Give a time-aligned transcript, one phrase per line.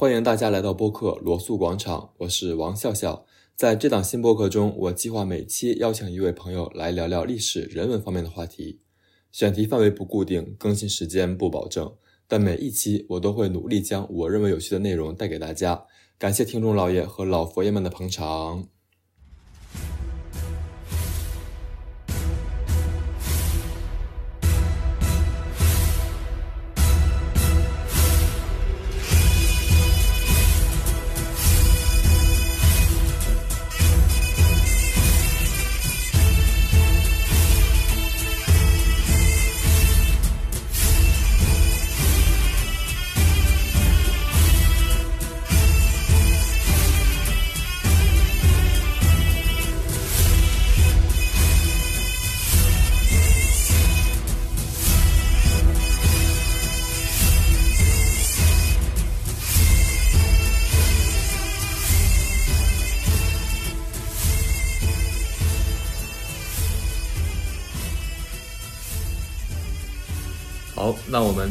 [0.00, 3.26] 欢迎大家来到播客罗素广场，我是王笑笑。
[3.54, 8.80] 在这档新播客中，我计划每期邀请一位朋友来聊聊历史人文方面的话题，
[9.30, 11.92] 选题范围不固定，更新时间不保证，
[12.26, 15.84] 但每一期我都会努力将我认为有趣的内容带给大家。
[16.16, 18.68] 感谢听众老爷和老佛爷们的捧场。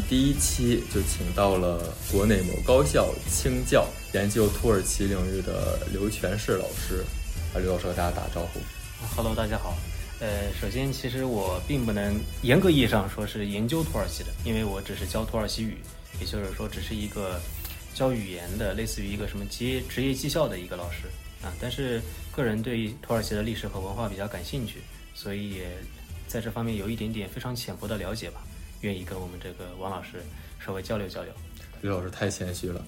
[0.09, 7.05] 第一期就请到了国内某高校清教研究土耳其领域的刘全世老师，
[7.53, 8.59] 啊，刘老师和大家打招呼。
[9.15, 9.77] Hello，大家好。
[10.19, 15.77] 呃，首先，其实我并不能严格意义上说是研究土耳其的，因为我只是教土耳其语，
[16.19, 17.39] 也就是说，只是一个
[17.93, 21.03] 教语言的，类似于一个什么职业职业技校的一个老师
[21.43, 21.53] 啊。
[21.61, 22.01] 但是，
[22.35, 24.81] 个人对土耳其的历史和文化比较感兴趣，
[25.13, 25.67] 所以也
[26.27, 28.41] 在这方面有一点点非常浅薄的了解吧。
[28.81, 30.21] 愿意跟我们这个王老师
[30.59, 31.31] 稍微交流交流。
[31.81, 32.83] 刘老师太谦虚了。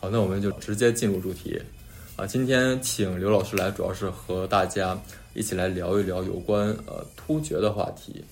[0.00, 1.60] 好，那我们就直接进入主题。
[2.16, 4.98] 啊，今天请刘老师来，主要是和大家
[5.34, 8.24] 一起来聊一聊有关呃突厥的话题。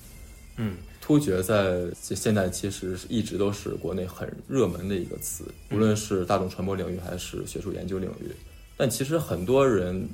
[0.57, 8.31] 嗯，突厥在现在其实一直都是国内很热门的一个词，无论是大众传播领域还是学术研究领域。
[8.77, 10.09] 但其实很多人，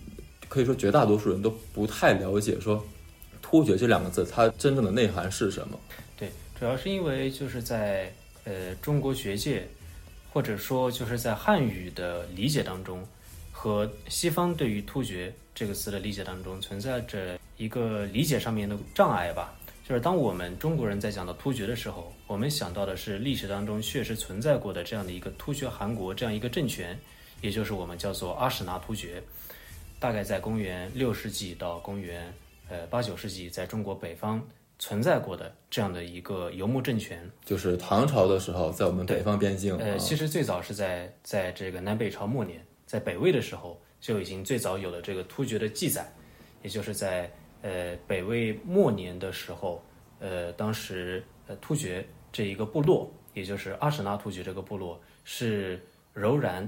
[0.49, 2.85] 可以说绝大多数人都不太了解说
[3.41, 5.79] 突厥这两个字它真正的内涵是什么。
[6.61, 8.13] 主要是因为就是在
[8.45, 9.67] 呃中国学界，
[10.31, 13.03] 或者说就是在汉语的理解当中，
[13.51, 19.55] 和西方对于突厥这个词的理解当中存在着一个理解上面的障碍吧。
[19.89, 26.95] 就是当我们中国人在讲到突厥的时候，我们想到的是历史当中确实存在过的这样的一个突厥汗国这样一个政权，
[27.41, 29.23] 也就是我们叫做阿史那突厥，
[29.99, 32.31] 大概在公元六世纪到公元
[32.69, 34.47] 呃八九世纪，在中国北方。
[34.81, 39.77] 存在过的这样的一个游牧政权，就是唐朝的时候，在我们北方边境。
[39.77, 46.11] 呃，其实最早是在在这个南北朝末年，在北魏的时候就已经最早有了这个突厥的记载，
[46.63, 47.31] 也就是在
[47.61, 49.85] 呃北魏末年的时候，
[50.19, 52.03] 呃，当时呃突厥
[52.33, 55.79] 这一个部落，也就是阿史那突厥这个部落是
[56.15, 56.67] 柔然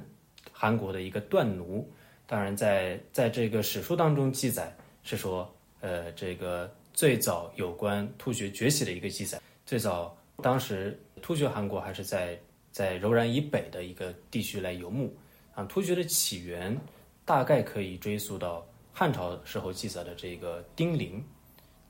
[0.53, 1.91] 韩国的一个段奴。
[2.27, 4.71] 当然在，在在这个史书当中记载
[5.03, 6.71] 是说，呃，这个。
[6.93, 12.39] 最早有关突厥崛起的一个记载，最早当时突厥汗国还是在
[12.71, 15.15] 在柔然以北的一个地区来游牧
[15.55, 15.65] 啊。
[15.65, 16.79] 突厥的起源
[17.25, 21.25] 大概可以追溯到汉朝时候记载的这个丁零，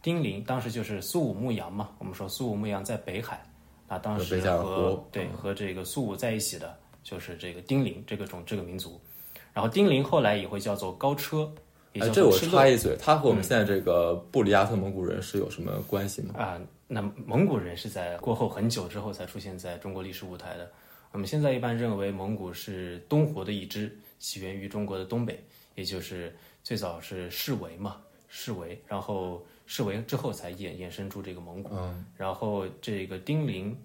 [0.01, 1.91] 丁零当时就是苏武牧羊嘛。
[1.99, 3.45] 我们说苏武牧羊在北海，
[3.89, 9.01] 啊当时和对和这个苏武在一起的就是这个丁零这个种这个民族。
[9.53, 11.53] 然后丁零后来也会叫做高车。
[12.01, 16.35] 哎，这我插一嘴，他和我们现在这个布里亚特蒙古人是有什么关系吗？
[16.39, 16.59] 啊、
[16.89, 20.71] 那蒙古人是在过后很久之后才出现在中国历史舞台的。
[21.11, 25.45] 我们现在一般认为蒙古是东胡的一支，起源于中国的东北，
[25.75, 31.75] 也就是最早是释维嘛，释维，然后释维之后才衍衍生出这个蒙古。
[31.77, 33.79] 嗯，然后这个丁零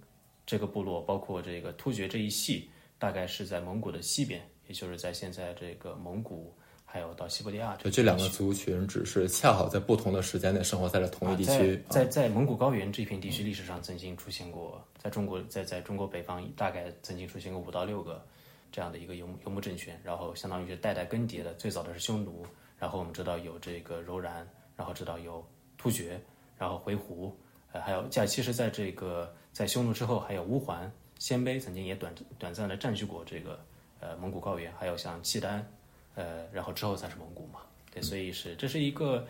[0.46, 6.54] 这个部落，包括这个突厥这一系，大概是在蒙古的西边，也就是在现在这个蒙古。
[6.90, 11.76] 还有到西伯利亚，就这两个族群只是恰好在不同的时间内生活在了同一地区。
[11.90, 18.26] 啊、在在在蒙古高原这片地区历史上曾经出现过，在中国在在中国北方大概曾经出现过五到六个
[18.72, 21.54] 这样的一个游牧游牧政权，然后相当于是代代更迭的。
[21.56, 22.46] 最早的是匈奴，
[22.80, 24.48] 然后我们知道有这个柔然，
[24.78, 25.46] 然后知道有
[25.78, 26.18] 突厥，
[26.58, 27.30] 然后回鹘，
[27.74, 30.90] 呃，还有在其实在这个在匈奴之后还有乌桓、
[31.20, 33.60] 鲜卑曾经也短短暂的占据过这个
[34.00, 35.70] 呃蒙古高原，还有像契丹。
[36.18, 37.60] 呃，然后之后才是蒙古嘛，
[37.94, 39.24] 对，所以是这是一个，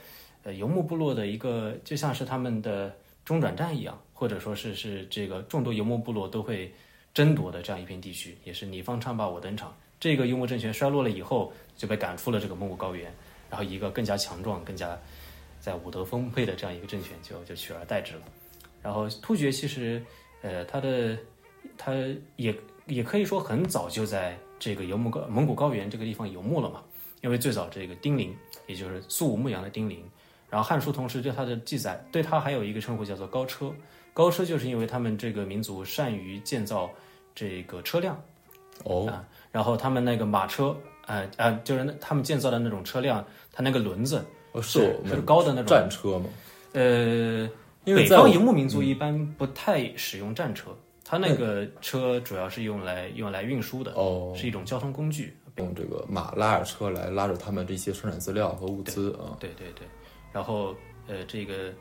[0.44, 2.96] 呃，游牧部落的一个，就像是他们的
[3.26, 6.74] 中转站一样，或者说是是这个众多游牧部落都会
[7.14, 9.76] 争夺的这样一片地区，也是你方唱罢我登场。
[10.00, 13.14] 这个游牧政权衰落了以后，就被赶出了这个蒙古高原，
[13.50, 14.98] 然后一个更加强壮、更加
[15.60, 18.22] 在武德丰沛的这样一个政权就就取而代之了。
[18.82, 20.02] 然后突厥其实，
[20.42, 21.18] 呃，它的
[21.78, 21.94] 它
[22.38, 22.56] 也
[22.86, 26.82] 也可以说很早就在这个游牧高蒙古高原这个地方游牧了嘛，
[27.22, 30.04] 因为最早这个丁零，也就是苏武牧羊的丁零，
[30.50, 33.72] 然后《汉书》同时对他的记载，对他还有一个称呼叫做高车，
[34.14, 36.90] 高车就是因为他们这个民族善于建造
[37.36, 38.20] 这个车辆。
[38.84, 40.76] 哦，啊，然后他们那个马车，
[41.08, 45.66] 呃呃，就是那他们建造的那种车辆，它那个轮子哦是我们是高的那种。
[45.66, 46.26] 战车吗？
[46.74, 47.50] 呃，
[47.86, 50.70] 因为北方游牧民族一般不太使用战车，
[51.10, 55.38] 它那个车主要是用来用来运输的，哦，是一种交通工具。
[55.56, 59.38] 用这个马拉着车来拉着他们这些生产资料和物资啊。
[59.40, 59.88] 对对对，
[60.34, 60.76] 然后
[61.08, 61.74] 呃，这个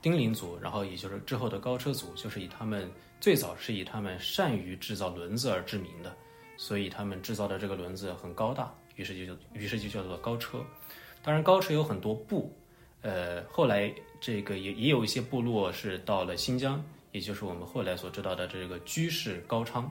[0.00, 2.90] 丁零组，然后也就是之后的高车组，就是以他们
[3.20, 6.10] 最早是以他们善于制造轮子而知名的，
[6.56, 10.58] 所以他们制造的这个轮子很高大，于是就于是就叫做高车。
[11.22, 12.50] 当然，高车有很多部，
[13.02, 16.82] 呃，后来这个也也有一些部落是到了新疆，
[17.12, 19.90] 也就是我们后来所知道的这个居士高昌，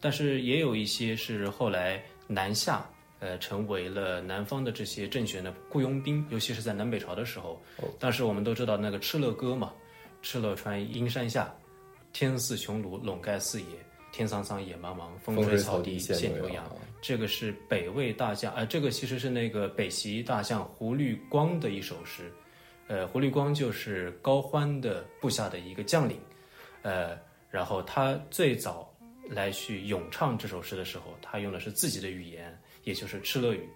[0.00, 2.88] 但是也有一些是后来南下，
[3.18, 7.60] 呃，成为了南方的这些政权的雇佣兵，尤其是在南北朝的时候。
[7.98, 9.72] 当时我们都知道那个敕勒歌嘛
[10.22, 11.54] ，“敕勒川阴山下，
[12.12, 13.66] 天似穹庐，笼盖四野。
[14.12, 16.56] 天苍苍，野茫茫，风风吹草低见牛羊。
[16.56, 16.76] 羊。
[17.00, 22.30] 这个是北魏大将，呃，这个其实是那个北齐大将胡律光的一首诗。
[22.88, 26.18] 呃，胡律光就是高欢的部下的一个将领，
[26.82, 27.18] 呃，
[27.50, 28.92] 然后他最早
[29.28, 33.68] 来去咏唱这首诗的时候，他用的是自己的语言，也就是敕勒语。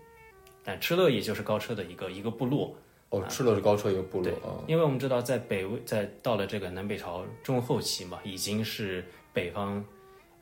[0.65, 2.77] 但敕勒也就是高车的一个一个部落，
[3.11, 4.59] 哦，敕勒是高车一个部落对啊。
[4.67, 9.85] 因为我们知道，在北魏，在到了这个南北朝中后期嘛，已经是北方，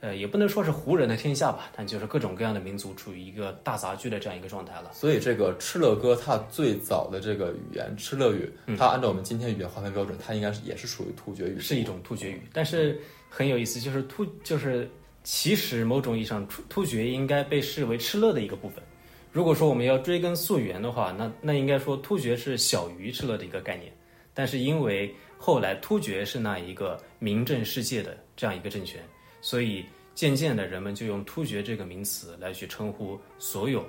[0.05, 4.91] 呃，也不能说是胡人的天下吧，但就是各种各样的民族处于一个大杂居的这样一个状态了。
[4.93, 11.59] 所以这个敕勒歌，它最早的这个语言敕勒语，嗯它按照我们今天语言划分标准，它应该是也是属于突厥语。
[11.59, 14.87] 是一种突厥语，但是很有意思，就是突就是
[15.23, 18.85] 其实某种意义上，突突厥应该被视为敕勒的一个部分。
[19.33, 23.91] 如果说我们要追根溯源的话，那那应该说突厥是小于敕勒的一个概念，
[24.35, 29.01] 但是因为后来突厥是那一个名震世界的这样一个政权，
[29.41, 29.85] 所以
[30.15, 33.85] 渐渐的人们就用突厥这个名词来去称呼所有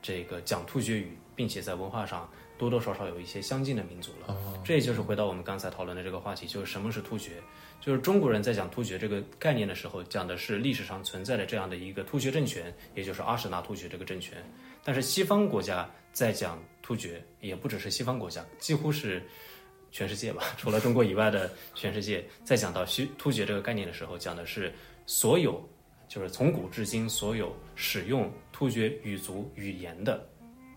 [0.00, 2.28] 这个讲突厥语，并且在文化上
[2.58, 4.36] 多多少少有一些相近的民族了。
[4.64, 7.32] 这也就是回到我们刚才讨论的这个话题，就是什么是突厥。
[7.80, 14.38] 就是中国人在讲突厥这个概念的时候，讲的是历史上存在的这样的一个突厥政权，也就是阿史那突厥这个政权。
[14.84, 19.20] 但是西方国家在讲突厥，也不只是西方国家，几乎是
[19.90, 24.72] 全世界吧，除了中国以外的全世界，在讲到西突厥这个概念的时候，讲的是
[25.14, 25.62] 所有，
[26.08, 30.26] 就是从古至今所有使用突厥语族语言的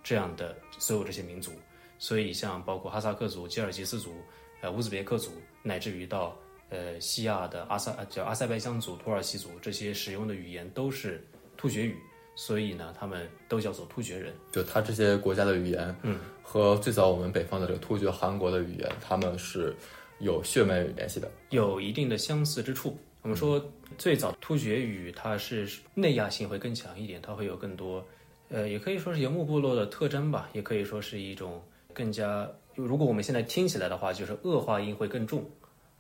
[0.04, 1.54] 这样的所有这些民族。
[1.98, 4.14] 所以像包括哈萨克族、吉尔吉斯族、
[4.60, 5.32] 呃乌兹别克族，
[5.64, 6.38] 乃至于到
[6.70, 11.96] 呃西亚的阿塞呃叫阿塞拜疆族、土耳其族，这些使用的语言都是突厥语。
[12.36, 14.34] 所以呢，他们都叫做突厥人。
[14.52, 19.74] 就他这些国家的语言，嗯，和最早我们北方的这个突厥汗国的语言，他们是
[20.20, 21.32] 有血脉联系的。
[21.52, 23.00] 有一定的相似之处。
[23.26, 23.60] 我们说
[23.98, 28.06] 最早突厥语它是内亚性会更强一点，它会有更多，
[28.50, 31.60] 呃，也可以说是游牧部落的特征吧，也可以说是一种
[31.92, 35.44] 更加，如果我们现在听起来的话，就是恶化音会更重，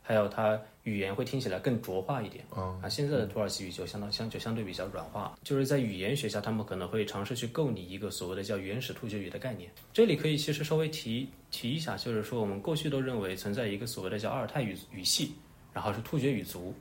[0.04, 2.46] 还有它语言会听起来更浊化一点。
[2.56, 9.68] 嗯啊，现在的土耳其语就相当相就相对比较软化，就是在语言学下，他们可能会尝试去构拟一个所谓的叫原始突厥语的概念。
[9.92, 15.34] 这里可以其实稍微提提一下，就是说我们过去都认为存在一个所谓的叫阿尔泰语语系，
[15.74, 16.72] 然后是突厥语族，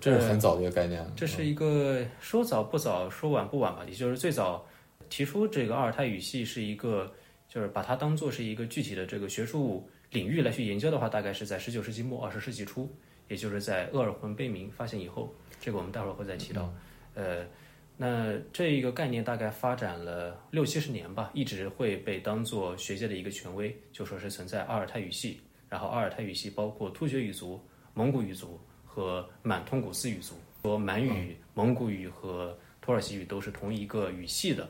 [0.00, 1.04] 这是很早的一个概念。
[1.16, 4.66] 这是一个说早不早，说晚不晚吧，也就是最早
[5.08, 7.10] 提出这个阿尔泰语系是一个，
[7.48, 12.90] 就是把它当做是一个具体的这个学术领域来去研究的话，大概是在十九世纪末二十世纪初，
[13.28, 16.72] 也就是在鄂尔浑碑铭发现以后，这个我们待会儿会再提到。
[17.14, 17.44] 呃，
[17.96, 27.60] 那这一个概念大概发展了六七十年吧，一直会被当做学界的一个权威，就说是存在阿尔泰语系，然后阿尔泰语系包括突厥语族、
[27.94, 28.60] 蒙古语族
[28.98, 34.68] 和满通古斯语族，说满语、蒙古语和土耳其语都是同一个语系的。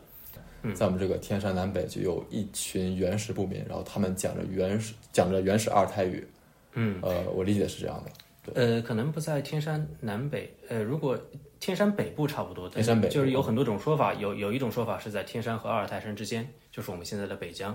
[0.74, 6.28] 在我们这个天山南北就有一群原始部民，然后他们讲着原始讲着原始阿尔泰语。
[6.74, 8.52] 嗯，呃，我理解是这样的。
[8.54, 11.18] 呃，可能不在天山南北，呃，如果
[11.58, 17.72] 天山北部差不多，但天山北就是有很多种说法，有有一种说法是在天山和阿尔泰山之间，就是我们现在的北疆；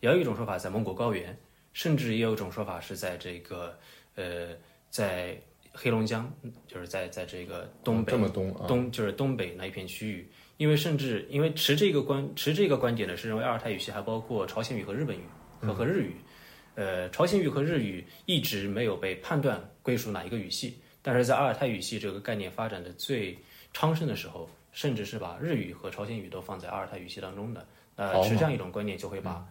[0.00, 1.34] 也有一种说法在蒙古高原，
[1.72, 3.78] 甚至也有一种说法是在这个
[4.16, 4.48] 呃，
[4.90, 5.38] 在
[5.74, 6.32] 黑龙江，
[6.68, 15.22] 就是在在这个东北这么东啊，东就是东北那一片区域，因为甚至因为持这个观持这个观点的是认为阿尔泰语系还包括朝鲜语和日本语
[15.60, 16.14] 和和日语，
[16.76, 23.36] 呃，朝鲜语和日语一直没有被判断归属哪一个语系，但是在阿尔泰语系这个概念发展的最
[23.72, 27.66] 昌盛的时候，甚至是把日语和朝鲜语都放在阿尔泰语系当中的。
[27.96, 29.46] 呃，持这样一种观念，就会把、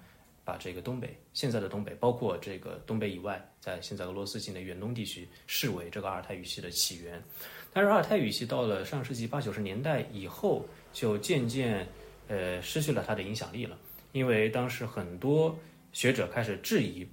[0.46, 7.22] 把这个东北现在的东北，包括这个东北以外，在现在俄罗斯境内远东地区，视为这个阿尔泰语系的起源。
[7.72, 11.88] 但是阿尔泰语系到了上世纪八九十年代以后，就渐渐
[12.28, 13.78] 呃失去了它的影响力了，
[14.12, 15.58] 因为当时很多
[15.92, 17.08] 学者开始质疑，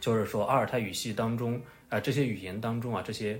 [0.00, 3.38] 就是说阿尔泰语系当中啊、这些语言当中啊这些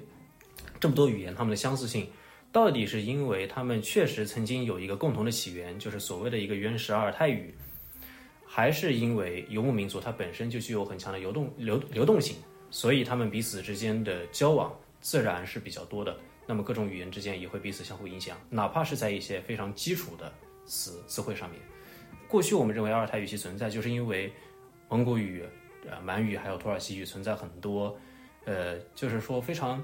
[0.78, 2.06] 这么多语言它们的相似性。
[2.52, 7.54] 到底是因为他们确实曾经有一个共同的起源，就是所谓的一个原始阿尔泰语，
[8.54, 12.36] 还是因为游牧民族它本身就具有很强的流动流流动性，
[12.70, 16.14] 所以他们彼此之间的交往自然是比较多的。
[16.46, 20.30] 那么各种语言之间也会彼此相互影响，哪怕是在一些非常基础的
[20.66, 21.58] 词词汇上面。
[22.28, 24.30] 过去我们认为阿尔泰语系存在，就是因为
[24.90, 25.42] 蒙古语、
[25.88, 27.98] 呃满语还有土耳其语存在很多，
[28.44, 29.82] 呃，就是说非常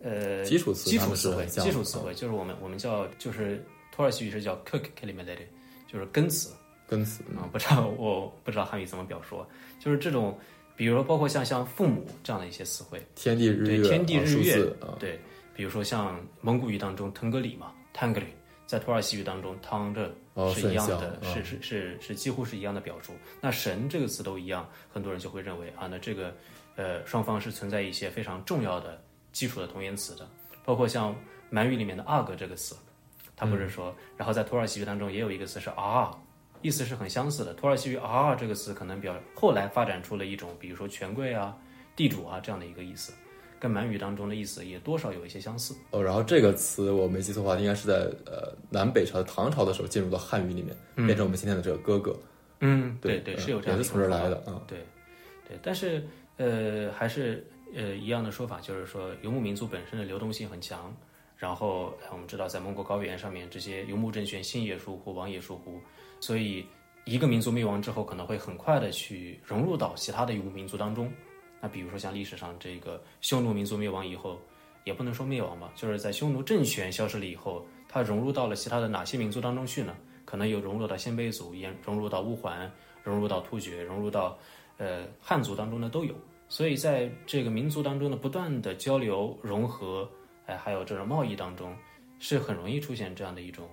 [0.00, 3.62] 呃基础词基础词汇，基础词汇就是我们我们叫就是
[3.92, 5.44] 土耳其语是叫 kök kelimeleri，
[5.86, 6.54] 就是根词。
[6.88, 9.44] 根词啊、不知道我不知道汉语怎么表述，
[9.78, 10.36] 就是这种，
[10.74, 14.66] 比如说包括像像父母这样的一些词汇，天地日月，对天地日月
[14.98, 15.20] 对，
[15.54, 18.26] 比如说像蒙古语当中腾格里嘛 t a n g r i
[18.66, 23.12] 在土耳其语当中 t a n g 哦是一样是的，是是是是几乎是一样的表述。
[23.40, 26.34] 那神这个词都一样，很多人就会认为啊，那这个
[26.76, 28.98] 呃双方是存在一些非常重要的
[29.32, 30.26] 基础的同源词的，
[30.64, 31.14] 包括像
[31.50, 32.76] 满语里面的阿哥这个词，
[33.36, 36.14] 他不是说，然后在土耳其语当中也有一个词是 ah。
[36.62, 37.54] 意思是很相似的。
[37.54, 41.56] 土耳其语啊这个词可能表后来发展出了一种，比如说权贵啊、
[41.94, 43.12] 地主啊这样的一个意思，
[43.58, 45.74] 跟满语当中的意思也多少有一些相似。
[45.90, 47.94] 哦，然后这个词我没记错的话，应该是在
[48.26, 52.16] 呃南北朝唐朝的时候进入到汉语里面，变成我们今天的这个哥哥。
[52.60, 54.60] 嗯，对对，是有这样也是从这儿来的啊。
[54.66, 54.78] 对，
[55.46, 56.04] 对，但是
[56.38, 60.92] 呃，还是呃一样的说法，就是说游牧民族本身的流动性很强。
[61.36, 65.80] 然后呃我们知道，在蒙古高原上面，这些游牧政权新野疏忽、王野疏忽，
[66.20, 66.66] 所以
[67.04, 71.12] 一个民族灭亡之后，可能会很快的去融入到其他的游牧民族当中。
[71.60, 74.38] 那比如说像历史上这个匈奴民族灭亡以后，
[74.84, 79.96] 也不能说灭亡吧，就是在匈奴政权消失了以后，它融入到了其他的哪些民族当中去呢？
[80.24, 82.70] 可能有融入到鲜卑族，也融入到乌桓，
[83.02, 84.38] 融入到突厥，融入到
[84.76, 86.14] 呃汉族当中的都有。
[86.48, 90.08] 所以在这个民族当中的不断的交流融合，
[90.46, 91.74] 哎，还有这种贸易当中，
[92.18, 93.68] 是很容易出现这样的一种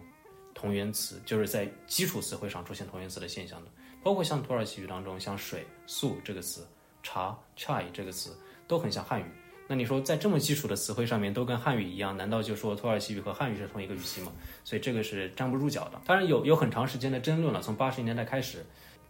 [0.56, 3.70] 同源词，就是在基础词汇上出现同源词的现象的。
[4.02, 6.66] 包括像土耳其语当中，像水、素这个词，
[7.04, 8.36] 茶 chai 这个词
[8.68, 9.26] 都很像汉语。
[9.68, 14.32] 那你说在这么基础的词汇上面都跟汉语一样，难道就说土耳其语和汉语是同一个语系吗？
[14.64, 16.00] 所以这个是站不住脚的。
[16.06, 18.64] 当然有有很长时间的争论了，从八十年代开始，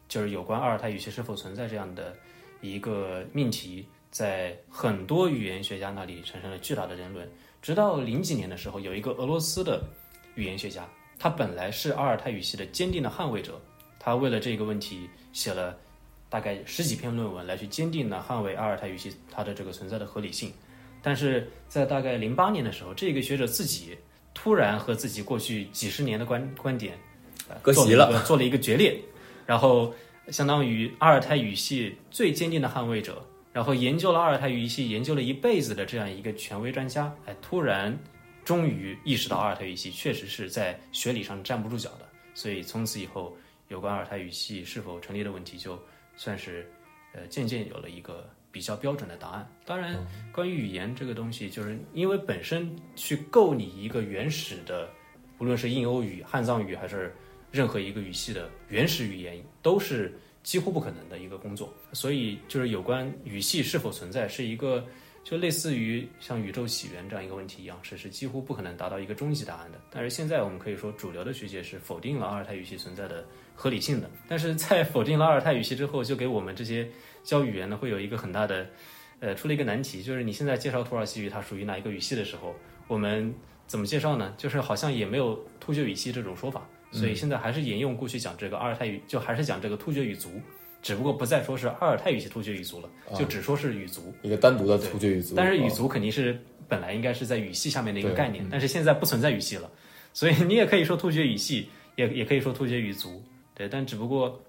[0.07, 2.15] 就是有关阿尔泰语系是否存在这样的
[2.61, 7.29] 一个命题，在很多语言学家那里产生了巨大的争论。
[7.61, 9.83] 直到零几年的时候，有一个俄罗斯的
[10.35, 13.59] 语言学家，他本来是阿尔泰语系的坚定的捍卫者，
[13.99, 15.75] 他为了这个问题写了
[16.29, 20.51] 大概十几篇论文来去坚定的捍卫阿尔泰语系它的这个存在的合理性。
[21.01, 23.95] 但是在大概零八年的时候，这个学者自己
[24.33, 26.97] 突然和自己过去几十年的观观点，
[27.47, 28.99] 呃割席了 做了一个决裂，
[29.45, 29.93] 然后
[30.29, 37.95] 相当于阿尔泰语系最坚定的捍卫者，然后研究了阿尔泰语系研究了一辈子的这样一个权威专家，哎，突然
[38.45, 43.35] 终于意识到阿尔泰语系确实是在学理上站不住脚的，所以从此以后，
[43.69, 45.77] 有关阿尔泰语系是否成立的问题，就
[46.15, 46.71] 算是
[47.13, 49.51] 呃渐渐有了一个比较标准的答案。
[49.65, 49.97] 当然，
[50.31, 54.87] 关于语言这个东西，就是因为本身去构拟一个原始的，
[55.39, 57.11] 无论是印欧语、汉藏语还是
[57.51, 61.73] 任何一个语系的原始语言，都是几乎不可能的一个工作。
[61.93, 64.85] 所以，就是有关语系是否存在，是一个
[65.25, 69.81] 就类似于像宇宙起源这样一个问题一样，是是几乎不可能达到一个终极答案的。
[69.89, 74.07] 但是现在我们可以说，主流的学界是否定了阿尔泰语系存在的合理性的。
[74.27, 76.87] 但是在否定了阿尔泰语系之后，就给我们这些
[77.23, 78.69] 教语言呢，会有一个很大的，
[79.19, 82.55] 呃，出了一个难题，就是你现在介绍土耳其语它属于哪一个语系的时候，
[82.87, 83.33] 我们
[83.65, 84.31] 怎么介绍呢？
[84.37, 90.39] 就是好像也没有突厥语系这种说法，所以现在还是沿用过去讲这个阿尔泰语，就还是讲这个突厥语族，
[90.85, 92.87] 只不过不再说是阿尔泰语系突厥语族了，
[93.17, 94.13] 就只说是语族。
[94.21, 99.67] 一个单独的突厥语族，但是语啊族肯定是本来应该是在语系下面的一个概念，但是现在不存在语系了，
[100.13, 103.19] 所以你也可以说突厥语系，也也可以说突厥语族，
[103.55, 104.39] 对，但只不过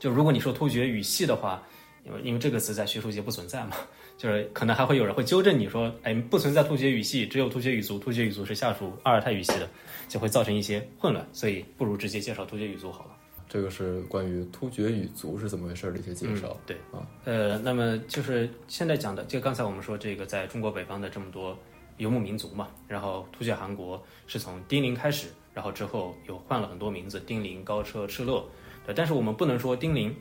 [0.00, 1.62] 就如果你说突厥语系的话，
[2.04, 3.76] 因为因为这个词在学术界不存在嘛，
[4.18, 9.68] 就是可能还会有人会纠正你说，哎，不存在突厥语系，只有突厥语族，突厥语族是下属阿尔泰语系的，
[10.08, 13.10] 就会造成一些混乱，所以不如直接介绍突厥语族好了。
[13.52, 16.56] 这个是关于突厥语族是怎么回事的一些介绍。
[16.64, 21.58] 对啊，呃，那么就是现在讲的，就刚才我们说这个，在中国北方的这么多
[21.96, 28.40] 游牧民族嘛，然后突厥汗国是从丁零开始然后之后又换了很多名字，丁零、高车、敕勒。
[28.86, 30.14] 对，但是我们不能说丁零、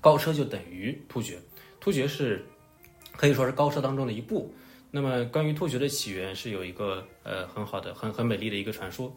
[0.00, 1.36] 高车就等于突厥，
[1.80, 2.46] 突厥是
[3.16, 4.54] 可以说是高车当中的一部。
[4.92, 9.12] 那么关于突厥的起源是有一个呃很好的、很很美丽的一个传说。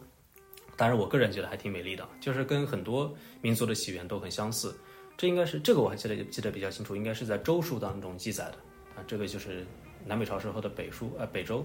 [0.82, 4.76] 当然，我个人觉得还挺美丽的，就是跟很多民族的起源都很相似。
[5.16, 8.54] 这应该是这个我还记得记得比较清楚，应该是在周书当中记载的
[8.96, 9.04] 啊。
[9.06, 9.64] 这个就是
[10.04, 11.64] 南北朝时候的北书呃北周，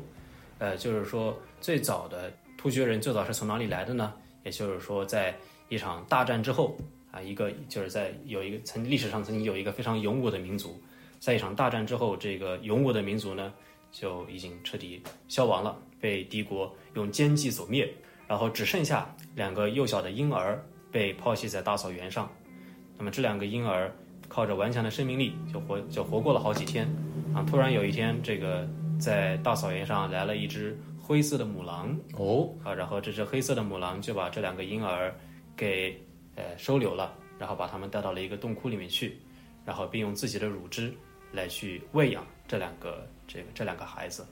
[0.59, 4.13] 呃就是说最早的突厥人最早是从哪里来的呢？
[4.43, 5.35] 也就是说在
[5.67, 6.77] 一场大战之后
[7.09, 10.79] 啊，一个就是在有一个曾历史上曾经有一个非常勇武的民族，
[11.19, 13.51] 在一场大战之后，这个勇武的民族呢
[13.91, 17.91] 就已经彻底消亡了，被敌国用奸计所灭。
[18.27, 22.29] 然后只剩下两个幼小的婴儿被抛弃在大草原上，
[22.97, 23.89] 那么这两个婴儿
[24.27, 26.85] 靠着顽强的生命力就活就活过了好几天，
[27.33, 28.67] 啊，突然有一天，这个
[28.99, 35.15] 在大草原上来了一只灰色的母狼，哦，啊，然后这只黑色的母狼就把这两个婴儿
[35.55, 35.97] 给
[36.35, 39.17] 呃收留了，然后把他们带到了一个洞窟里面去，
[39.63, 40.93] 然后并用自己的乳汁
[41.31, 44.25] 来去喂养这两个这个这两个孩子，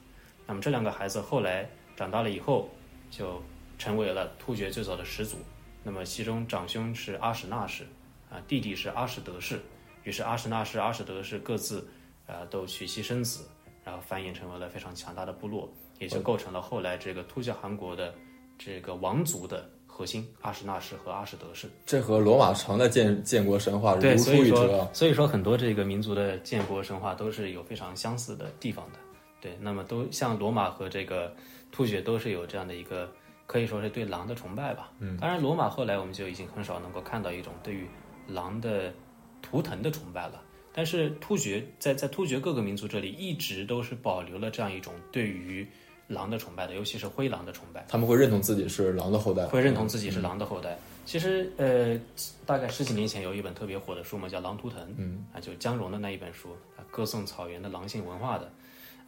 [0.46, 2.70] 那么这两个孩子后来长大了以后
[3.10, 3.42] 就。
[3.77, 5.38] 成为了突厥最早的始祖，
[5.84, 7.84] 那么其中长兄是阿史那氏，
[8.29, 9.60] 啊，弟弟是阿史德氏，
[10.03, 11.88] 于是阿史那氏、阿史德氏各自，
[12.25, 13.46] 呃，都娶妻生子，
[13.84, 18.13] 然后繁衍成为了非常强大的部落，也就构成了后来这个突厥汗国的
[18.58, 21.70] 这个王族的核心，阿史那氏和阿史德氏。
[21.86, 29.00] 这和罗马城的建建国神话对，如所以说出一辙。，所以说很多这个民族的建国神话都是有非常相似的地方的。
[29.39, 31.34] 对，那么都像罗马和这个
[31.72, 33.10] 突厥都是有这样的一个
[33.46, 34.92] 可以说是对狼的崇拜吧。
[35.00, 37.88] 嗯，当然罗马后来我们就已经很少能够看到一种对于
[38.28, 38.94] 狼的
[39.42, 40.42] 图腾的崇拜了。
[40.74, 45.66] 但是突厥在在突厥各个民族这里一直都是保留了这样一种对于
[46.08, 47.86] 狼的崇拜的，尤其是灰狼的崇拜。
[47.88, 50.78] 他们会认同自己是狼的后代，会认同自己是狼的后代。
[51.06, 52.00] 其实，呃，
[52.46, 58.51] 大概十几年前有一本特别火的书嘛，叫《狼图腾》，嗯，啊，就姜蓉的那一本书，啊，歌颂草原的狼性文化的。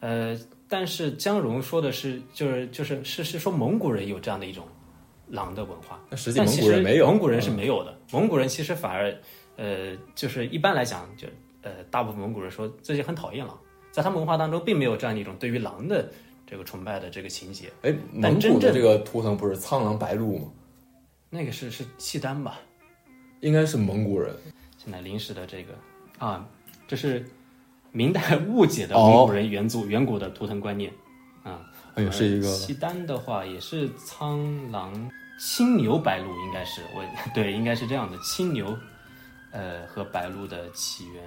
[0.00, 4.66] 呃，但是姜荣说的是，就是就是是是说蒙古人有这样的一种
[5.28, 7.98] 狼的文化，那实际蒙但其实古人没有，蒙古人是嗯没有的。
[8.12, 9.14] 蒙古人其实反而，
[9.56, 11.26] 呃，就是一般来讲，就
[11.62, 13.58] 呃，大部分蒙古人说自己很讨厌狼，
[13.90, 16.10] 在他们文化当中并没有这样一种对于狼的
[16.46, 17.70] 这个崇拜的这个情节。
[17.82, 20.48] 哎，蒙古的这个图腾不是苍狼白鹿吗？
[21.30, 22.58] 那个是是契丹吧？
[23.40, 24.34] 应该是蒙古人。
[24.76, 25.74] 现在临时的这个
[26.18, 26.48] 啊，
[26.86, 27.24] 这是
[27.92, 30.92] 明代 误解的哦蒙古人元祖、远古的图腾观念
[31.42, 31.60] 啊。
[31.94, 38.16] 哎呦，是一个契丹的话也是苍狼、青牛、白鹿，应该是我 对，应该是这样的。
[38.18, 38.76] 青牛，
[39.50, 41.24] 呃，和白鹿的起源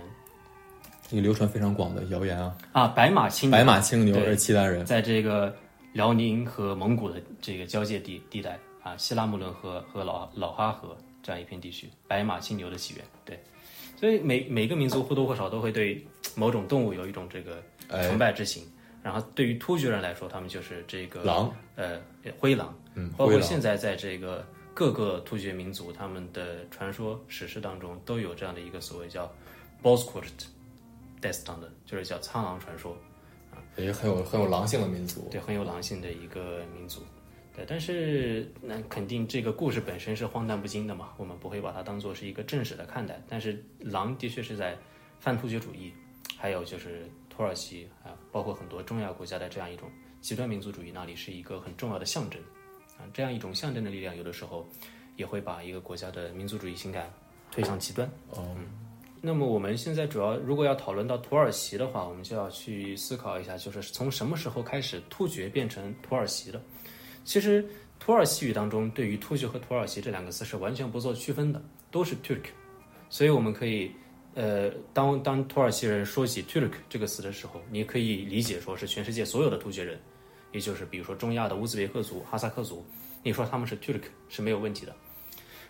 [1.10, 4.86] 这个流传非常广的谣言啊，啊，白马青牛白马青牛是契丹人。
[4.86, 5.54] 在这个
[5.91, 13.04] 辽宁和蒙古的这个交界地地带啊，西拉木伦河和老老哈河这样一片地区，白马青牛的起源。
[13.26, 13.38] 对，
[14.01, 18.63] 所以每每个民族或多或少都会对某种动物有一种这个哎崇拜之情。
[19.03, 22.01] 然后对于突厥人来说，他们就是这个狼，呃，
[22.39, 29.31] 灰狼，嗯，包括现在在这个各个突厥民族他们的传说史诗当中都有这样的一个所谓叫
[29.83, 30.23] Bozkurt
[31.21, 32.97] Destan 的，就是叫苍狼传说。
[33.77, 35.27] 也是很有很有狼性的民族。
[35.29, 37.01] 对，很有狼性的一个民族。
[37.62, 43.21] 对，但是那肯定这个故事本身是荒诞不经的嘛，我们不会把它当做是一个正史的看待。
[43.30, 44.76] 但是狼的确是在
[45.19, 45.93] 泛突厥主义，
[46.38, 49.88] 还有就是土耳其啊，包括很多中亚国家的这样一种
[50.21, 52.41] 极端民族主义那里是一个很重要的象征
[52.97, 53.06] 啊。
[53.13, 54.67] 这样一种象征的力量，有的时候
[55.15, 57.13] 也会把一个国家的民族主义情感
[57.52, 58.10] 推向极端。
[58.32, 58.56] 哦，
[59.21, 66.60] 那么我们现在主要如果要讨论到土耳其的话，我们就要去思考一下，就是从什么时候开始突厥变成土耳其的？
[67.23, 67.65] 其实
[67.99, 72.45] 土耳其语当中对于突厥和土耳其这两个词是完全不做区分的，都是 Turk。
[73.10, 73.91] 所以我们可以，
[74.34, 79.99] 呃，当当土耳其人说起 Turk 这个词的时候，你可以理解说是全世界所有的突厥人，
[80.51, 82.86] 也就是比如说中亚的乌兹别克族、哈萨克族，
[83.21, 84.95] 你说他们是 Turk 是没有问题的。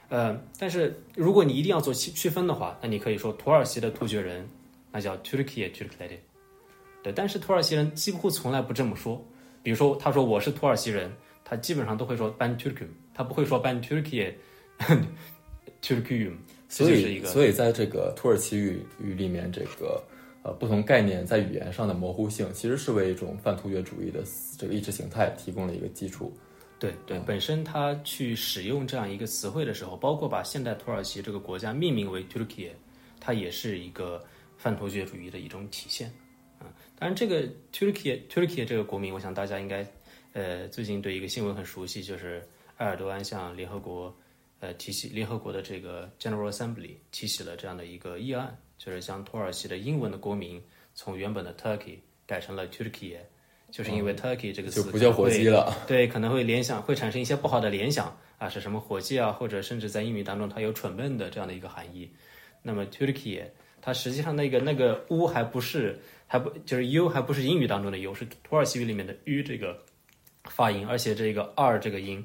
[0.09, 4.47] 呃，但是如果你一定要做区区分的话，那你可以说土耳其的突厥人，
[4.91, 6.17] 那叫 Turkiye Turkleri。
[7.01, 9.25] 对，但是土耳其人几乎从来不这么说。
[9.63, 11.11] 比如说，他说我是土耳其人，
[11.51, 14.33] 他基本上都会说 ban Turkum，他不会说 ban Turkiye
[15.81, 16.35] Turkium。
[16.69, 20.01] 所这就是一个以所以在这个土耳其语语里面，这个
[20.43, 24.23] 呃不同概念在语言上的模糊性，其实是为一种泛突厥主义的
[24.57, 26.33] 这个意识形态提供了一个基础。
[26.79, 32.69] 对对，本身他去使用这样一个词汇的时候，包括把现代土耳其这个国家命名为 Turkey，
[33.19, 34.23] 它也是一个
[34.57, 36.07] 泛突厥主义的一种体现。
[36.59, 39.85] 啊、当然这个 Turkey Turkey 这个国名，我想大家应该
[40.33, 42.41] 呃最近对一个新闻很熟悉，就是
[42.77, 44.15] 埃尔多安向联合国
[44.59, 50.61] 呃提起联合国的这个 General Assembly 提起了这样的一个议案，就是将土耳其的英文的国名
[50.93, 53.17] 从原本的 Turkey 改成了 Turkey，
[53.71, 55.75] 就是因为 Turkey 这个词就不叫火鸡了。
[55.87, 62.09] 对，可能会联想，会产生一些不好的联想啊，是什么火鸡啊，或者甚至在英语当中它有蠢笨的这样的一个含义。
[62.61, 63.43] 那么 Turkey
[63.81, 69.83] 它实际上那个那个 u 还不是还不就是 u 还不是英语当中的 u，是土耳其语里面的 u 这个
[70.45, 72.23] 发音，而且这个 r 这个音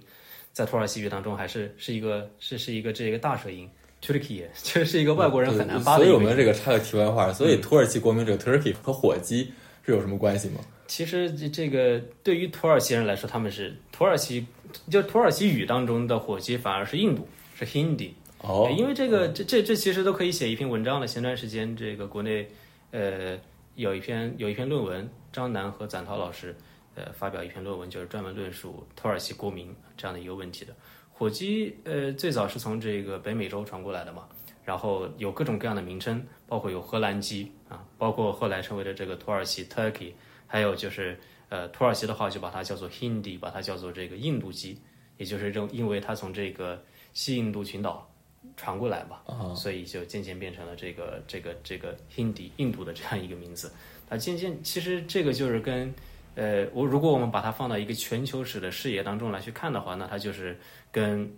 [0.53, 3.69] 在土耳其语当中还是是一个是是一个这个大舌音。
[4.03, 9.53] Turkey 这是一个外国人很难发的所以我们这个插个题外话，所以土耳其国民这个 Turkey 和火鸡
[9.85, 10.61] 是有什么关系吗？
[10.87, 14.47] 其实这这个对于土耳其人来说，他们是土耳其
[14.91, 17.27] 就土耳其语当中的火鸡反而是印度
[17.59, 18.11] 是 Hindi。
[18.43, 21.07] 哦，因为这个，这这这其实都可以写一篇文章了。
[21.07, 22.47] 前段时间，这个国内，
[22.93, 23.37] 呃，
[23.75, 26.55] 有一篇有一篇论文，张楠和展涛老师，
[26.97, 30.75] 呃，发表一篇论文，就是专门论述土耳其国民这样的一个问题的。
[31.13, 34.27] 火鸡，呃，最早是从这个北美洲传过来的嘛，
[34.65, 40.15] 然后有各种各样的名称，包括有荷兰鸡啊，包括后来成为了这个土耳其 Turkey，
[40.49, 41.17] 还有就是
[41.51, 44.81] 呃，土耳其的话就把它叫做 Hindi，把它叫做这个印度鸡，
[45.19, 46.83] 也就是这因为它从这个
[47.13, 48.11] 西印度群岛。
[48.57, 49.25] 传过来吧，
[49.57, 53.73] 所以就渐渐变成了这个这个这个 Hindi 印度的这样一个名字。
[54.09, 55.93] 它渐渐其实这个就是跟
[56.37, 60.57] 呃，我如果我们把它放到一个全球史的视野当中来去看的话，那它就是
[60.93, 61.29] 跟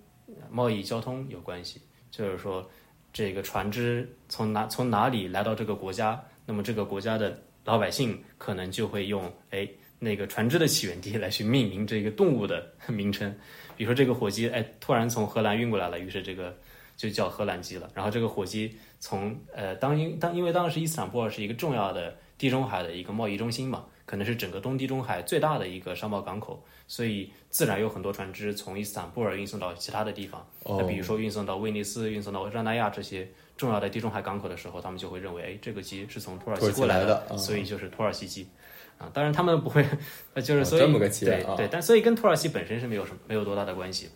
[0.51, 1.81] 贸易交通有关系。
[2.11, 2.69] 就是说，
[3.13, 9.67] 这个船只从哪从哪里来到这个国家，那么这个国家的老百姓可能就会用哎
[9.99, 13.35] 那个船只的起源地来去命名这个动物的名称。
[13.77, 16.55] 比如说这个火鸡，哎，突然从荷兰运过来了，于是这个。
[16.99, 17.89] 就叫荷兰鸡了。
[17.95, 30.49] 然后这个火鸡从呃当因当因为当时伊斯坦布尔是一个重要的地中海的一个贸易中心嘛，可能是整个东地中海最大的一个商贸港口，所以自然有很多船只从伊斯坦布尔运送到其他的地方。
[30.65, 38.49] 那比如说运送到威尼斯、运送到热那亚这些重要的地中海港口的时候，他们就会认为，哎，这个鸡是从土耳其过来的，所以就是土耳其鸡。
[38.97, 39.85] 啊，当然他们不会，
[40.43, 44.09] 就是所以这么个对对，但所以跟土耳其本身是没有什么没有多大的关系。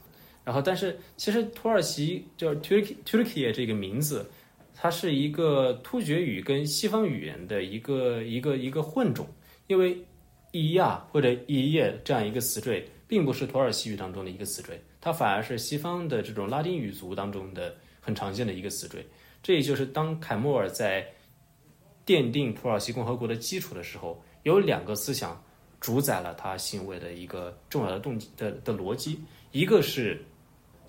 [0.42, 4.28] 然后，但是其实土耳其就是 Turkey Turkey 这个名字，
[4.74, 9.26] 它是一个突厥语跟西方语言的一个一个一个混种。
[9.72, 10.04] 因为
[10.50, 19.02] 伊亚或者伊叶这样一个词缀，并不是土耳其语当中的一个词缀，它反而是西方的这种拉丁语族当中的很常见的一个词缀。
[19.42, 21.08] 这也就是当凯末尔在
[22.04, 25.42] 奠定土耳其共和国的基础的时候，有两个思想
[25.80, 29.18] 主宰了他行为的一个重要的动机的的逻辑，
[29.52, 30.22] 一个是。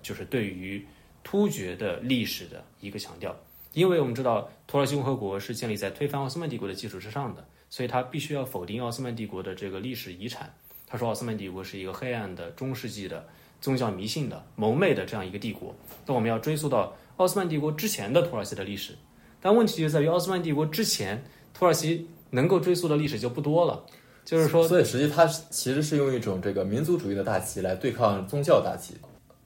[0.01, 0.85] 就是对于
[1.23, 3.33] 突厥的历史的一个强调，
[3.71, 10.53] 因为我们知道土耳其共和国是建立在推翻奥斯曼帝国的基础之上的，所以他必须要否定奥斯曼帝国的这个历史遗产。
[10.85, 13.25] 他说奥斯曼帝国是一个黑暗的中世纪的
[13.59, 15.75] 宗教迷信的蒙昧的这样一个帝国。
[16.05, 18.93] 那我们要追溯到奥斯曼帝国之前的土耳其的历史，
[19.41, 23.83] 但问题就在于奥斯曼帝国之前土耳其能够追溯的历史就不多了。
[24.23, 28.93] 就是说，所以实际它其实是用一种这个民族主义的大旗来对抗宗教大旗。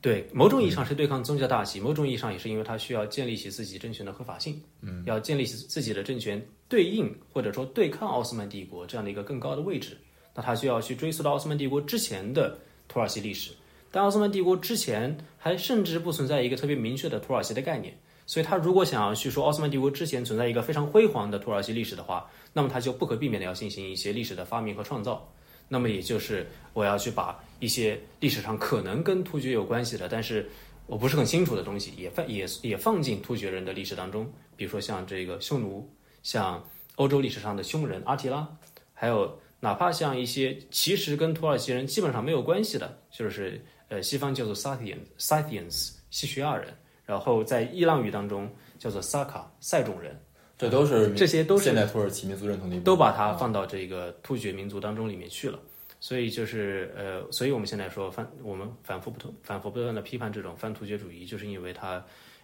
[0.08, 9.98] 对，某种意义上是对抗宗教大旗，某种意义上也是因为他需要建立起自己政权的合法性，嗯，要建立起自己的政权对应或者说对抗奥斯曼帝国这样的一个更高的位置，
[10.34, 13.52] 那他需要去追溯到奥斯曼帝国之前的土耳其历史，
[13.92, 17.94] 但奥斯曼帝国之前还甚至不存在一个特别明确的土耳其的概念，
[18.26, 25.30] 所以他如果想要去说奥斯曼帝国之前存在一个非常辉煌的土耳其历史的话，那么他就不可避免的要进行一些历史的发明和创造。
[25.68, 30.50] 那么也就是我要去把一些历史上可能跟突厥有关系的，但是
[30.86, 34.32] 我不是很清楚的东西，也放也也放进突厥人的历史当中。
[34.56, 35.90] 比如说像这个匈奴，
[36.24, 36.64] 像
[36.96, 38.48] 欧洲历史上的匈人阿提拉，
[38.94, 46.74] 还有哪怕像一些其实跟土耳其人基本上没有关系的，就是呃西方叫做 Scythian Scythians 西叙亚人，
[47.06, 48.50] 然后在伊朗语当中
[48.80, 50.20] 叫做萨卡塞种人。
[50.58, 55.60] 这都是这些都是现代土耳其民族认同的，都把它放到这个突厥民族当中里面去了。
[56.00, 62.04] 所以就是呃，所以我们现在说反，我们反复不同、反复不断的批判这种反突厥主义，就是因为它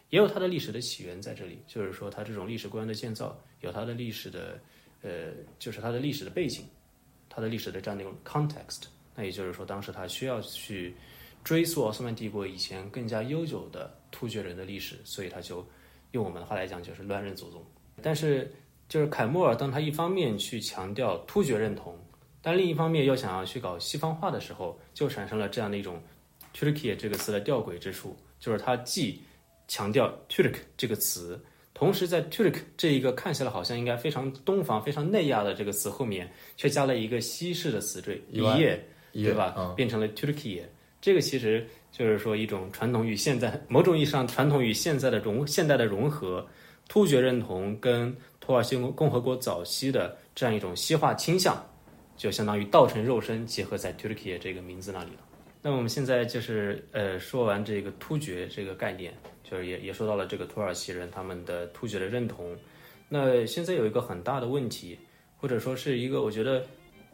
[0.09, 1.59] 也有它的历史的起源在这里。
[1.67, 4.59] 就是说，它这种历史观的建造有它的历史的
[5.01, 6.65] 呃，就是它的历史的背景，
[7.29, 8.83] 它的历史的这样的一种 context。
[9.15, 10.95] 那也就是说，当时他需要去
[11.43, 15.63] 追溯奥斯曼帝国以前更加悠久的突厥人的历史，所以他就
[16.11, 17.63] 用我们的话来讲，就是乱认祖宗。
[18.01, 18.51] 但是，
[18.89, 21.97] 就是凯莫尔当他一方面去强调突厥认同，
[22.41, 26.01] 但另一方面又想要去搞西方化的时候，就产生了这样的一种
[26.53, 29.21] Turkey 这个词的吊诡之处，就是他既
[29.67, 31.41] 强调 Turk 这个词，
[31.73, 38.79] 同时在 Turk 这一个看起来好像应该非常东方、非常内亚的这个词后面，却加了一个西式的词缀 i
[39.13, 39.73] 对吧？
[39.75, 40.61] 变成了 Turkey。
[40.99, 46.45] 这个其实就是说一种传统与现在，某种意义上传统与现在的融现代的融合，
[46.87, 51.63] 突厥认同跟土耳其共和国早期的这样一种西化倾向，
[52.15, 55.19] 就相当于道成肉身结合在 Turkey 这个名字那里了。
[55.61, 62.55] 那我们现在就是呃说完这个突厥这个概念，就是也也说到了这个土耳其人他们的突厥的认同。
[63.07, 64.99] 那现在有一个很大的问题，
[65.37, 66.65] 或者说是一个我觉得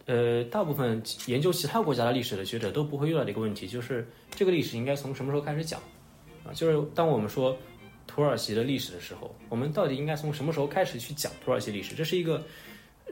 [0.06, 5.80] 呃大部分研究其他国家的历史的学者都不会遇到的一个问题，就是这个历史应该从什么时候开始讲
[6.44, 6.50] 啊？
[6.52, 7.56] 就是当我们说
[8.10, 11.94] 土耳其的历史的时候，我们到底应该从什么时候开始去讲土耳其历史？
[11.94, 12.44] 这是一个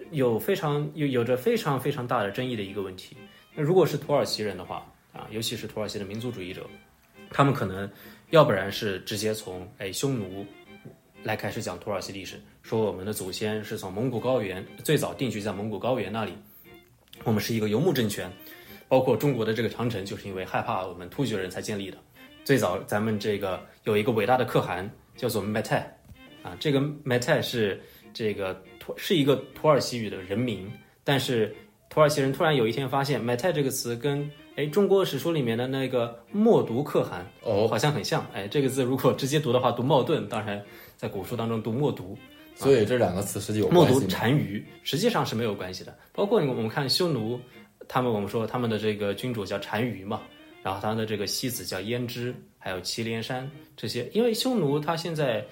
[0.09, 3.15] 有非常有有着非常非常大的争议的一个问题。
[3.53, 6.65] 那如果是土耳其人的话，啊，尤其是土耳其的民族主义者，
[7.29, 7.87] 他们可能
[8.31, 10.43] 要不然是直接从哎匈奴
[11.23, 16.33] 来开始讲土耳其历史，说我们的祖先是从蒙古高原最早定居在蒙古高原那里，
[17.23, 18.31] 我们是一个游牧政权，
[18.87, 21.97] 包括中国的这个长城就是因为害怕我们突厥人才建立的。
[22.47, 25.83] 最早咱们这个有一个伟大的可汗叫做 Metai，
[26.43, 27.77] 啊，这个 Metai 是
[28.13, 30.71] 这个土是一个土耳其语的人名，
[31.03, 31.53] 但是
[31.89, 38.25] 土耳其人突然有一天发现 Metai 这个词跟哎，中国史书里面的那个默读可汗哦，好像很像。
[38.33, 40.63] 哎，这个字如果直接读的话，读冒顿；当然，
[40.95, 42.17] 在古书当中读默读。
[42.55, 43.99] 所以这两个词实际有默读？
[44.07, 45.93] 单于实际上是没有关系的。
[46.13, 47.37] 包括我们看匈奴，
[47.89, 50.21] 他们我们说他们的这个君主叫单于嘛，
[50.67, 54.05] 然后他的这个妻子叫胭脂，还有祁连山这些。
[54.11, 55.45] 因为匈奴他现在，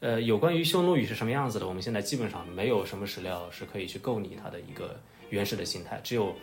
[0.00, 6.34] 呃，有关于匈奴语是什么样子的，我们现在基本上没有什么史料是可以去构拟它的一个原始的形态，只有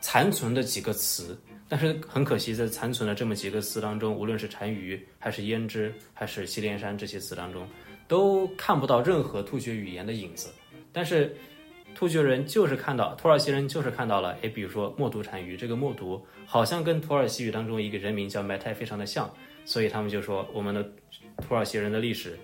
[0.00, 1.38] 残存的几个词。
[1.68, 7.68] 但是很可惜，在残存的这么几个词当中，无论是单于还是胭脂还是祁连山这些词当中，
[8.08, 10.48] 都看不到任何突厥语言的影子。
[10.92, 11.36] 但是
[11.96, 19.32] 突厥人就是看到，土耳其人就是看到了，诶，比如说默读单于，这个默读好像跟土耳其语当中一个人名叫麦泰非常的像，
[19.64, 20.86] 所以他们就说我们的
[21.38, 22.38] 土耳其人的历史，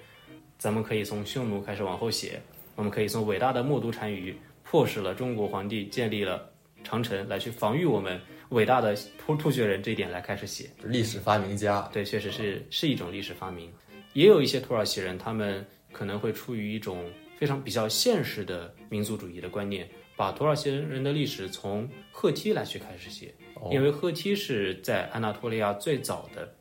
[0.56, 2.40] 咱们可以从匈奴开始往后写，
[2.76, 6.48] 我们可以从伟大的默读单于迫使了中国皇帝建立了
[6.82, 10.70] 长城来去防御我们伟大的突突厥人这一点来开始写。
[10.82, 13.70] 历史发明家对，确实是是一种历史发明。
[14.14, 15.62] 也有一些土耳其人，他们
[15.92, 17.04] 可能会出于一种
[17.42, 23.34] 非常比较现实的民族主义的观念，把土耳其人的历史从赫梯来去开始写，
[23.72, 26.54] 因为赫梯是在安纳托利亚最早的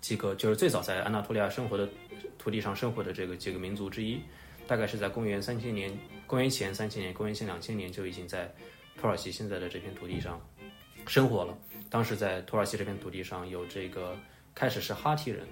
[0.00, 1.88] 几个，就是最早在安纳托利亚生活的
[2.36, 4.18] 土地上生活的这个几个民族之一，
[4.66, 5.96] 大概是在公元三千年、
[6.26, 8.52] 公元前三千年、公元前两千年就已经在
[9.00, 10.44] 土耳其现在的这片土地上
[11.06, 11.56] 生活了。
[11.88, 14.18] 当时在土耳其这片土地上有这个
[14.56, 15.46] 开始是哈提人，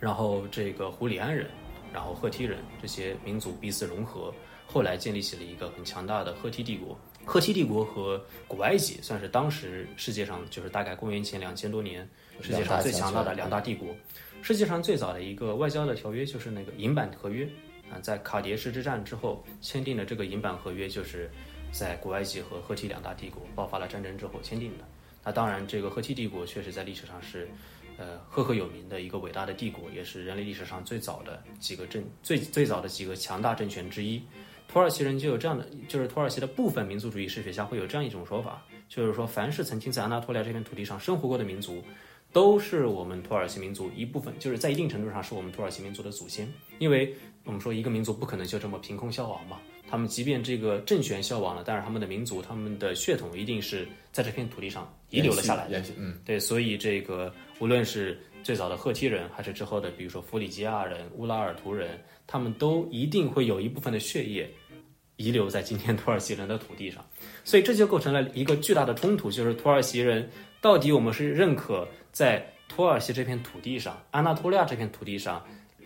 [0.00, 1.50] 然后这个胡里安人，
[1.94, 4.34] 然后赫梯人这些民族彼此融合，
[4.66, 6.98] 后来建立起了一个很强大的赫梯帝国。
[7.24, 12.06] 赫梯帝国和古埃及算是当时世界上就是大概公元前两千多年
[12.42, 13.94] 世界上最强大的两大帝国。
[14.42, 17.48] 世界上最早的一个外交的条约就是那个银版合约
[17.90, 21.30] 啊，在卡迭石之战之后签订的这个银版合约，就是
[21.70, 24.84] 在古埃及和赫梯两大帝国爆发了战争之后签订的。
[25.24, 27.48] 那当然，这个赫梯帝国确实在历史上是，
[27.96, 34.22] 呃，赫赫有名的一个伟大的帝国，也是人类历史上最早的几个政最最早的几个强大政权之一。
[34.66, 41.84] 土耳其人就有这样的，就是土耳其的部分民族主义史学家会有这样一种说法，就是说，凡是曾经在安纳托利亚这片土地上生活过的民族，
[42.32, 46.52] 都是我们土耳其民族一部分，就是在一定程度上是我们土耳其民族的祖先。
[46.80, 49.60] 因为我们说一个民族不可能就这么凭空消亡嘛，
[49.94, 55.80] 他们即便这个政权消亡了，但是他们的民族、他们的血统一定是在这片土地上遗留了下来的。
[55.96, 61.90] 嗯，对，所以这个无论是最早的赫梯人，还是之后的比如说弗里吉亚人、乌拉尔图人，
[62.26, 64.52] 他们都一定会有一部分的血液
[65.14, 67.06] 遗留在今天土耳其人的土地上，
[67.44, 70.28] 所以这就构成了一个巨大的冲突，就是土耳其人
[70.60, 75.40] 到底我们是认可在土耳其这片土地上，安纳托利亚这片土地上，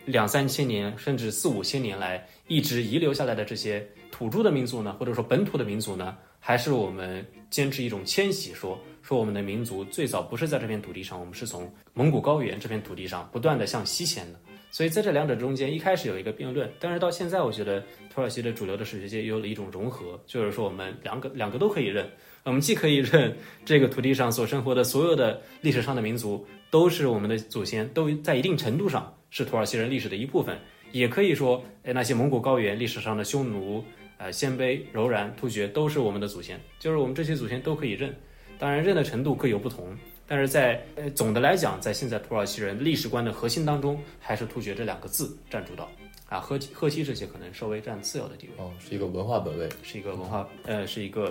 [0.06, 3.86] 两三千年甚至四五千年来一直遗留下来的这些
[4.18, 14.40] 土著的民族呢，或者说本土的民族呢，还是我们坚持一种迁徙说，说我们的民族最早不是在这片土地上，我们是从蒙古高原这片土地上不断的向西迁的。
[14.72, 17.80] 所以在这两者中间，一开始有一个辩论，但是到现在，我觉得
[18.12, 22.04] 土耳其的主流的史学界有了一种融合，就是说我们两个两个都可以认，
[22.42, 30.58] 我们既可以认这个土地上所生活的所有的历史上的民族都是我们的祖先，都在一定程度上是土耳其人历史的一部分，
[30.92, 33.82] 也可以说，哎，那些蒙古高原历史上的匈奴、
[34.18, 38.14] 呃鲜卑、柔然、突厥都是我们的祖先，就是我们这些祖先都可以认，
[38.58, 39.96] 当然认的程度各有不同。
[40.26, 45.90] 但是在呃总的来讲，在现在土耳其人历史观的核心当中，还是突厥这两个字占主导，
[46.28, 51.30] 啊，赫梯赫梯这些可能稍微占次要的地位，哦，是一个文化本位，是一个文化呃是一个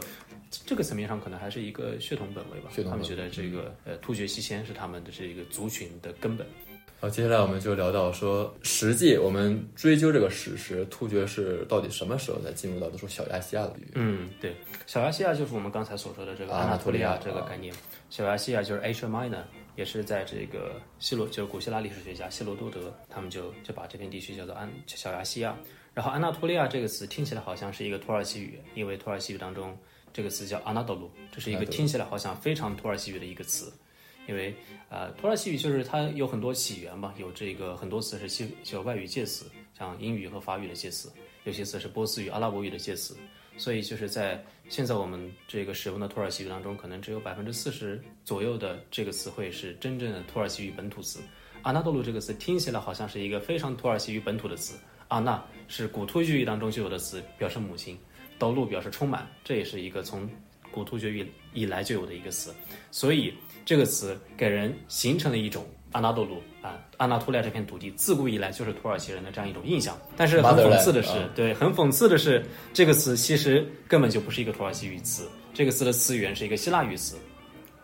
[0.50, 2.72] 这个层面上可能还是一个血统本位吧。
[2.72, 6.48] 血统本位他们觉得这个呃突厥西迁是他们的这个族群的根本。
[7.00, 13.92] 好，接下来我们就聊到说，实际我们追究这个史实，突厥是到底什么时候才进入到说小亚细亚的领域？
[13.94, 14.56] 嗯，对，
[14.88, 17.72] 小亚细亚就是我们刚才所说的这个啊安纳托利亚这个概念。
[18.10, 19.44] 小亚细亚就是 Asia Minor，
[19.76, 25.56] 也是在这个希罗，就是古希腊历史学家希罗多德，他们就就把这片地区叫做安小亚细亚。
[25.94, 29.78] 然后安纳托利亚这个词听起来好像是一个土耳其语，因为土耳其语当中
[30.12, 33.72] 这个词叫阿纳多鲁，这是一个听起来好像非常土耳其语的一个词。
[34.28, 34.54] 因为
[34.90, 39.46] 呃，土耳其语就是它有很多起源嘛，有这个很多词是西就外语介词，
[39.78, 41.12] 像英语和法语的介词，
[41.44, 43.16] 有些词是波斯语、阿拉伯语的介词，
[43.58, 51.20] 所以就是在现在我们这个使用的土耳其语当中，可能只有百分之四十左右的这个词汇是真正的土耳其语本土词。
[51.64, 54.78] 阿纳多鲁这个词听起来好像是一个非常土耳其语本土的词，
[55.10, 57.98] 阿纳是古突厥语当中就有的词，表示母亲，
[58.38, 60.30] 道路表示充满，这也是一个从
[60.72, 62.54] 古突厥语以来就有的一个词，
[62.92, 63.34] 所以
[63.68, 69.94] 这个词给人形成了一种阿纳多卢啊，阿纳托利亚这片土地自古以来就是土耳其人的这样一种印象。
[70.16, 72.42] 但是很讽刺的是对，很讽刺的是，
[72.74, 77.18] 这个词其实根本就不是一个土耳其语词，这个词的词源是一个希腊语词，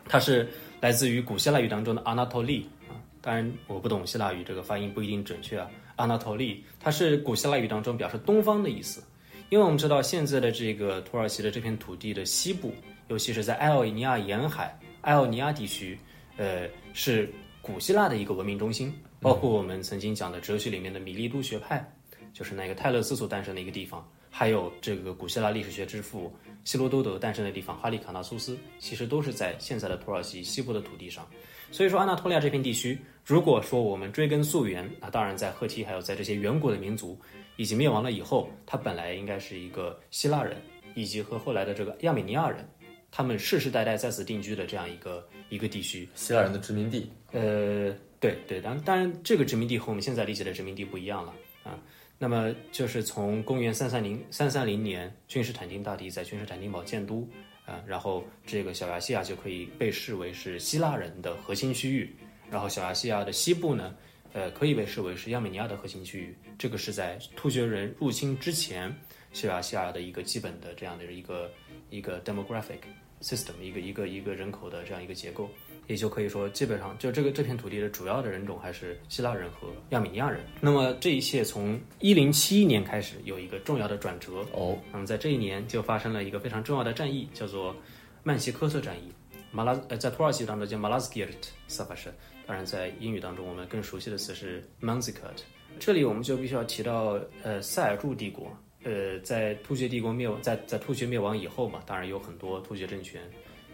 [0.05, 0.47] 它是
[0.79, 2.95] 来自于古希腊语当中的阿纳托利啊。
[3.19, 5.67] 当然，我不懂希腊语，这个发音不一定准确啊。
[5.97, 9.03] 阿纳托利，它是古希腊语当中表示东方的意思。
[9.49, 12.73] 因为我们知道现在的这个土耳其的这片土地的西部，
[13.09, 15.97] 尤其是在爱奥尼亚沿海、埃奥尼亚地区，
[16.37, 17.29] 呃，是
[17.61, 21.85] 古希腊的一个文明中心，包括我们曾经讲的哲学里面的米利都学派，
[22.33, 31.27] 就是那个泰勒斯所诞生的一个地方，还有这个古希腊历史学之父希罗多德诞生的地方哈利卡纳苏斯，其实都是在现在的土耳其西部的土地上。
[31.69, 37.19] 所以说，安纳托利亚这片地区，如果说我们追根溯源，那当然在赫梯还有在这些远古的民族
[37.57, 40.61] 已经灭亡了以后，它本来应该是一个希腊人，
[40.95, 42.65] 以及和后来的这个亚美尼亚人，
[43.15, 46.09] 他们世世代代在此定居的这样一个一个地区。
[46.15, 51.31] 希腊人的殖民地，呃，对对，当当然这个殖民地和我们现在理解的殖民地不一样了
[51.63, 51.77] 啊。
[52.17, 57.29] 那么就是从公元三三零三三零年，君士坦丁大帝在君士坦丁堡建都
[57.67, 62.15] 啊，然后这个小亚细亚就可以被视为是希腊人的核心区域，
[62.49, 63.95] 然后小亚细亚的西部呢，
[64.33, 66.35] 呃，可以被视为是亚美尼亚的核心区域。
[66.57, 68.91] 这个是在突厥人入侵之前，
[69.33, 71.51] 小亚细亚的一个基本的这样的一个
[71.89, 72.79] 一个 demographic
[73.23, 75.49] system，一个一个一个人口的这样一个结构。
[75.87, 80.39] 也就可以说，基本上就这个这片土地的主要的人种还是希腊人和亚美尼亚人。
[80.61, 84.45] 那么这一切从一零七一年开始有一个重要的转折。
[84.53, 87.75] 哦，那么在这一年就发生了一个非常重要的战役，叫做
[88.23, 89.11] 曼西科特战役。
[89.51, 92.05] 马拉呃，在土耳其当中叫 Malazgirt Savaş，
[92.47, 95.41] 当然在英语当中我们更熟悉的词是 Manzikert。
[95.79, 98.49] 这里我们就必须要提到呃塞尔柱帝国。
[98.83, 103.21] 呃，在突厥帝国灭亡，在在突厥灭亡以后嘛，当然有很多突厥政权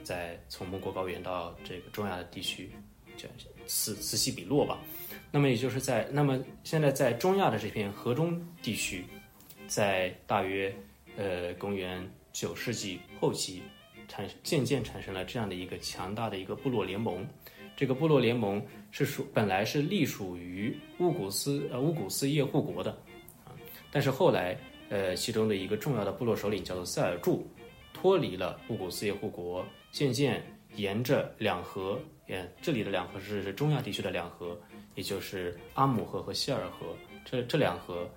[0.03, 2.71] 在从蒙古高原到这个中亚的地区，
[3.17, 3.27] 这
[3.65, 4.79] 此此起彼落吧。
[5.31, 9.05] 那么也就是在那么现在在中亚的这片河中地区，
[9.67, 10.73] 在大约
[11.17, 13.63] 呃公元九世纪后期，
[14.07, 17.27] 产渐渐产生了这样的一个强大的一个部落联盟。
[17.75, 22.91] 这个部落联盟是属本来是隶属于乌古斯呃乌古斯叶护国的
[23.45, 23.55] 啊，
[23.89, 24.57] 但是后来
[24.89, 27.47] 呃其中的一个重要的部落首领叫做塞尔柱，
[27.93, 30.43] 脱离了乌古斯叶护国，渐渐
[30.75, 34.59] 沿着两河，呃这里的两河是是中亚地区的两河，
[34.95, 38.09] 也就是阿姆河和希尔河，这这两河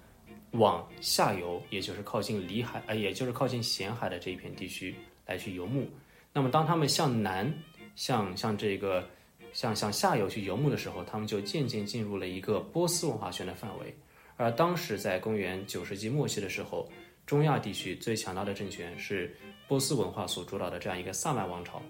[0.52, 4.94] 往下游，也就是靠近里海，呃，也就是靠近咸海的这一片地区
[5.26, 5.88] 来去游牧。
[6.32, 7.52] 那么，当他们向南，
[7.96, 9.06] 向向这个
[9.52, 13.94] 向向下游去游牧的时候，他们就渐渐进入了一个波斯文化圈的范围。
[14.42, 16.90] 而当时在公元九世纪末期的时候，
[17.24, 19.33] 中亚地区最强大的政权是
[19.68, 21.81] 波斯文化所主导的这样一个萨满王朝。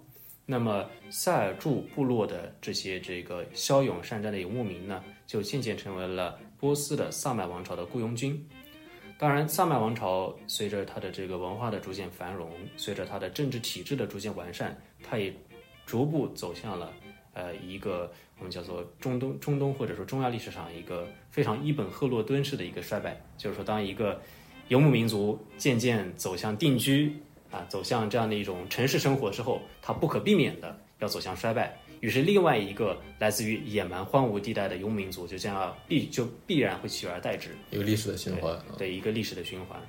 [0.45, 8.47] 那么塞尔柱部落的这些这个骁勇善战的游牧民呢，就渐渐成为了波斯的萨满王朝的雇佣军。
[9.19, 15.33] 当然，萨满王朝随着它的这个文化的逐渐繁荣，随着它的政治体制的逐渐完善，它也
[15.87, 16.93] 逐步走向了
[17.33, 18.13] 呃一个
[18.43, 23.17] 我们叫做中东中东或者说中亚历史上一个非常伊本赫洛敦式的一个衰败。
[23.39, 24.21] 就是说，当一个
[24.67, 27.15] 游牧民族渐渐走向定居
[27.53, 31.79] 啊，走向这样的一种城市生活之后，它不可避免的要走向衰败。
[32.01, 37.51] 于是，另外一个来自于野蛮荒芜地带的游牧民族就这样必就必然会取而代之。
[37.71, 38.59] 一个历史的循环。
[38.77, 39.81] 对一个历史的循环。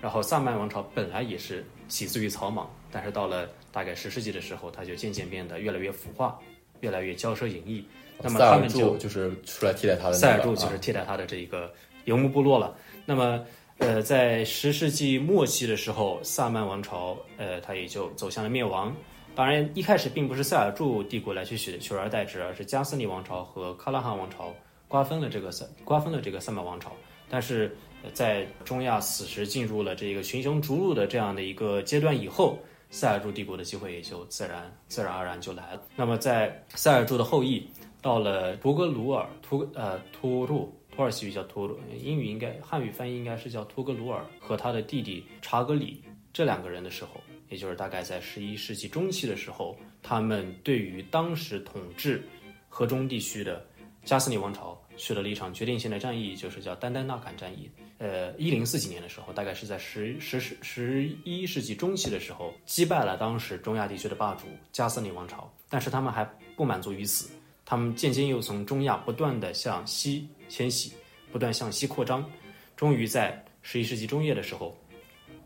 [0.00, 6.38] 然后萨曼王朝本来也是起自于草莽，但是到了大概十世纪的时候，它就渐渐变得越来越腐化，
[6.82, 7.84] 越来越骄奢淫逸。
[8.22, 11.72] 那么他们就就是出来替代他的、那个，塞尔柱就啊是替代他的这一个
[12.04, 12.72] 游牧部落了。
[13.04, 13.44] 那么
[13.78, 18.94] 呃，在十世纪末期的时候，萨曼王朝，呃，它也就走向了灭亡。
[19.34, 24.54] 当然，一开始并不是塞尔柱帝国来去取取而代之，而是加斯尼王朝和喀拉汗王朝
[24.86, 26.92] 瓜分了这个萨瓜分了这个萨曼王朝。
[27.28, 27.74] 但是
[28.12, 32.58] 在中亚此时进入了这个群雄逐鹿的这样的一个阶段以后，
[32.92, 35.82] 塞尔柱帝国的机会也就自然自然而然就来了。
[35.96, 37.66] 那么在塞尔柱的后裔
[38.00, 46.00] 到了图格鲁尔图呃突入土耳其语叫图鲁，英语应该汉语翻译应该是叫图格鲁尔和他的弟弟查格里
[46.32, 47.20] 这两个人的时候。
[47.48, 52.26] 也就是大概在十一世纪中期的时候，他们对于当时统治
[52.66, 53.62] 河中地区的
[54.04, 57.70] 加斯尼王朝取得了一场决定性的战役，就是叫丹丹纳坎战役。
[58.02, 65.48] 呃，一零四几年的时候，大概是在十十十十一世纪中期的时候，击败了当时中亚地区的霸主加斯尼王朝。
[65.68, 66.24] 但是他们还
[66.56, 67.30] 不满足于此，
[67.64, 70.92] 他们渐渐又从中亚不断的向西迁徙，
[71.30, 72.28] 不断向西扩张，
[72.74, 74.76] 终于在十一世纪中叶的时候。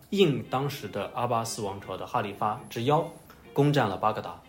[0.09, 3.07] 应当时的阿巴斯王朝的哈里发之邀，
[3.53, 4.41] 攻占了巴格达。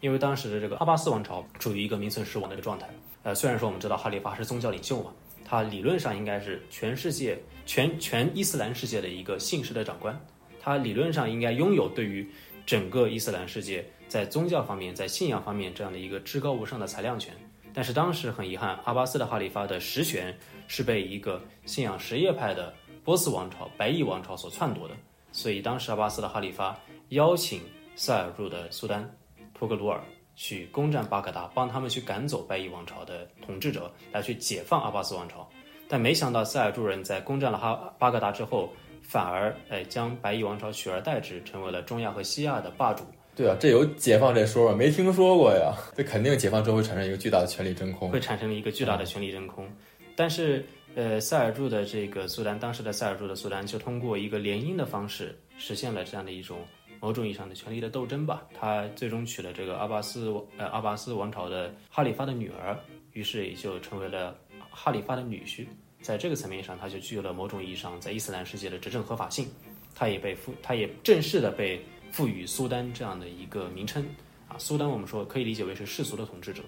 [0.00, 2.90] 因为当时的这个阿巴斯王朝处于一个名存实亡的一个状态。
[3.22, 5.12] 呃，虽然说我们知道哈里发是宗教领袖嘛，
[5.44, 10.18] 他理论上应该是全世界全全伊斯兰世界的一个信实的长官，
[10.60, 12.28] 他理论上应该拥有对于
[12.66, 17.34] 整个伊斯兰世界在宗教方面、在信仰方面这样的一个至高无上的裁量权。
[17.74, 20.36] 但是当时很遗憾，阿巴斯的哈里发的实权
[20.66, 22.74] 是被一个信仰什叶派的。
[23.04, 24.94] 波斯王朝、白翼王朝所篡夺的，
[25.32, 27.60] 所以当时阿巴斯的哈里发邀请
[27.96, 29.12] 塞尔柱的苏丹
[29.52, 30.00] 托格鲁尔
[30.36, 35.50] 去攻占巴格达，帮他们去赶走白翼王朝的统治者，来去解放阿巴斯王朝。
[35.92, 38.72] 但没想到塞尔柱人在攻占了哈巴格达之后，
[39.02, 43.04] 反而哎将白衣王朝取而代之，成为了中亚和西亚的霸主。
[43.36, 44.74] 对啊，这有解放这说吗？
[44.74, 45.76] 没听说过呀。
[45.94, 49.68] 这肯定解放之后会产生一个巨大的权力真空，会产生一个巨大的权力真空。
[50.16, 50.64] 但是。
[50.94, 56.58] 呃，塞尔柱的这个苏丹，当时的塞尔柱的苏丹就通过一个联姻的方式，实现了这样的一种
[57.00, 58.42] 某种意义上的权力的斗争吧。
[58.52, 62.78] 他最终娶了这个阿巴斯呃阿巴斯王朝的哈里发的女儿，
[63.14, 64.36] 于是也就成为了
[64.70, 65.66] 哈里发的女婿。
[66.02, 69.48] 在这个层面上，他就具有了某种意义上在伊斯兰世界的执政合法性。
[69.94, 71.80] 他也被赋，他也正式的被
[72.10, 74.04] 赋予苏丹这样的一个名称
[74.48, 74.58] 啊。
[74.58, 76.62] 苏丹我们说可以理解为是世俗的统治者，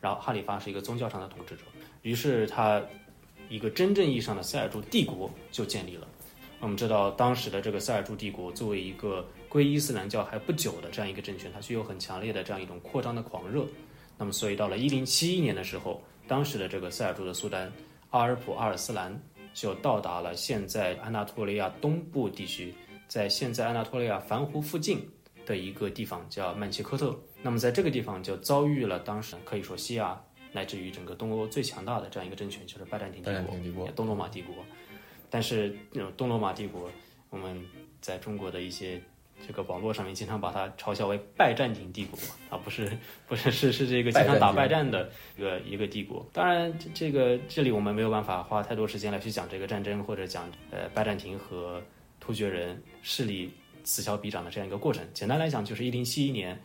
[0.00, 1.62] 然后哈里发是一个宗教上的统治者。
[2.02, 2.82] 于是他。
[3.50, 6.06] 一个真正意义上的塞尔柱帝国就建立了。
[6.60, 13.64] 我们知道，当时的这个塞尔柱帝国作为一个归伊斯兰教还不久的这样一个政权，它具有很强烈的这样一种扩张的狂热。
[14.18, 17.72] 那么，所以到了一零七一年的时候，当时的这个塞尔柱的苏丹
[18.10, 19.20] 阿尔普阿尔斯兰
[19.52, 22.74] 就到达了现在安纳托利亚东部地区，
[23.06, 25.08] 在现在安纳托利亚凡湖附近
[25.44, 27.18] 的一个地方叫曼切科特。
[27.42, 30.20] 那么，在这个地方就遭遇了当时可以说西亚。
[30.50, 34.54] 乃至于整个东欧最强大的这样一个政权，就是拜占庭帝国，东罗马帝国。
[35.28, 35.76] 但是，
[36.16, 36.90] 东罗马帝国，
[37.28, 37.62] 我们
[38.00, 38.98] 在中国的一些
[39.46, 42.18] 这个网络上面经常把它嘲笑为拜占庭帝国
[42.50, 42.90] 啊，不是，
[43.26, 46.26] 不是，是是这个经常打败战的一个一个帝国。
[46.32, 51.82] 当然，这这个这里我们没有办法花太多时间来去讲这个战争，或者讲呃拜占庭和
[52.20, 53.50] 突厥人势力
[53.84, 55.06] 此消彼长的这样一个过程。
[55.14, 56.60] 简单来讲，就是一零七一年，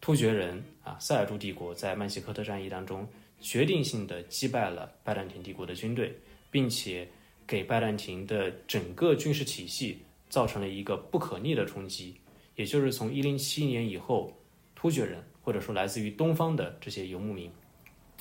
[0.00, 3.06] 突厥人啊塞尔柱帝国在曼西科特战役当中。
[3.38, 6.10] 决定性的击败了拜占庭帝国的军队，
[6.50, 7.06] 并且
[7.46, 9.98] 给拜占庭的整个军事体系
[10.28, 12.16] 造成了一个不可逆的冲击。
[12.54, 14.32] 也就是从一零七年以后，
[14.74, 17.50] 突厥人或者说来自于东方的这些游牧民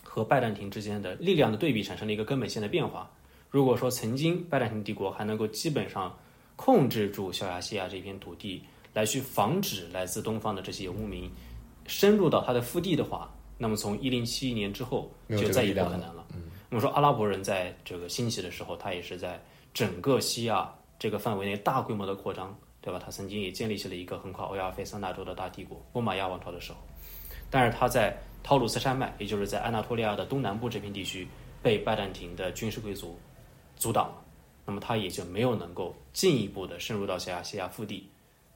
[0.04, 3.10] 和拜占庭之间的力量的对比产生了一个根本性的变化。
[3.50, 6.14] 如果说曾经拜占庭帝国还能够基本上
[6.58, 8.62] 控制住小亚细亚这片土地，
[8.94, 11.32] 来去防止来自东方的这些游牧民
[11.88, 16.28] 深入到他的腹地的话，那么从一零七一年之后就再也不可能了。
[16.70, 19.42] 我们说阿拉伯人在这个兴起的时候，他也是在
[19.74, 23.00] 整个西亚这个范围内大规模的扩张，对吧？
[23.04, 26.80] 他曾经也建立起了一个横跨欧亚非三大洲的大帝国——波马亚王朝的时候。
[27.50, 31.28] 但是他在陶鲁斯山脉，也就是在安纳托利亚的东南部这片地区，
[31.62, 33.18] 被拜占庭的军事贵族
[33.76, 34.22] 阻挡了。
[34.66, 38.10] 那么他也就没有能够进一步的深入到小亚细亚腹地。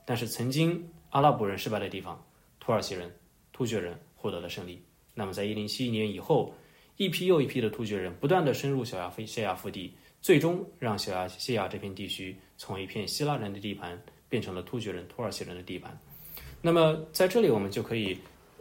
[0.06, 2.20] 但是曾经阿拉伯人失败的地方，
[2.60, 3.14] 土耳其人、
[3.52, 4.84] 突厥人获得了胜利。
[5.14, 6.54] 那么，在一零七一年以后，
[6.98, 15.98] 一批又一批的突厥人不断的深入小亚非西亚腹地，最终让小亚细亚这片地区从一片希腊人的地盘变成了突厥人、土耳其人的地盘。
[16.62, 18.18] 那么，在这里我们就可以，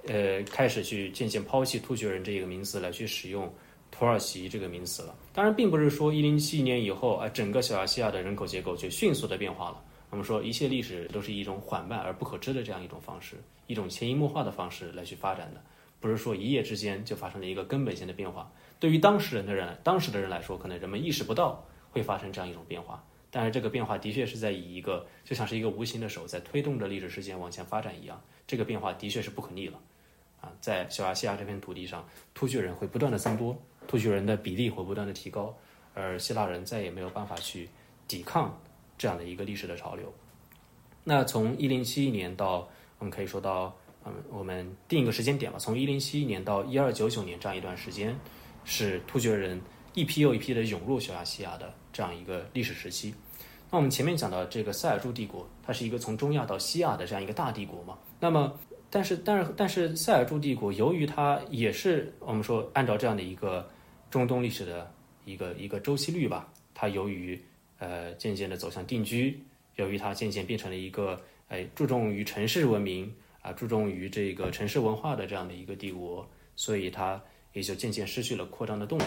[0.07, 3.53] 呃，开始去渐渐抛弃突厥人这一个名词，来去使用
[3.91, 5.17] 土耳其这个名词了。
[5.33, 9.83] 当然，并不是说一零七一年以后啊，整个小亚细亚的人口结构就迅速的变化了。
[10.11, 13.37] 我们说，一切历史都是一种缓慢而不可知的这样一种方式，
[13.67, 15.61] 一种潜移默化的方式来去发展的。
[16.01, 18.51] 不是说一夜之间就发生了一个根本性的变化。
[18.81, 23.05] 对于当时人的人，当时的人来说，可能人们意识不到会发生这样一种变化。
[23.31, 29.79] 但是这个变化的确是在以一个就像是一个无形的手在推动着历史事件往前发展一样，这个变化的确是不可逆了。
[30.41, 35.55] 啊，在小亚细亚这片土地上，突厥人会不断的增多，突厥人的比例会不断的提高，
[35.95, 37.69] 而希腊人再也没有办法去
[38.07, 38.57] 抵抗
[38.97, 40.11] 这样的一个历史的潮流。
[41.03, 42.69] 那从一零七一年到
[42.99, 43.77] 我们可以说到，
[44.07, 48.17] 嗯，我们定一个时间点吧，从一零七一年到一二九九年这样一段时间，
[48.69, 49.61] 是突厥人
[49.95, 53.13] 一批又一批的涌入小亚细亚的这样一个历史时期。
[53.71, 58.57] 那我们前面讲到这个塞尔柱帝国，它是一个从中亚到西亚的这样一个大帝国嘛，那么。
[58.91, 63.69] 但是，但是，但是，塞尔柱帝国由于它也是我们说按照这样的一个
[64.11, 64.91] 中东历史的
[65.27, 67.39] 一个一个周期率吧，它由于
[67.81, 69.39] 呃渐渐的走向定居，
[69.77, 77.23] 由于它渐渐变成了一个哎注重于城市文明啊，注重于这个城市文化的这样的一个帝国，所以它
[77.59, 79.03] 也就渐渐失去了扩张的动力。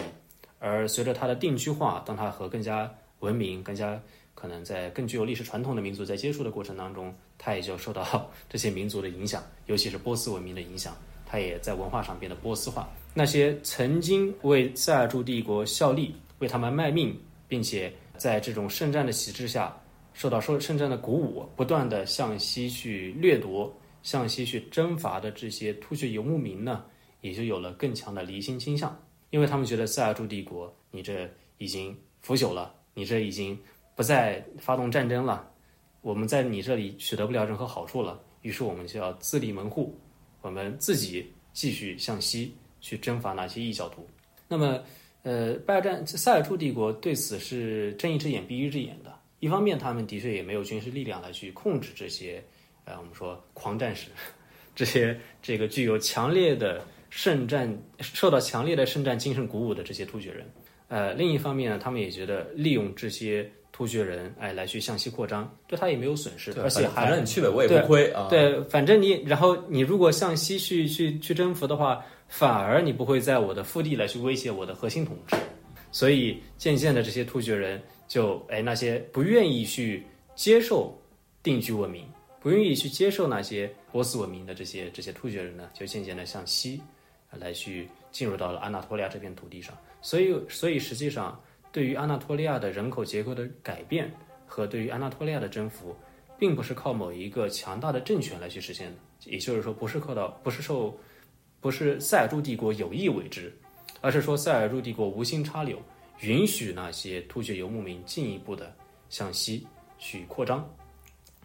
[0.58, 2.88] 而随着它的定居化，当它和更加
[3.20, 4.00] 文明、更加
[4.34, 10.94] 可能在更具有历史传统的民族在接触的过程当中，它也就受到 这些民族的影响，尤其是波斯文明的影响，
[11.26, 12.88] 它也在文化上变得波斯化。
[13.14, 19.76] 那些曾经为塞尔柱帝国效力、为他们卖命，并且在这种圣战的旗帜下
[20.14, 26.84] 受到受圣战的鼓舞，不断的向西去掠夺、向西去征伐的这些突厥游牧民呢，
[27.22, 28.94] 也就有了更强的离心倾向，
[29.30, 33.58] 因为他们觉得塞尔柱帝国，你这已经腐朽了，你这已经。
[33.94, 35.46] 不再发动战争了，
[36.00, 39.94] 我们在你这里取得不了任何好处了，于是我们就要自立门户，
[40.40, 44.08] 我们自己继续向西去征伐那些异教徒。
[44.48, 44.82] 那么，
[45.24, 49.14] 呃，拜占塞尔柱帝国对此是睁一只眼闭一只眼的。
[49.40, 52.42] 一方面，他们的确也没有军事力量来去控制这些，
[52.86, 54.08] 呃，我们说狂战士，
[54.74, 56.82] 这些这个具有强烈的
[57.14, 60.50] 圣战、受到强烈的圣战精神鼓舞的这些突厥人。
[60.88, 63.46] 呃，另一方面呢，他们也觉得利用这些。
[63.74, 68.28] 突厥人哎，来去向西扩张，对他也没有损失，而且反正你去了我也不亏啊。
[68.28, 75.36] 对，反正你，然后你如果向西去去去征服的话，反而你不会在我的腹地来去威胁我的核心统治。
[75.90, 80.04] 所以渐渐的，这些突厥人就哎，那些不愿意去
[80.34, 80.94] 接受
[81.42, 82.04] 定居文明，
[82.40, 86.78] 不愿意去接受那些波斯文明的这些这些突厥人呢，就渐渐的向西
[87.38, 89.76] 来去进入到了安纳托利亚这片土地上。
[90.00, 91.40] 所以，所以实际上。
[91.74, 94.12] 对于安纳托利亚的人口结构的改变
[94.46, 95.96] 和对于安纳托利亚的征服，
[96.38, 100.94] 并不是靠某一个强大的政权来去实现的，也就是说，不是靠到，不是受，
[101.62, 103.50] 不是塞尔柱帝国有意为之，
[104.02, 105.80] 而是说塞尔柱帝国无心插柳，
[106.20, 108.70] 允许那些突厥游牧民进一步的
[109.08, 109.66] 向西
[109.98, 110.70] 去扩张，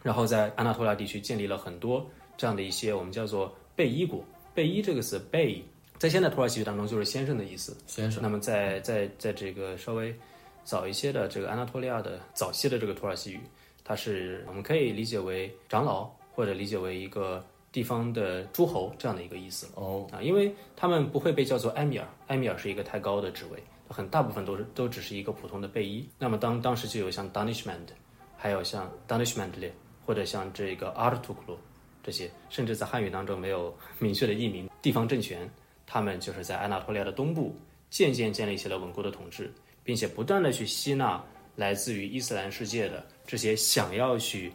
[0.02, 4.22] 然后在安纳托利亚地区建立了很多这样的一些我们叫做贝伊国，
[4.54, 5.64] 贝伊这个词贝。
[5.98, 7.76] 在现代土耳其语当中，就是先生的意思。
[7.88, 8.22] 先生。
[8.22, 10.14] 那么在在在这个稍微
[10.62, 13.40] 早一些的这个安纳托利亚的早期的这个土耳其语，
[13.82, 19.66] 它是我们可以理解为长老，或者理解为一个地方的诸侯这样的一个意思。
[19.74, 20.06] 哦。
[20.12, 26.08] 啊，因为他们不会被叫做埃米尔，埃米尔是一个太高的职位，很大部分都是都只是一个普通的贝伊。
[26.16, 27.88] 那么当当时就有像 Danishmend，
[28.36, 29.68] 还有像 Danishmend
[30.06, 31.56] 或者像这个 Artuklu
[32.04, 35.50] 这些，甚至在汉语当中没有明确的译名，地方政权。
[35.90, 37.56] 他们就是在安纳托利亚的东部
[37.88, 39.50] 渐渐建立起了稳固的统治，
[39.82, 41.24] 并且不断的去吸纳
[41.56, 44.52] 来自于伊斯兰世界的这些想要去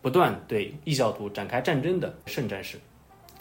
[0.00, 2.78] 不断对异教徒展开战争的圣战士，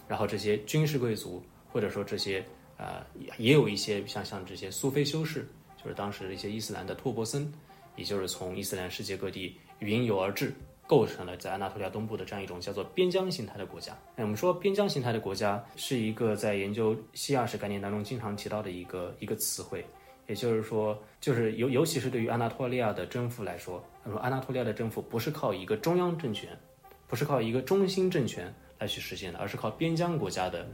[0.07, 2.43] 然后这些军事贵族或者说这些
[2.77, 3.05] 呃
[3.37, 5.47] 也有一些像像这些苏菲修士，
[5.81, 7.53] 就是当时的一些伊斯兰的托钵僧，
[7.95, 10.51] 也就是从伊斯兰世界各地云游而至。
[10.87, 13.95] 构成了在安纳托利亚东部的这样一种叫做边疆形态的国家。
[14.15, 19.85] 那我们说边疆形态的国家是一个在研究西亚史概念当中经常提到的一个一个词汇，
[20.27, 26.57] 也就是说，就是尤尤其是对于安纳托利亚的征服来说，他说安纳托利亚的征服不是靠一个中央政权，
[27.05, 30.65] 不是靠一个中心政权来去实现的，而是靠边疆国家的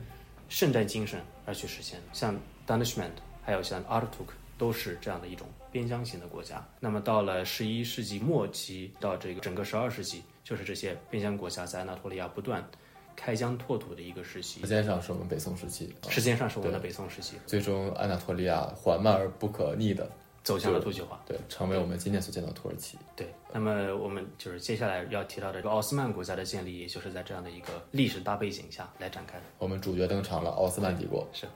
[0.48, 2.06] 圣战精神而去实现的。
[2.14, 2.36] 像
[2.68, 3.12] Danishmend，
[3.44, 5.48] 还有像 Artuk，都是这样的一种。
[5.74, 12.64] 边疆型的国家，那么到了十一世纪末期到这个整个十二世纪，就是这些边疆国家在安纳托利亚不断
[13.16, 14.62] 开疆拓土的一个时期。
[14.62, 17.38] 时间上是我们北宋时期，时间上是我们的北宋时期。
[17.48, 20.08] 最终，安纳托利亚缓慢而不可逆的
[20.44, 23.00] 走向了突厥化，对，成为我们今天所见到土耳其。
[23.16, 29.44] 对，那么我们就是接下来要提到的这个奥斯曼国家的建立，也就是在这样的一个历史大背景下来展开的。
[29.58, 31.48] 我们主角登场了，奥斯曼帝国是。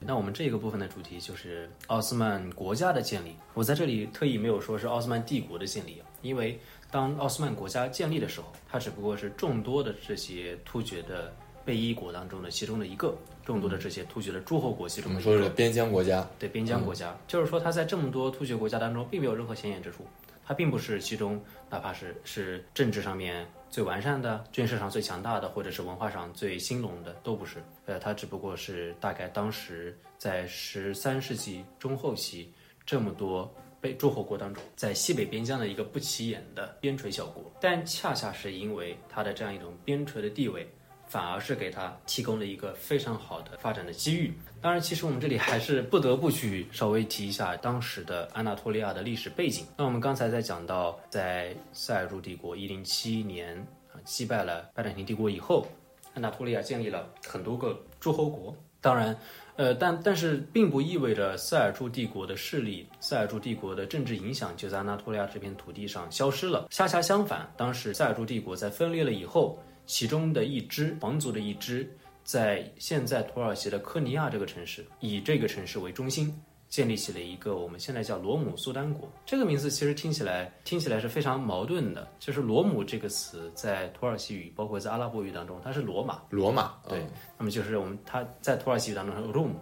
[0.00, 3.34] 那我们这个部分的主题就是奥斯曼国家的建立。
[3.54, 6.58] 我在这里特意没有说是奥斯曼帝国的建立，因为
[6.90, 11.34] 当奥斯曼国家建立的时候，它只不过是众多的这些突厥的
[11.64, 15.30] 贝伊国当中的其中的一个，众多的这些突厥的诸侯国其中的一个。
[15.30, 16.26] 说是边疆国家。
[16.38, 20.06] 对边疆国家，就是说它在这么多突厥国家当中并没有任何显眼之处，
[20.46, 27.62] 它并不是其中哪怕是是政治上面最完善的、军事上最强大的，或者是文化上最兴隆的，都不是。
[27.86, 32.52] 呃，它只不过是大概当时在十三世纪中后期
[32.84, 40.68] 这么多被诸侯国当中，在西北边疆的一个不起眼的边陲小国，但恰恰是因为它的这样一种边陲的地位。
[41.10, 44.30] 反而是给它提供了一个非常好的发展的机遇。
[44.60, 49.64] 当然，其实我们这里还是不得不去稍微提一下当时的安纳托利亚的历史背景。
[49.76, 53.56] 那我们刚才在讲到，在塞尔柱帝国一零七年
[53.92, 55.66] 啊击败了拜占庭帝国以后，
[56.12, 58.52] 安纳托利亚建立了很多个诸侯国。
[58.80, 59.16] 当然，
[59.56, 66.66] 呃，但但是并不意味着塞尔柱帝国的势力、塞尔柱帝国的政治影响就在安纳托利亚这片土地上消失了。
[66.70, 69.58] 恰恰相反，当时塞尔柱帝国在分裂了以后。
[69.90, 71.90] 其中的一支皇族的一支，
[72.28, 76.30] 在现在土耳其的科尼亚这个城市，以这个城市为中心，
[76.68, 79.10] 建立起了一个我们现在叫罗姆苏丹国。
[79.24, 86.20] 这个名字其实听起来听起来是非常矛盾的，就是罗姆这个词在土耳其语，包括在阿拉伯语当中，它是罗马。
[86.28, 87.02] 罗马，对。
[87.38, 89.52] 那么就是我们它在土耳其语当中是 room，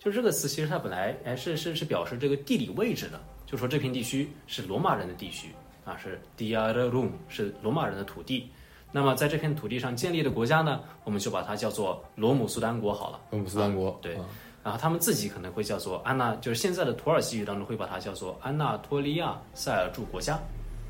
[0.00, 5.50] 就是这个词其实它本来哎是是是表示这个地理位置的，就说这片地区是罗马人的地区
[5.84, 8.50] 啊，是 Diyar Rum，是罗马人的土地。
[8.96, 13.20] 那么在这片土地上建立的国家呢，我们就把它叫做罗姆苏丹国好了。
[13.30, 14.16] 罗姆苏丹国，对。
[14.64, 20.40] 然后他们自己可能会叫做安纳，就是现在的土耳其语当中会把它叫做安纳托利亚塞尔柱国家，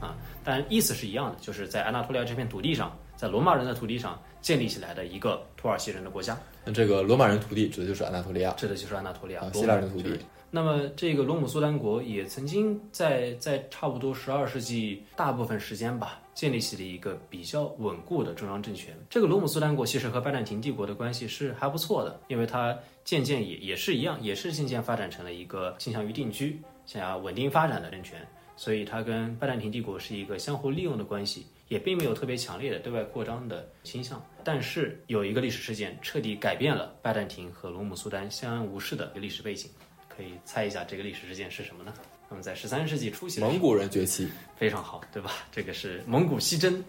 [0.00, 6.38] 啊，但意思是一样的，就是在安纳托利亚这片土地上，在罗马人的土地上建立起来的一个土耳其人的国家。
[6.64, 10.16] 那这个罗马人土地指的就是安纳托利亚，指的就是安纳托利亚，希腊人的土地。
[10.56, 18.96] 那么，这个罗姆苏丹国也曾经在在差不多十二世纪大部分时间吧，建立起了一个比较稳固的中央政权。
[19.10, 28.26] 这个罗姆苏丹国其实和拜占庭帝国的关系是还不错的，因为它渐渐也也是一样，也是渐渐发展成了一个倾向于定居、想要稳定发展的政权。
[28.56, 34.24] 所以它跟拜占庭帝国是一个相互利用的关系，也并没有特别强烈的对外扩张的倾向。
[34.42, 39.70] 但是有一个历史事件彻底改变了拜占庭和罗姆苏丹相安无事的一个历史背景。
[40.16, 41.92] 可以猜一下这个历史事件是什么呢？
[42.28, 45.30] 那么在十三世纪初期，蒙古人崛起，非常好，对吧？
[45.52, 46.82] 这个是蒙古西征，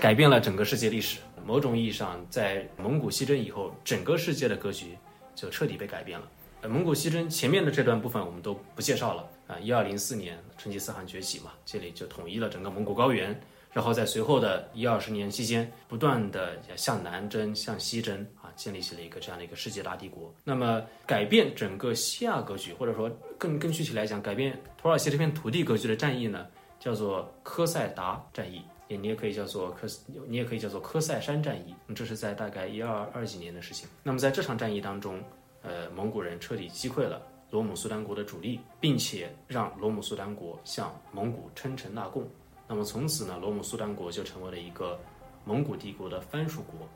[0.00, 1.18] 改变了整个世界历史。
[1.46, 4.96] 某种意义上，在蒙古西征以后，整个世界的格局
[5.34, 6.28] 就彻底被改变了。
[6.62, 9.58] 呃，蒙古西征前面的这段部分我们都不介绍了啊。
[9.58, 13.38] 一二零四年，成吉思汗崛起嘛，这里就统一了整个蒙古高原。
[13.72, 20.32] 然后在随后的一二十年期间，不断的向南征、向西征啊，建立起了一个这样的一个世界大帝国。
[20.44, 26.46] 那么改变整个西亚格局，或者说更更具体来讲，改变土耳其这片土地格局的战役呢，
[26.78, 29.86] 叫做科塞达战役，也你也可以叫做科，
[30.28, 31.74] 你也可以叫做科塞山战役。
[31.94, 33.88] 这是在大概一二二几年的事情。
[34.02, 35.22] 那么在这场战役当中，
[35.62, 42.28] 呃，蒙古人彻底击溃了罗姆苏丹国的主力，并且让罗姆苏丹国向蒙古称臣纳贡。
[42.66, 44.98] 那么从此呢，罗姆苏丹国就成为了一个
[45.44, 46.88] 蒙古帝国的藩属国。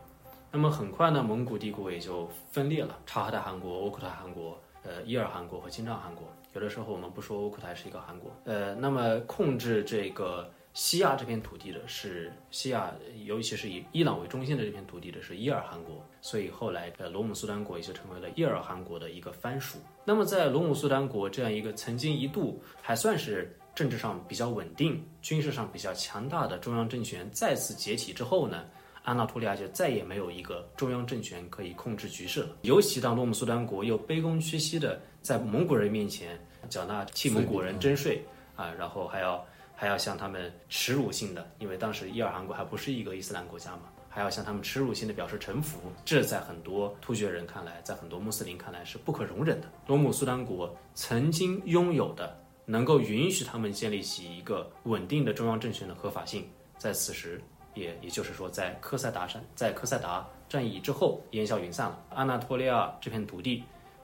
[0.51, 6.27] 那么很快呢，蒙古帝国也就分裂了：察哈台汗国、窝阔台汗国、呃伊尔汗国和金帐汗国。
[6.55, 8.31] 有的时候我们不说窝阔台是一个汗国。
[8.45, 12.93] 呃，那么控制这个西亚这片土地的是西亚，
[13.25, 16.03] 尤其是以伊朗为中心的这片土地的是伊尔汗国。
[16.23, 19.79] 所以后来呃罗姆苏丹国也就成为了伊尔汗国的一个藩属。
[20.05, 23.55] 那么在罗姆苏丹国这样一个曾经一度还算是。
[23.75, 28.65] 政治上比较稳定、军事上比较强大的中央政权再次解体之后呢，
[29.09, 32.51] 安纳托利亚就再也没有一个中央政权可以控制局势了。
[32.61, 36.39] 尤其当罗姆苏丹国又卑躬屈膝的在蒙古人面前
[36.69, 38.23] 缴纳替蒙古人征税
[38.55, 39.43] 啊，然后还要
[39.75, 49.67] 还要向他们耻辱性的，因为当时伊尔汗国还不是一个伊斯兰国家嘛，还要向他们耻辱性的表示臣服，这在很多突厥人看来，在很多穆斯林看来是不可容忍的。
[49.87, 52.37] 罗姆苏丹国曾经拥有的。
[52.71, 56.47] 能够允许他们建立起一个稳定的中央政权的合法性，
[56.77, 57.41] 在此时，
[57.79, 61.99] 也也就是说，在科塞达山，在科塞达战役之后烟消云散了。
[62.11, 63.63] 安纳托利亚这片土地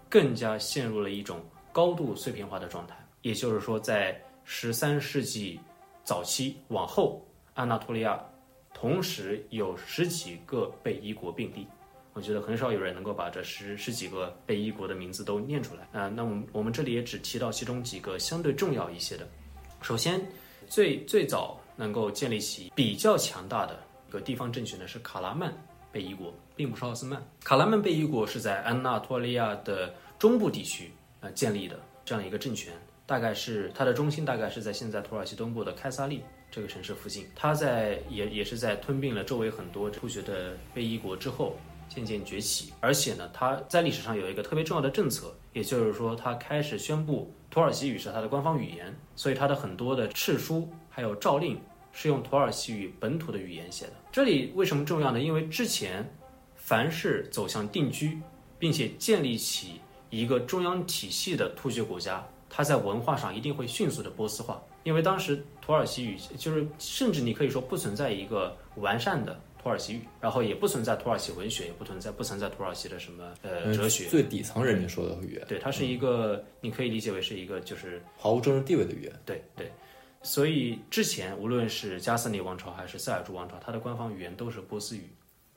[0.08, 1.40] 更加陷入了一种
[1.72, 2.96] 高度碎片化的状态。
[3.22, 5.58] 也就是说，在十三世纪
[6.04, 8.22] 早期往后，安纳托利亚
[8.72, 11.66] 同时有十几个被一国并立。
[12.12, 16.08] 我觉得很少有人能够把这十十几个被一国的名字都念出来啊。
[16.08, 19.26] 那我们我们这里也只提到其中几个相对重要一些的。
[19.82, 20.24] 首先，
[20.68, 25.52] 最最早能够建立起比较强大的一个地方政权的是卡拉曼
[25.90, 27.22] 贝伊国，并不是奥斯曼。
[27.42, 32.72] 卡拉曼贝伊国是在安纳托利亚的中部地区呃建立的这样一个政权，
[33.06, 37.26] 大概是它的中心大概是在现在土耳其东部的开萨利这个城市附近。
[37.34, 41.56] 它在也也是在吞并了周围很多突厥的贝伊国之后。
[41.86, 51.60] 渐渐崛起，而且呢，它在历史上有一个特别重要的政策，也就是说，他开始宣布土耳其语是他的官方语言，所以他的很多的敕书还有诏令
[51.92, 53.92] 是用土耳其语本土的语言写的。
[54.12, 55.18] 这里为什么重要呢？
[55.18, 56.08] 因为之前
[56.54, 58.16] 凡是走向定居，
[58.60, 79.12] 并且建立起一个中央体系的突厥国家，它在文化上一定会迅速的波斯化，因为当时土耳其语就是甚至你可以说不存在一个完善的土耳其语，然后也不存在土耳其文学，也不存在不存在土耳其的什么呃哲学，最底层人民说的语言，对，它是一个你可以理解为是一个就是毫无政治地位的语言。
[79.26, 79.72] 对对，
[80.24, 85.10] 所以之前无论是加斯尼王朝还是塞尔柱王朝，它的官方语言都是波斯语，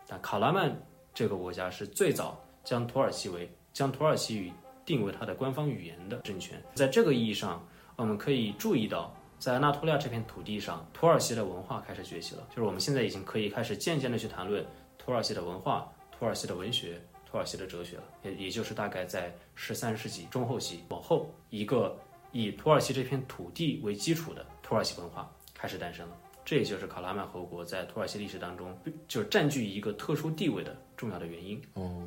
[0.06, 0.78] 但卡拉曼
[1.14, 4.52] 这个国家是最早将土耳其为将土耳其语
[4.86, 6.62] 定为它的官方语言的政权。
[6.76, 7.66] 在这个意义上，
[7.96, 12.46] 我们可以注意到，在安纳托利亚这片土地上，土耳其的文化开始崛起了。
[12.50, 14.66] 就是我们现在已经可以开始渐渐的去谈论
[14.98, 18.04] 土耳其的文化、土耳其的文学、土耳其的哲学了。
[18.22, 21.98] 也也就是大概在十三世纪中后期往后，一个
[22.34, 26.18] 以土耳其这片土地为基础的土耳其文化开始诞生了。
[26.44, 31.62] 这也就是卡拉曼侯国在土耳其历史当中就占据一个特殊地位的重要的原因。
[31.76, 32.06] 哦，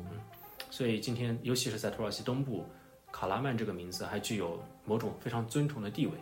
[0.69, 2.63] 所以今天，尤其是在土耳其东部，
[3.11, 6.13] 卡拉曼这个名字还具有某种非常尊崇的地位。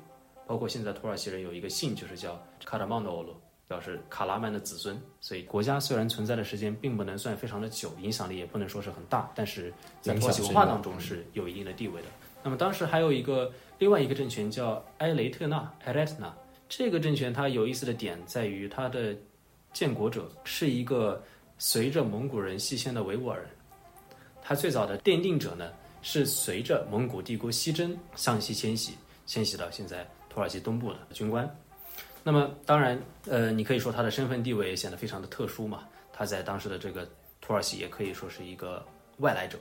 [0.48, 3.38] 包括现在土耳其人有一个姓，就是叫卡拉曼的欧罗，
[3.68, 4.98] 表示卡拉曼的子孙。
[5.20, 12.08] 所以国家虽然存在的时间并不能算非常的久，影响力也不能说是很大，但是在土耳其文化当中是有一定的地位的。
[12.42, 16.34] 那么当时还有一个另外一个政权叫埃雷特纳 e r e t n a
[16.68, 19.16] 这个政权它有意思的点在于它的
[19.74, 21.24] 建国者是一个
[21.58, 23.50] 随着蒙古人西迁的维吾尔人。
[24.42, 25.72] 它最早的奠定者呢，
[26.02, 28.94] 是随着蒙古帝国西征向西迁徙，
[29.26, 31.50] 迁徙到现在土耳其东部的军官。
[32.22, 35.88] 那么，当然，呃，你可以说他的身份地位显得非常的特殊嘛。
[36.12, 37.08] 他在当时的这个
[37.40, 38.86] 土耳其也可以说是一个
[39.20, 39.58] 外来者，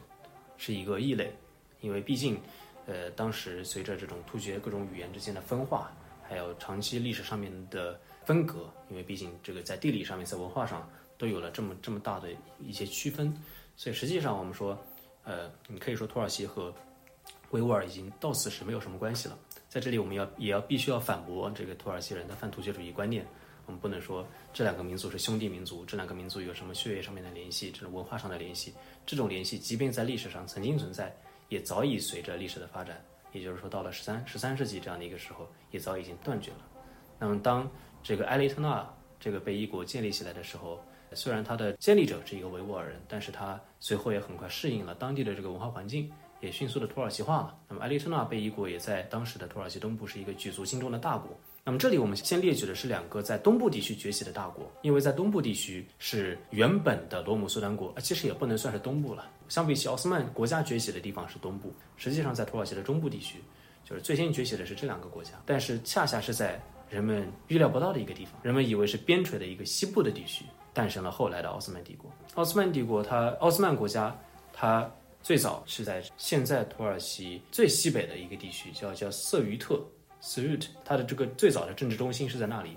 [0.57, 1.33] 是一个异类，
[1.81, 2.37] 因为毕竟，
[2.89, 5.93] 呃，当时随着这种突厥各种语言之间的分化，
[6.27, 13.31] 还有长期历史上面的分隔，因为毕竟这个在地理上面，在文化上都有了这么这么大的一些区分。
[13.77, 14.77] 所以实际上，我们说，
[15.25, 16.75] 呃，你可以说土耳其和
[17.51, 19.39] 维吾尔已经到此时没有什么关系了。
[19.69, 23.27] 在这里，我们要也要必须要反驳这个土耳其人的泛突厥主义观念。
[23.67, 28.73] 我们不能说这两个民族是兄弟民族，这两个民族有什么血液上面的联系，这种文化上的联系。
[29.05, 31.15] 这种联系，即便在历史上曾经存在，
[31.49, 36.59] 也早已随着历史的发展，也就是说，到了十三十三世纪这样的一个时候，也早已经断绝了。
[37.19, 37.69] 那么，当
[38.03, 38.89] 这个埃雷特纳
[39.19, 40.81] 这个贝伊国建立起来的时候，
[41.13, 47.59] 虽然他的建立者是一个维吾尔人，但是他随后也很快适应了当地的这个文化环境，也迅速的土耳其化了。
[47.69, 51.31] 那么埃雷特纳贝伊国也在当时的土耳其东部是一个举足轻重的大国。
[51.65, 59.29] 那么这里我们先列举的是两个在东部地区崛起的大国，因为在东部地区是原本的罗姆苏丹国，其实也不能算是东部了。
[59.49, 63.39] 相比起奥斯曼国家崛起的地方是东部，实际上在土耳其的中部地区，
[63.85, 70.45] 就是最先崛起的是这两个国家，但是恰恰是在人们预料不到的一个地方，人们以为是边陲的一个西部的地区。
[70.75, 72.09] 诞生了后来的奥斯曼帝国。
[72.35, 74.17] 奥斯曼帝国，它奥斯曼国家，
[74.53, 74.89] 它
[75.21, 79.83] 最早是在现在土耳其最西北的一个地区，叫叫色于特
[80.21, 82.77] s u t 它的这个最早的政治中心是在那里。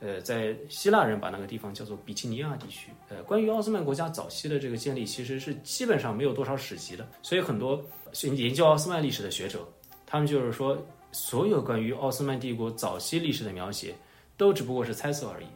[0.00, 2.90] 呃，在希腊人把那个地方叫做比基尼亚地区。
[3.08, 7.82] 呃，关于奥斯曼国家早期的这个建立，其实是基本上没有多少史籍的，所以很多
[8.22, 9.66] 研究奥斯曼历史的学者，
[10.04, 10.76] 他们就是说，
[11.12, 13.94] 所有关于奥斯曼帝国早期历史的描写，
[14.36, 15.46] 都只不过是猜测而已。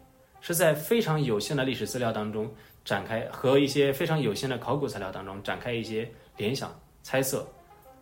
[0.41, 2.49] 是在非常有限的历史资料当中
[2.84, 6.72] 展开，和一些非常有限的考古材料当中展开一些联想、
[7.03, 7.47] 猜测，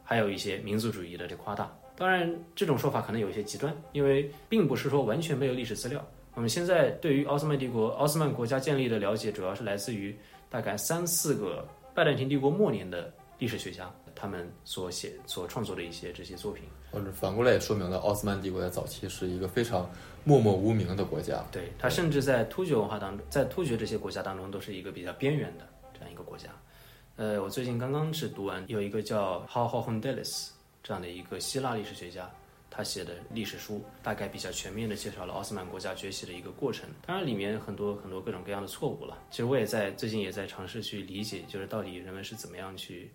[0.05, 1.75] 还有一些民族主义的这夸大。
[1.97, 6.07] 当然，这种说法可能有些极端，因为并不是说完全没有历史资料。
[6.37, 10.15] 我们现在对于奥斯曼帝国、奥斯曼国家建立的了解，主要是来自于
[10.51, 16.65] 大概三四个拜占庭帝国末年的历史学家他们所写、所创作的一些这些作品。
[16.91, 19.91] 或者反过来也说明了奥斯曼帝国在早期是一个非常
[20.25, 21.43] 默默无名的国家。
[21.51, 26.51] 对，它甚至在突厥文化当中，在突厥这些国家当中，都是一个比较边缘的这样一个国家。
[27.17, 32.31] 呃，我最近刚刚是读完有一个叫 h a h o h o n d e l i s 这样的一个希腊历史学家，
[32.71, 36.89] 他写的历史书，大概比较全面的介绍了奥斯曼国家崛起的一个过程。
[37.07, 39.17] 当然，里面很多很多各种各样的错误了。
[39.31, 43.11] 其实我也在最近也在尝试去理解，就是到底人们是怎么样去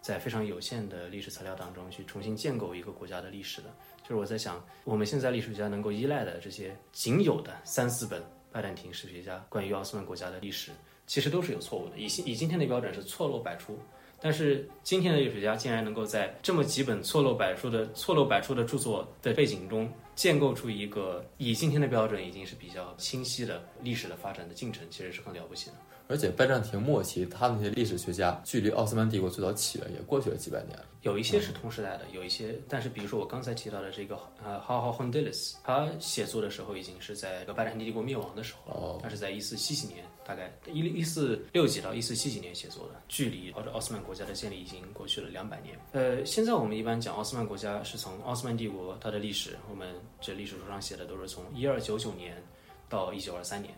[0.00, 3.68] 在非常有限的历史材料当中去重新建构一个国家的历史的。
[4.02, 10.72] 就是我在想，我们现在历史学家能够依赖的这些仅有的三四本拜占庭史学家关于奥斯曼国家的历史，
[11.06, 11.98] 其实都是有错误的。
[11.98, 13.78] 以以今天的标准是错漏百出，
[14.22, 25.76] 但是今天的艺术家竟然能够在这么几本错漏百出的错漏百出的著作的背景中，建构出一个以今天的标准已经是比较清晰的历史的发展的进程，其实是很了不起的。
[26.12, 30.84] 而且拜占庭末期，他那些历史学家距离奥斯曼帝国最早起源也过去了几百年了。
[31.00, 45.78] 有一些是同时代的，有一些，但是比如说我刚才提到的这个呃哈哈亨德利斯，他写作的时候已经是在拜占庭帝国灭亡的时候了，他是在一四七几年，大概一一四六几到一四七几年写作的，距离奥奥斯曼国家的建立已经过去了两百年。
[45.92, 49.88] 呃，现在我们一般讲奥斯曼国家是从奥斯曼帝国它的历史，我们
[50.20, 52.36] 这历史书上写的都是从一二九九年
[52.90, 53.72] 到一九二三年？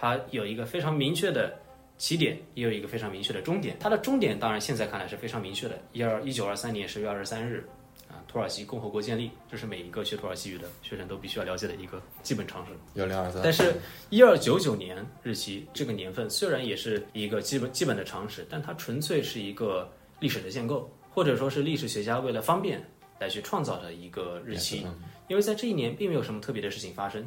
[0.00, 1.52] 它有一个非常明确的。
[2.00, 5.78] 起点也有一个非常明确的终点，它的终点当然现在看来是非常明确的。
[5.92, 7.62] 一二一九二三年十月二十三日，
[8.08, 12.72] 啊，土耳其共和国建立，这是每一个学土耳其语的学生都必须要了解的一个基本常识。
[12.94, 13.42] 幺零二三。
[13.44, 13.74] 但是，
[14.08, 19.86] 一二九九年日期这个年份虽然也是一个基本基本的常识，但它纯粹是一个
[20.20, 22.82] 历史的建构，或者说是历史学家为了方便
[23.18, 24.86] 来去创造的一个日期，
[25.28, 27.22] 因为在这一年并没有什么特别的事情发生，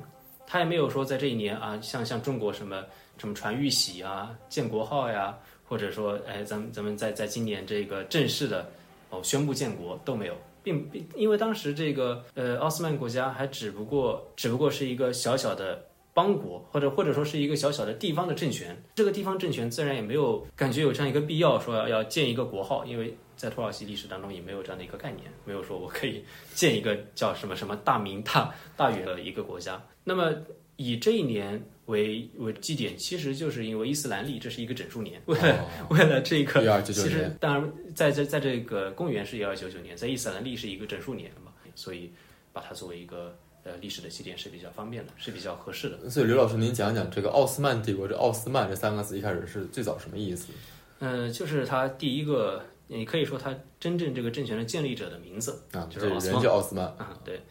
[0.54, 2.84] 他也没有说在这一年啊，像像中国什么。
[3.16, 5.38] 什么传玉玺啊、建国号呀，
[5.70, 8.68] 或者说，哎，咱们咱们在在今年这个正式的
[9.12, 10.34] 哦宣布建国都没有，
[10.64, 26.26] 并并因为当时这个呃奥斯曼国家还只不过只不过是一个小小的邦国，或者或者说是一个小小的地方的政权，这个地方政权自然也没有感觉有这样一个必要说要建一个国号，因为在土耳其历史当中也没有这样的一个概念，没有说我可以
[26.56, 29.80] 建一个叫什么什么大明大大元的一个国家。
[30.04, 30.34] 那么
[30.76, 31.64] 以这一年。
[31.88, 35.22] 为为基点，其实就是因为伊斯兰历，这是一个整数年。
[35.26, 42.10] 为了 为了这个，其实当然在这在这个公元是一二九九年，在伊斯兰历是一个整数年嘛，所以
[42.54, 46.10] 把它作为一个呃历史的起点是比较方便的，是比较合适的。
[46.10, 50.54] 所以刘老师，您讲讲这个奥斯曼帝国，这奥斯曼这三个字一开始是最早什么意思？
[51.00, 57.42] 嗯，就是他第一个，你可以说他真正这个政权的建立者的名字啊，就是人叫奥斯曼啊，对。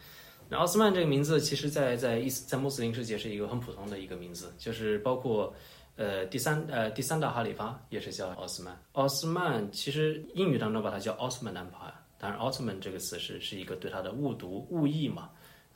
[0.53, 5.53] 奥斯曼这个名字，其实，在在伊斯在穆斯林世界是一个很普通的一个名字，就是包括，
[5.95, 8.77] 呃，第三呃第三大哈里发也是叫奥斯曼。
[8.93, 15.29] 奥斯曼其实英语当中把它叫奥斯曼 Empire，当然奥斯曼这个词是是一个对它的误读误译嘛，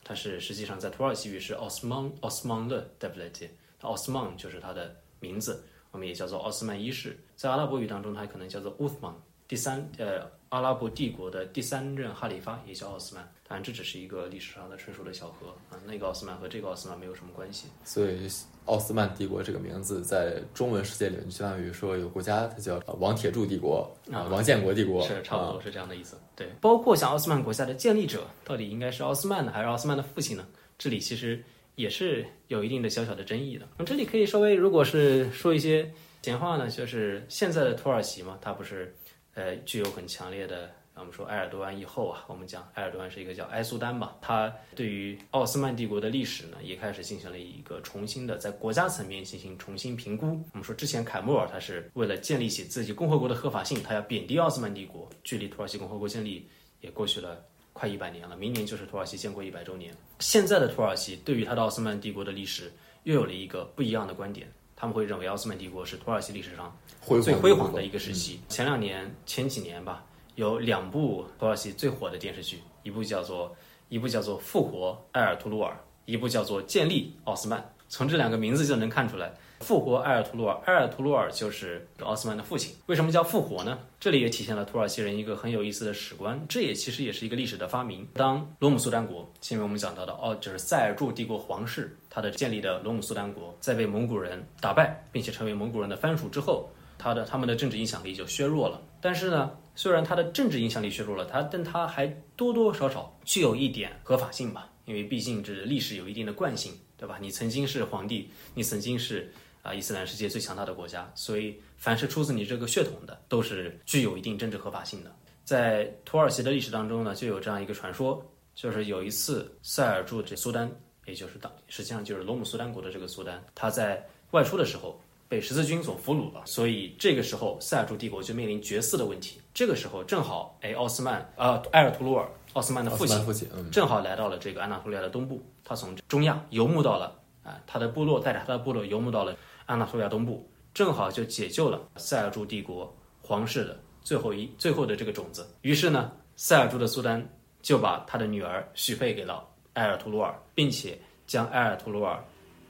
[0.03, 3.49] 它是实际上在土耳其语是奥斯曼奥斯曼的 d e v l t
[3.81, 7.17] 奥斯曼就是它的名字，我们也叫做奥斯曼一世。
[7.35, 9.13] 在阿拉伯语当中，它可能叫做乌斯曼。
[9.47, 17.67] 第三，呃，阿拉伯帝国的第三任哈里发也叫奥斯曼，当然这只是一个历史上的纯属的巧合啊，那个奥斯曼和这个奥斯曼没有什么关系。
[17.85, 18.27] 所以，
[18.65, 26.17] 奥斯曼帝国这个名字在中文世界里面，相当于说有国家它叫王铁柱帝国啊，王建国帝国是差不多是这样的意思。
[26.35, 30.45] 对，包括像奥斯曼国家的建立者到底应该是奥斯曼呢，还是奥斯曼的父亲呢？
[30.77, 31.41] 这里其实
[31.75, 33.65] 也是有一定的小小的争议的。
[33.77, 35.89] 那这里可以稍微，如果是说一些
[36.21, 38.93] 闲话呢，就是现在的土耳其嘛，它不是。
[39.37, 50.43] 呃，具有很强烈的，我们说埃尔多安以后啊，我们讲埃尔多安是一个叫埃苏丹嘛，他对于奥斯曼帝国的历史呢，也开始进行了一个重新的在国家层面进行重新评估。
[50.53, 56.49] 我们说之前凯末尔他是为了建立起自己共和国的合法性，他要贬低奥斯曼帝国，距离土耳其共和国建立
[56.81, 59.93] 也过去了快一百年了，明年就是土耳其建国一百周年。
[60.17, 62.73] 现在的土耳其对于他的奥斯曼帝国的历史
[63.03, 64.51] 又有了一个不一样的观点。
[64.79, 66.77] 他们会认为奥斯曼帝国是土耳其历史上
[67.23, 68.39] 最辉煌的一个时期。
[68.47, 70.05] 前两年、前几年吧，
[70.35, 73.55] 有两部土耳其最火的电视剧，一部叫做
[73.89, 75.73] 一部叫做《复活埃尔图鲁尔》，
[76.05, 77.59] 一部叫做《建立奥斯曼》。
[77.89, 79.33] 从这两个名字就能看出来。
[79.59, 82.75] 复活埃尔图鲁尔，埃尔图鲁尔就是奥斯曼的父亲。
[82.85, 83.79] 为什么叫复活呢？
[83.99, 88.07] 这里也体现了土耳其人一个很有意思的史观，这也其实也是一个历史的发明。
[88.13, 98.79] 当罗姆苏丹国，前面我们讲到的哦，就是塞尔柱帝国皇室，他的建立的罗姆苏丹国，在被蒙古人打败，并且成为蒙古人的藩属之后，他的他们的政治影响力就削弱了。
[99.01, 102.05] 但是呢，虽然他的政治影响力削弱了，他但他还
[102.35, 107.17] 多多少少具有一点合法性吧，因为毕竟这历史有一定的惯性，对吧？
[107.19, 109.33] 你曾经是皇帝，你曾经是。
[109.67, 115.13] 啊，伊斯兰世界最强大的国家，所以凡是出自你这个血统的，都是具有一定政治合法性的。
[115.43, 120.71] 在土耳其的历史当中呢，就有这样一个传说，就是有一次塞尔柱这苏丹，
[121.05, 124.01] 也就是当实际上就是罗姆苏丹国的这个苏丹，他在
[124.31, 124.97] 外出的时候
[125.27, 129.41] 被十字军所俘虏了，所以这个时候塞尔柱帝国就面临绝嗣的问题。
[129.53, 139.35] 这个时候正好，哎，奥斯曼啊，埃尔图鲁尔，奥斯曼的父亲，正好来到了这个安纳托利亚的东部，他从中亚游牧到了啊，他的部落带着他的部落游牧到了。
[139.67, 142.91] 安纳托利亚东部正好就解救了塞尔柱帝国
[143.21, 145.47] 皇室的最后一最后的这个种子。
[145.61, 147.23] 于是呢，塞尔柱的苏丹
[147.61, 150.97] 就把他的女儿许配给了埃尔图鲁尔，并且
[151.27, 152.23] 将埃尔图鲁尔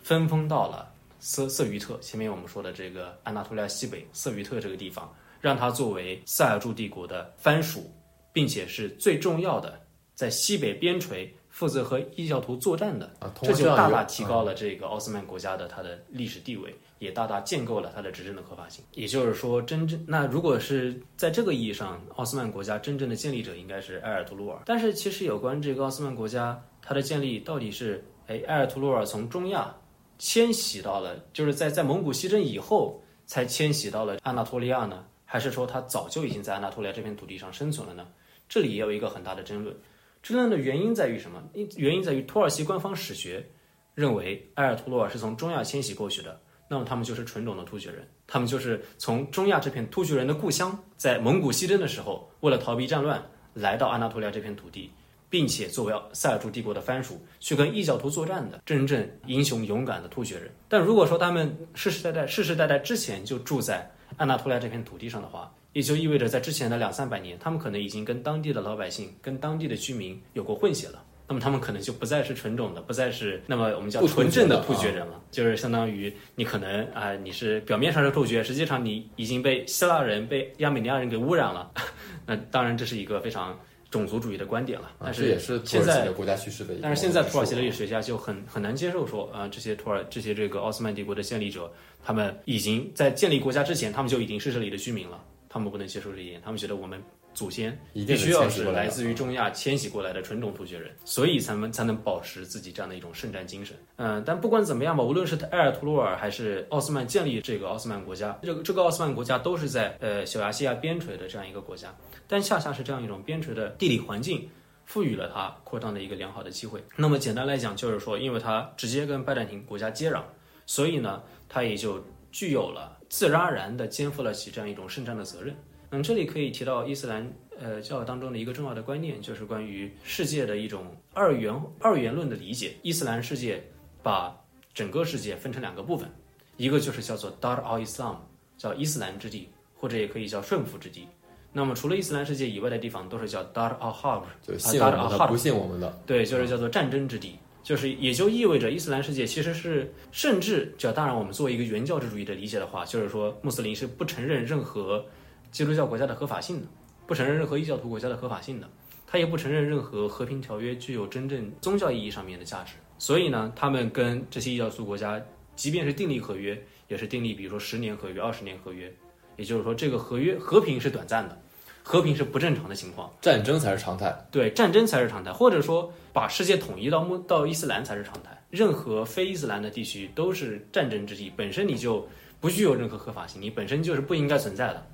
[0.03, 1.97] 分封到了色色于特。
[1.99, 7.91] 前面我们说的这个安纳托利亚西北色于特这个地方，让他作为塞尔柱帝国的藩属，
[8.33, 9.79] 并且是最重要的
[10.15, 18.83] 在西北边陲负责和异教徒作战的，这就大大提高了这个奥斯曼国家的它的历史地位，也大大建构了它的执政的合法性。
[18.93, 24.61] 也就是说，真正那如果是在这个意义上，奥斯曼国家真正的建立者应该是埃尔图鲁尔。
[24.65, 29.75] 但是其实有关这个奥斯曼国家它的建立到底是，哎，埃尔图鲁尔从中亚
[30.17, 38.07] 迁徙到了，就是在在蒙古西征以后才迁徙到了安纳托利亚呢，还是说他早就已经在安纳托利亚这片土地上生存了呢？
[38.49, 39.75] 这里也有一个很大的争论。
[40.23, 41.43] 争论的原因在于什么？
[41.53, 43.45] 因原因在于土耳其官方史学
[43.93, 54.91] 认为埃尔图鲁尔是从中亚迁徙过去的，那么他们就是纯种的突厥人，他们就是从中亚这片突厥人的故乡，在蒙古西征的时候，为了逃避战乱，来到安纳托利亚这片土地，
[55.29, 60.51] 并且作为塞尔柱帝国的藩属，去跟异教徒作战的真正英雄勇敢的突厥人。
[60.67, 71.03] 但如果说他们世世代代、世世代代之前就住在安纳托利亚这片土地上的话，也就意味着在之前的两三百年，他们可能已经跟当地的老百姓、跟当地的居民有过混血了。
[71.27, 81.69] 那么他们可能就不再是纯种的，不再是那么我们叫不纯正的的突厥人了，就是相当于你可能啊、你是表面上是突厥，实际上你已经被希腊人、被亚美尼亚人给污染了。
[82.25, 83.59] 那当然这是一个非常
[83.89, 86.73] 种族主义的观点了，但是也是现在的国家叙事的。
[86.81, 91.71] 但是现在土耳其的历史学家就很很难接受说，啊、这些土耳这些这个奥斯曼帝国的建立者，
[92.03, 97.01] 他们已经在建立国家之前，他们就已经是这里的居民了，他们不能接受这一点，他们觉得我们
[97.37, 103.77] 祖先一定是必须要是来自于中亚迁徙过来的纯种突厥人，所以才能才能保持自己这样的一种圣战精神。
[103.97, 111.95] 嗯、但不管怎么样吧，无论是埃尔图鲁尔还是奥斯曼建立这个奥斯曼国家，这个这个奥斯曼国家都是在呃小亚细亚边陲的这样一个国家，
[112.27, 114.49] 但恰恰是这样一种边陲的地理环境。
[114.85, 116.81] 赋予了它扩张的一个良好的机会。
[116.95, 120.21] 那么简单来讲，就是说，因为它直接跟拜占庭国家接壤，
[120.65, 125.53] 所以呢，它也就具有了自然而然的肩负了起这样一种圣战的责任。
[125.91, 132.75] 嗯，这里可以提到伊斯兰呃教当中的一个重要的观念，就是关于世界的一种二元二元论的理解。
[132.81, 133.63] 伊斯兰世界
[134.03, 134.35] 把
[134.73, 136.09] 整个世界分成两个部分，
[136.57, 138.17] 一个就是叫做 Dar al Islam，
[138.57, 141.07] 叫伊斯兰之地，或者也可以叫顺服之地。
[141.53, 155.03] 那么除了伊斯兰世界以外的地方，都是叫 Dar al Harb，就信我们啊的，不信我们的，对，就是叫做战争之地，就是也就意味着伊斯兰世界其实是，甚至这当然我们作为一个原教旨主义的理解的话，就是说穆斯林是不承认任何
[155.51, 156.67] 基督教国家的合法性的，
[157.05, 158.69] 不承认任何异教徒国家的合法性的，
[159.05, 162.73] 他也不承认任何和平条约具有真正宗教意义上面的价值。
[162.97, 165.21] 所以呢，他们跟这些异教徒国家，
[165.55, 168.91] 即便是订立合约，也是订立比如说十年合约、二十年合约，
[169.35, 171.39] 也就是说这个合约和平是短暂的，
[171.83, 173.11] 和平是不正常的情况。
[173.21, 174.13] 战争才是常态。
[174.31, 178.31] 对，战争才是常态，或者说把世界统一到穆到伊斯兰才是常态。
[178.49, 182.07] 任何非伊斯兰的地区都是战争之地，本身你就
[182.39, 184.87] 不具有任何合法性，你本身就是不应该存在的。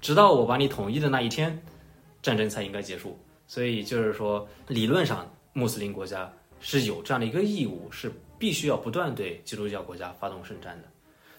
[0.00, 1.62] 直到我把你统一的那一天，
[2.22, 3.18] 战争才应该结束。
[3.46, 10.88] 所以就是说，理论上穆斯林国家是有这样的一个义务，是必须要不断对基督教国家发动圣战的。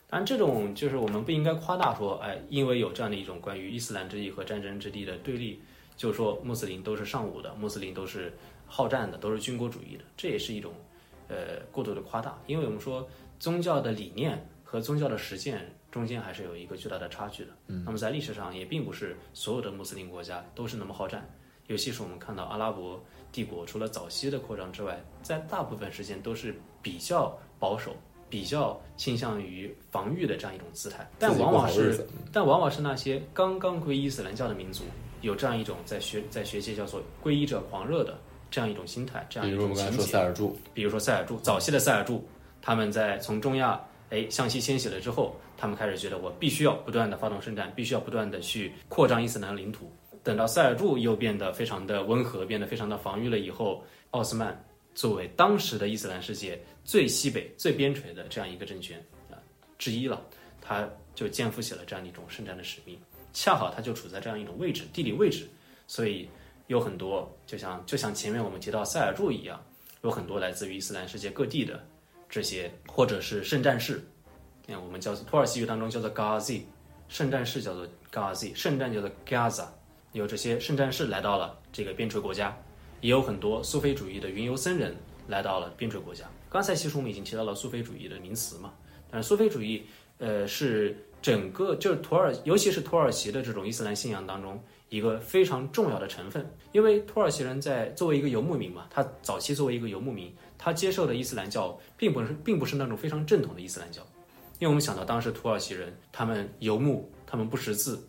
[0.08, 5.62] 当然，这种就是我们不应该夸大说，哎，因为有这样的一种关于伊斯兰之地和战争之地的对立，
[5.96, 8.34] 就是说穆斯林都是尚武的，穆斯林都是
[8.68, 10.74] 好战的，都是军国主义的，这也是一种
[11.30, 12.38] 呃过度的夸大。
[12.46, 13.08] 因为我们说
[13.40, 17.52] 宗教的理念和宗教的实践中间还是有一个巨大的差距的。
[17.68, 21.30] 嗯，那么在历史上也并不是所有的穆斯林国家都是那么好战，
[21.68, 27.96] 尤其是我们看到阿拉伯帝国除了早期的扩张之外，在大部分时间都是比较保守。
[28.32, 34.86] 比较倾向于防御的这样一种姿态，但往往是但往往是那些刚刚皈依伊斯兰教的民族，
[35.20, 38.18] 有这样一种在学在学界叫做皈依者狂热的
[38.50, 40.12] 这样一种心态，这样比一如我们刚才说种情节。
[40.14, 42.26] 塞尔柱，比如说塞尔柱，早期的塞尔柱，
[42.62, 43.78] 他们在从中亚
[44.12, 49.92] 哎向西迁徙了之后，他们开始觉得我必须要不断的发动圣战，必须要不断的去扩张伊斯兰领土。
[50.22, 59.40] 等到塞尔柱又变得非常的温和，变得非常的防御了以后，奥斯曼作为当时的伊斯兰世界最西北、最边陲的这样一个政权啊
[59.80, 60.22] 之一了，
[60.62, 63.00] 他就肩负起了这样一种圣战的使命。
[63.34, 65.48] 恰好他就处在这样一种位置，地理位置，
[65.88, 66.28] 所以
[66.68, 69.64] 有很多就像就像前面我们提到塞尔柱一样，
[70.04, 71.82] 有很多来自于伊斯兰世界各地的
[72.32, 74.02] 这些或者是圣战士，
[74.68, 76.62] 嗯，我们叫土耳其语当中叫做 gazi，
[77.10, 79.66] 圣战士叫做 gazi，圣战叫做 Gaza，
[80.14, 82.58] 有这些圣战士来到了这个边陲国家，
[83.02, 84.96] 也有很多苏菲主义的云游僧人
[85.28, 86.24] 来到了边陲国家。
[86.50, 88.74] 刚才其实我们已经提到了苏菲主义的名词嘛，
[89.12, 89.84] 但是苏菲主义，
[90.18, 96.50] 呃，是整个就是土耳，尤其是土耳其的这种伊斯兰信仰当中一个非常重要的成分。
[96.72, 100.34] 因为土耳其人在作为一个游牧民嘛，他早期作为一个游牧民，
[100.64, 104.04] 他接受的伊斯兰教并不是并不是那种非常正统的伊斯兰教。
[104.60, 108.00] 因为我们想到当时土耳其人他们游牧，他们不识字，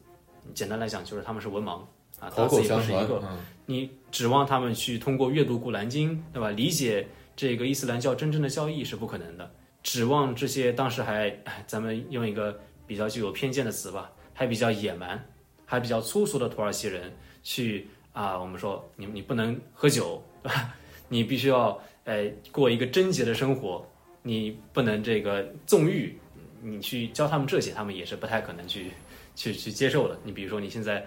[0.53, 1.81] 简单来讲就是他们是文盲，
[2.21, 3.23] 啊，口口大字也不相传，是一个。
[3.27, 6.51] 嗯，你指望他们去通过阅读《古兰经》，对吧？
[6.51, 9.51] 理解这个伊斯兰教真正的教义是不可能的。
[9.83, 15.27] 指望这些当时还，哎咱们用一个比较具有偏见的词吧，还比较野蛮，
[15.65, 17.11] 还比较粗俗的土耳其人
[17.43, 20.75] 去啊，我们说你你不能喝酒，对吧？
[21.09, 23.87] 你必须要呃过一个贞洁的生活，
[24.23, 26.19] 你不能这个纵欲，
[26.61, 28.91] 你去教他们这些，他们也是不太可能去
[29.35, 30.19] 去去接受的。
[30.25, 31.07] 你比如说你现在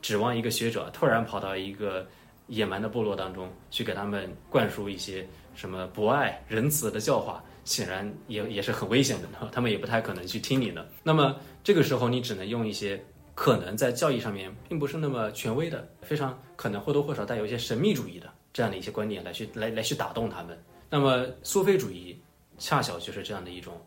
[0.00, 2.06] 指望一个学者突然跑到一个
[2.48, 10.86] 野蛮的部落当中去给他们灌输一些什么博爱、仁慈的教化，显然也也是很危险的， 他们也不太可能去听你的。
[11.02, 13.00] 那么这个时候，你只能用一些
[13.34, 20.56] 可能在教义上面并不是那么权威的，非常可能或多或少带有一些神秘主义的这样的一些观点来去来来去打动他们。
[20.90, 22.18] 那么苏菲主义
[22.58, 23.80] 恰巧就是这样的一种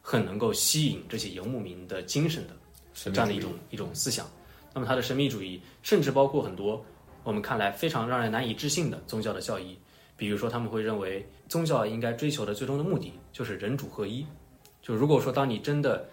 [0.00, 2.56] 很能够吸引这些游牧民的精神的。
[2.98, 4.26] 这样的一种一种思想。
[4.72, 6.82] 那么它的神秘主义，甚至包括很多
[7.24, 9.76] 我们看来非常让人难以置信的宗教的教义，
[10.16, 14.26] 比如说他们会认为宗教应该追求的最终的目的就是人主合一。
[14.80, 16.08] 就如果说当你真的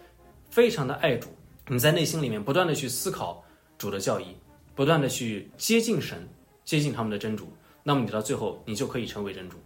[0.50, 1.30] 非常的爱主，
[1.70, 3.42] 你在内心里面不断的去思考
[3.78, 4.36] 主的教义，
[4.76, 6.28] 不断的去接近神，
[6.66, 7.48] 接近他们的真主，
[7.84, 9.58] 那么你到最后你就可以成为真主，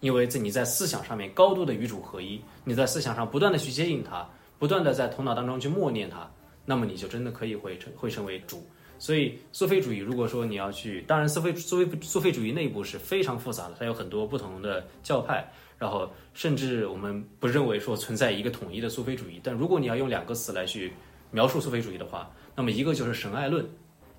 [0.00, 6.30] 因为在你在思想上面高度的与主合一，你在思想上不断的去接近他，不断的在头脑当中去默念他，
[6.64, 8.66] 那么你就真的可以会成会成为主。
[8.98, 15.46] 所以苏菲主义，如果说你要去，当然苏菲苏菲苏菲主义内部是非常复杂的，它有很多不同的教派，
[15.76, 19.38] 然后甚至我们不认为说存在一个统一的苏菲主义。
[19.44, 20.94] 但如果你要用两个词来去
[21.30, 23.68] 描述苏菲主义的话，那么一个就是神爱论，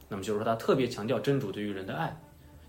[0.08, 2.16] 那么就是说它特别强调真主对于人的爱，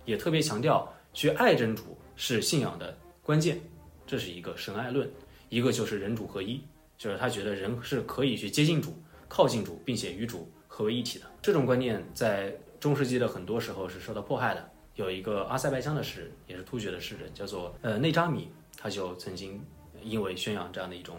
[0.09, 3.61] 也特别强调去爱真主是信仰的关键，
[4.07, 5.09] 这是一个神爱论。
[5.51, 6.63] 一个就是人主合一，
[6.97, 8.97] 就是他觉得人是可以去接近主、
[9.29, 11.27] 靠近主，并且与主合为一体的。
[11.43, 14.71] 这种观念在中世纪的很多时候是受到迫害的。
[14.95, 18.49] 有一个阿塞拜疆的诗人，也是突厥的诗人，叫做呃内扎米，
[18.79, 19.63] 他就曾经
[20.03, 21.17] 因为宣扬这样的一种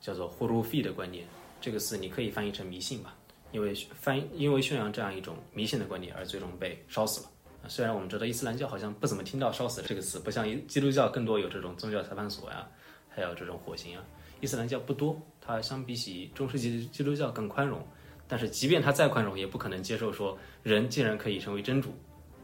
[0.00, 1.26] 叫做呼鲁费的观念，
[1.60, 3.14] 这个词你可以翻译成迷信吧，
[3.52, 7.30] 因为翻因为宣扬这样一种迷信的观念而最终被烧死了。
[7.68, 12.66] 虽然我们知道伊斯兰教好像不怎么听到“烧死”这个词，不像基督教更多有这种宗教裁判所呀，
[13.08, 14.02] 还有这种火刑啊。
[14.40, 17.80] 伊斯兰教不多，它相比起中世纪的基督教更宽容。
[18.26, 21.92] 但是即便它再宽容，也不可能接受说人竟然可以成为真主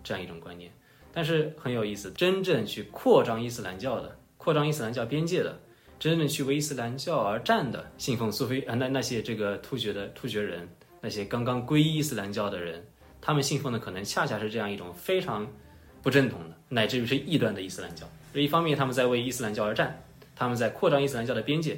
[0.03, 0.71] 这样一种观念。
[1.13, 5.59] 但是很有意思，真正去扩张伊斯兰教的、扩张伊斯兰教边界的、
[5.99, 10.69] 真正去为伊斯兰教而战的、信奉苏菲啊那那些这个突厥的突厥人，
[11.01, 12.85] 那些刚刚皈依伊斯兰教的人，
[13.27, 15.45] 他们信奉的可能恰恰是这样一种非常
[16.01, 18.07] 不正统的，乃至于是异端的伊斯兰教。
[18.35, 20.01] 一方面，他们在为伊斯兰教而战，
[20.37, 21.75] 他们在扩张伊斯兰教的边界；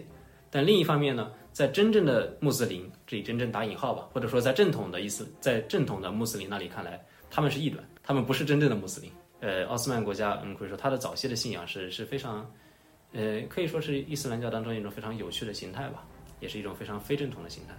[0.51, 9.11] 但另一方面呢，在真正的穆斯林，这里真正打引号吧，或者说在正统的伊斯，在正统的穆斯林那里看来，他们是异端，他们不是真正的穆斯林。
[9.41, 12.47] 呃，奥斯曼国家，嗯，可以说他的早期的信仰是是非常，
[13.15, 16.05] 呃，可以说是伊斯兰教当中一种非常有趣的形态吧，
[16.41, 17.73] 也是一种非常非正统的形态。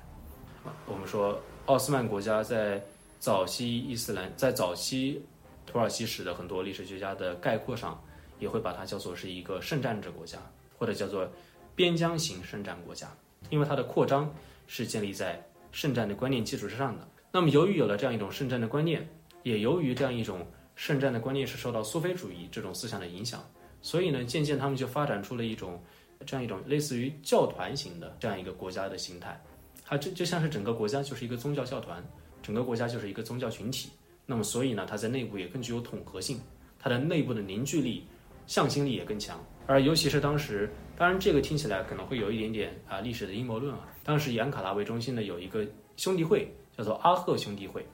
[0.88, 2.84] 我们说，奥斯曼国家在
[3.20, 5.22] 早期伊斯兰，在早期
[5.65, 8.01] 土耳其史的很多历史学家的概括上，
[8.39, 10.39] 也会把它叫做是一个圣战者国家，
[10.78, 11.30] 或者叫做
[11.76, 13.13] 边疆型圣战国家，
[13.49, 14.34] 因为它的扩张
[14.67, 17.05] 是建立在圣战的观念基础之上的。
[17.30, 19.05] 那么，由于有了这样一种圣战的观念，
[19.43, 23.45] 也由于这样一种圣战的观念是受到苏菲主义这种思想的影响，
[23.82, 25.84] 所以呢，渐渐他们就发展出了一种
[26.26, 29.39] 这样一种类似于教团型的这样一个国家的形态。
[29.84, 32.01] 它就就像是整个国家就是一个宗教教团，
[32.50, 33.91] 整个国家就是一个宗教群体。
[34.26, 36.41] 那么，所以呢，它在内部也更具有统合性，
[36.80, 38.04] 它的内部的凝聚力、
[38.47, 39.39] 向心力也更强。
[39.68, 40.67] 而尤其是当时，
[40.97, 43.88] 当然这个听起来可能会有一点点啊历史的阴谋论啊。
[44.04, 45.63] 当时以安卡拉为中心的有一个
[45.96, 47.86] 兄弟会，叫做阿赫兄弟会。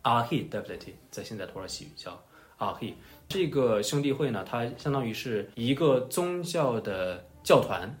[0.00, 2.18] 阿黑 Devleti 在现在土耳其语叫
[2.56, 2.94] 阿黑。
[3.28, 7.94] 这个兄弟会呢，它相当于是一个宗教的教团，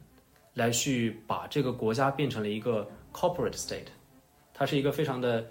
[0.54, 3.88] 来去把这个国家变成了一个 corporate state。
[4.54, 5.46] 它是一个非常的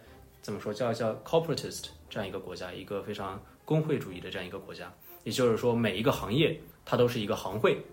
[0.46, 4.94] 怎么说叫叫 corporatist 这样一个国家，一个非常工会主义的这样一个国家。
[5.24, 7.84] 也就是说，每一个行业它都是一个行会。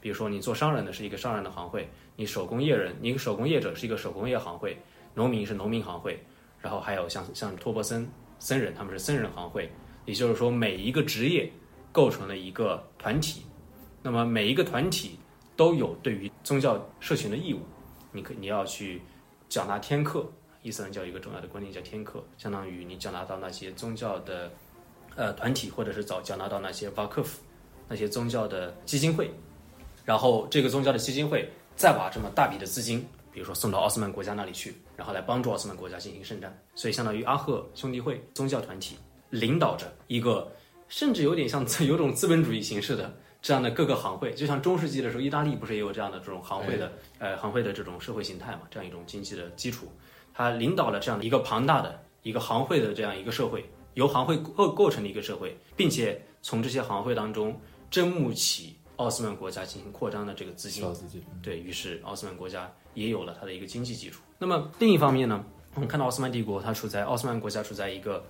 [0.00, 4.76] 比如说，你做商人的是一个商人的行会，你手工业人，你手工业者是一个手工业行会，
[5.14, 6.20] 农民是农民行会。
[6.58, 8.04] 然后还有像像托钵僧
[8.40, 9.70] 僧人，他们是僧人行会，
[10.04, 11.48] 也就是说每一个职业
[11.92, 13.42] 构成了一个团体，
[14.02, 15.16] 那么每一个团体
[15.54, 17.60] 都有对于宗教社群的义务，
[18.10, 19.00] 你可你要去
[19.48, 20.28] 缴纳天课，
[20.62, 24.50] 伊斯兰教有一个重要的观念叫天课，相当于你缴纳到那些宗教的
[25.16, 27.40] 呃团体，或者是早缴纳到那些瓦克夫
[27.88, 29.30] 那些宗教的基金会，
[30.04, 36.56] 然后这个宗教的基金会再把这么大笔的资金比如说送到奥斯曼国家那里去，然后来帮助奥斯曼国家进行圣战。
[36.74, 38.96] 所以，相当于阿赫兄弟会宗教团体
[39.30, 40.50] 领导着一个，
[40.88, 49.86] 甚至有点像有种资本主义形式的这样的各个行会，就像中世纪的时候，意大利不是也有这样的这种行会的，呃，行会的这种社会形态嘛，这样一种经济的基础，
[50.34, 57.58] 他领导了这样的一个庞大的一个行会的这样一个社会，由行会构构成的一个社会，并且从这些行会当中
[57.90, 64.20] 征募起奥斯曼国家进行扩张的这个资金，资金，对于是奥斯曼国家也有了它的一个经济基础。
[64.38, 65.44] 那么另一方面呢，
[65.74, 68.24] 我们看到奥斯曼帝国它处在奥斯曼国家处在一个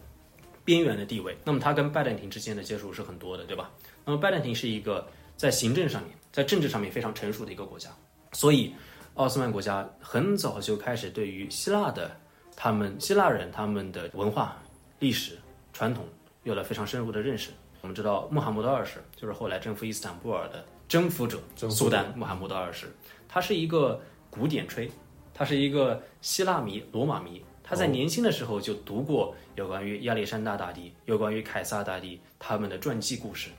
[0.64, 3.70] 边缘的地位，那么它跟拜占庭之间的接触是很多的，对吧？
[4.05, 5.06] 那么拜占庭是一个
[5.36, 7.90] 在行政上面、在政治上面非常成熟的一个国家，
[8.32, 8.72] 所以
[9.21, 12.11] 奥斯曼国家很早就开始对于希腊的
[12.57, 14.57] 他们希腊人他们的文化、
[14.99, 15.37] 历史、
[15.75, 16.07] 传统
[16.43, 17.51] 有了非常深入的认识。
[17.83, 22.87] 我们知道穆罕默德二世就是后来征服伊斯坦布尔的征服者苏丹穆罕默德二世，
[23.29, 24.91] 他是一个古典吹，
[25.35, 27.45] 他是一个希腊迷、罗马迷。
[27.63, 33.51] 他在年轻的时候就读过有关于亚历山大大帝、有关于凯撒大帝他们的传记故事，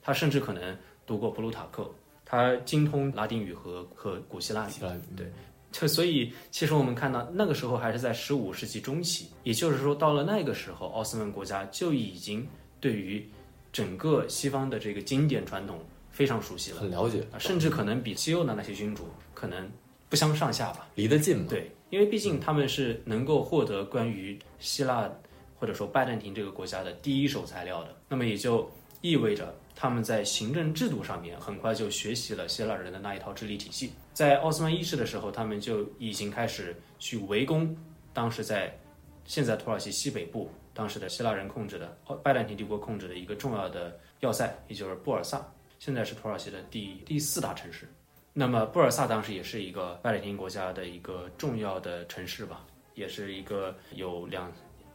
[0.00, 1.90] 他甚至可能读过普鲁塔克，
[2.30, 4.72] 他精通拉丁语和和古希腊语。
[5.16, 5.26] 对，
[5.72, 12.46] 就所以其实我们看到那个时候还是在十五世纪中期，也就是说到了那个时候，奥斯曼国家就已经
[12.78, 13.28] 对于
[13.72, 15.80] 整个西方的这个经典传统
[16.12, 19.68] 非常熟悉了，很了解，啊甚至可能比西欧的那些君主可能
[20.08, 20.88] 不相上下吧。
[20.94, 21.46] 离得近嘛。
[21.48, 25.10] 对，因为毕竟他们是能够获得关于希腊
[25.58, 28.70] 或者说拜占庭这个国家的第一手材料的，那么也就
[29.00, 33.94] 意味着他们在行政制度上面很快就学习了希腊人的那一套治理体系。
[34.12, 37.74] 在奥斯曼一世的时候，他们就已经开始去围攻
[38.12, 38.78] 当时在
[39.24, 47.88] 现在土耳其西北部当时的希腊人控制的拜占庭帝国控制的一个重要的要塞，也就是布尔萨，现在是土耳其的第第四大城市。
[48.34, 54.52] 那么布尔萨当时也是一个拜占庭国家的一个重要的城市吧，也是一个有两，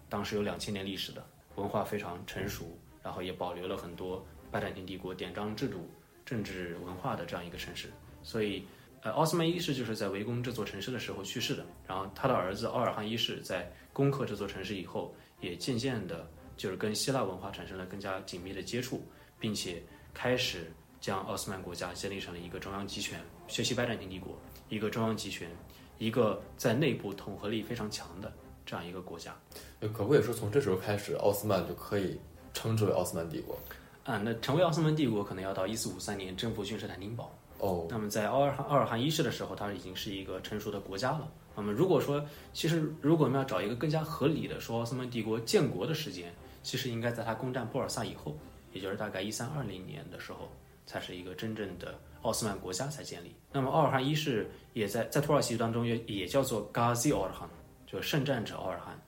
[0.08, 1.26] 当时有两千年历史的
[1.56, 2.66] 文化非常成熟，
[3.02, 4.24] 然后也保留了很多
[4.56, 5.86] 拜占庭帝国典章制度、
[6.26, 7.90] 政治文化的这样一个城市。
[8.24, 8.66] 所以，
[9.02, 16.26] 呃，奥斯曼一世就是在围攻这座城市的时候去世的，然后他的儿子奥尔汗一世在攻克这座城市以后，也渐渐的
[16.56, 19.06] 就是跟希腊文化产生了更加紧密的接触，
[19.38, 19.84] 并且
[20.14, 20.72] 开始
[21.02, 23.20] 将奥斯曼国家建立成了一个中央集权，
[23.50, 25.50] 学习拜占庭帝国，一个中央集权，
[25.98, 28.32] 一个在内部统合力非常强的
[28.66, 29.36] 这样一个国家。
[29.82, 32.18] 可不可以说从这时候开始，奥斯曼就可以
[32.54, 33.60] 称之为奥斯曼帝国？
[34.06, 37.36] 啊，那成为奥斯曼帝国可能要到一四五三年征服君士坦丁堡。
[37.58, 41.28] 哦，那么在奥尔汗奥尔汗一世的时候，它已经是一个成熟的国家了。
[41.56, 42.24] 那么如果说，
[42.54, 48.38] 其实如果我们要找一个更加合理的说奥斯曼帝国建国的时间，其实应该在它攻占布尔萨以后，
[48.74, 50.52] 也就是大概一三二零年的时候，
[50.86, 53.34] 才是一个真正的奥斯曼国家才建立。
[53.52, 57.50] 那么奥尔汗一世也在在土耳其当中也也叫做 Gazi 奥尔汗，
[57.88, 59.02] 就是圣战者奥尔汗，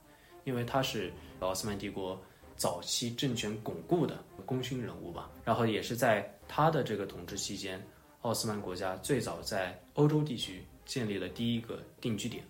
[0.45, 2.19] 因为他是奥斯曼帝国
[2.55, 4.17] 早期政权巩固的
[4.47, 5.29] 功勋人物吧。
[5.45, 7.79] 然后也是在他的这个统治期间，
[8.21, 12.43] 奥斯曼国家最早在欧洲地区建立了第一个定居点。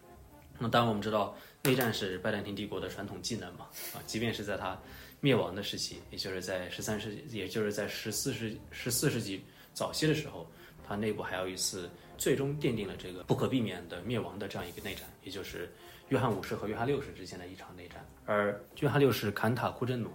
[0.57, 4.79] 那当然我们知道，内战是拜占庭帝国的传统技能嘛，啊，即便是在他
[5.19, 9.43] 灭亡的时期，也就是在十三世纪，也就是在十四世十四世纪
[9.73, 10.47] 早期的时候，
[10.87, 15.71] 他内部还有一次最终奠定了这个不可避免的灭亡的这样一个内战，也就是
[16.09, 18.03] 约翰五世和约翰六世之间的一场内战。
[18.25, 20.09] 而约翰六世坎塔库真努，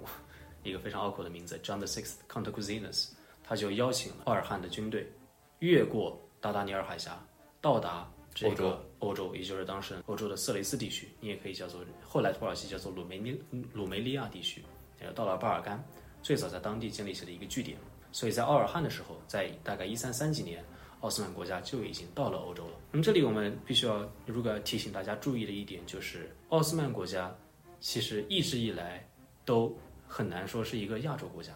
[0.62, 3.09] 一个非常拗口的名字，John the Sixth Countacuzines
[3.43, 5.10] 他就邀请了奥尔汗的军队
[5.59, 7.22] 越过达达尼尔海峡，
[7.60, 13.39] 到达这个欧洲，也就是当时欧洲的色雷斯地区，你也可以叫做后来土耳其叫做鲁梅尼
[13.72, 14.62] 鲁梅利亚地区，
[15.01, 15.82] 呃，到了巴尔干，
[16.22, 17.76] 最早在当地建立起了一个据点。
[18.10, 20.62] 所以在奥尔汗的时候，在大概一三三几年，
[21.01, 22.72] 奥斯曼国家就已经到了欧洲了。
[22.90, 27.34] 那么这里我们必须要，如果要提醒大家注意的一点就是，奥斯曼国家
[27.80, 29.06] 其实一直以来
[29.44, 29.74] 都
[30.12, 31.52] 很难说是一个亚洲国家，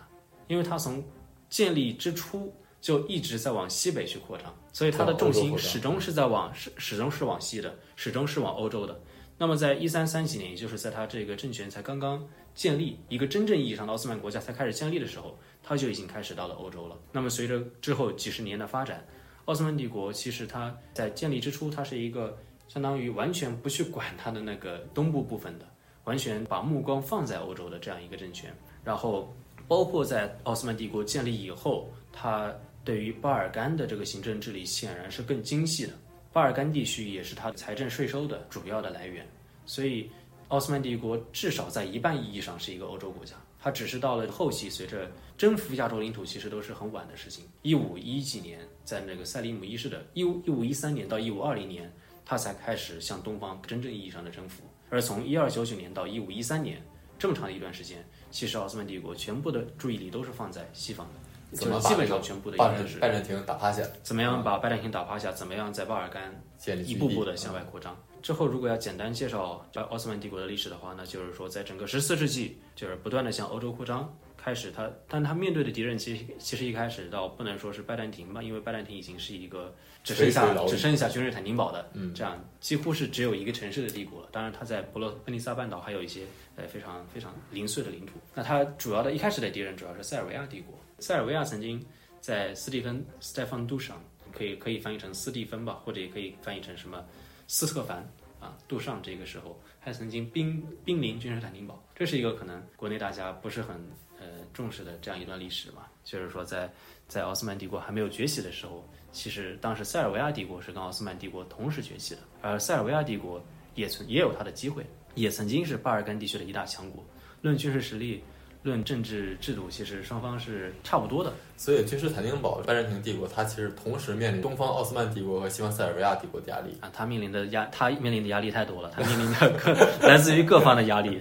[0.48, 1.04] 因为它从
[1.50, 8.98] 建立之初就一直在往西北去扩张，所以它的重心始终是在往始始终是往西的，始终是往欧洲的。
[9.36, 16.98] 那么在一三三几年，也就是在它这个政权才刚刚建立，一个真正意义上的奥斯曼国家才开始建立的时候，它就已经开始到了欧洲了。
[17.12, 19.06] 那么随着之后几十年的发展，
[19.44, 22.38] 奥斯曼帝国其实它在建立之初，它是一个
[22.68, 25.66] 相当于完全不去管它的那个东部部分的，
[26.06, 28.52] 完全把目光放在欧洲的这样一个政权。
[28.82, 29.32] 然后
[29.68, 32.52] 包括在奥斯曼帝国建立以后，它
[32.84, 35.92] 对于巴尔干的这个行政治理显然是更精细的。
[36.32, 39.26] 巴尔干地区也是它财政税收的主要的来源，
[39.64, 40.10] 所以
[40.48, 43.34] 奥斯曼帝国至少在一半意义上是一个欧洲国家。
[43.58, 47.44] 它只是到了后期，随着征服亚洲领土，其实都是很晚的事情。
[47.62, 51.92] 一五一几年，在那个塞利姆一世的一五一五一三年到一五二零年，
[52.24, 54.62] 它才开始向东方真正意义上的征服。
[54.88, 56.80] 而从一二九九年到一五一三年
[57.18, 63.82] 这么长的一段时间，其实奥斯曼帝国全部的注意力都是放在西方的，怎么就是基本上全部的拜应该是占拜占庭打趴下？
[64.02, 67.96] 怎么样把拜占庭打趴下，怎么样在巴尔干建立一步步的向外扩张。
[68.22, 74.12] 之后，如果要简单介绍奥斯曼帝国的历史的话，那就是说，在整个十四世纪，就是不断的向欧洲扩张。
[74.36, 79.74] 开始他，但他面对的敌人其实其实一开始倒不能说是拜占庭吧，因为拜占庭已经是一个
[80.06, 84.28] 只剩下只剩下君士坦丁堡的，嗯这样几乎是只有一个城市的帝国了。
[84.30, 86.22] 当然，他在伯罗奔尼撒半岛还有一些
[86.54, 88.12] 呃非常非常零碎的领土。
[88.32, 90.78] 那他主要的一开始的敌人主要是塞尔维亚帝国。
[91.00, 91.84] 塞尔维亚曾经
[92.20, 93.96] 在斯蒂芬斯泰芬杜尚，
[94.32, 97.04] 可以可以翻译成斯蒂芬吧，或者也可以翻译成什么
[97.48, 98.08] 斯特凡
[98.38, 103.74] 啊，杜尚这个时候还曾经兵兵临君士坦丁堡，这是一个可能国内大家不是很
[104.20, 105.86] 呃重视的这样一段历史嘛。
[106.04, 106.70] 就是说在
[107.08, 113.42] 在奥斯曼帝国还没有崛起的时候，其实当时塞尔维亚帝国是跟奥斯曼帝国同时崛起的，而塞尔维亚帝国
[113.74, 114.84] 也存也有它的机会，
[115.14, 117.02] 也曾经是巴尔干地区的一大强国。
[117.40, 118.22] 论军事实力，
[118.62, 121.32] 论政治制度，其实双方是差不多的。
[121.56, 131.18] 所以君士坦丁堡拜占庭帝国，它其实同时面临东方奥斯曼帝国和西方塞尔维亚帝国的压力，啊，它面临的压，它面临的压力太多了， 它面临的各来自于各方的压力，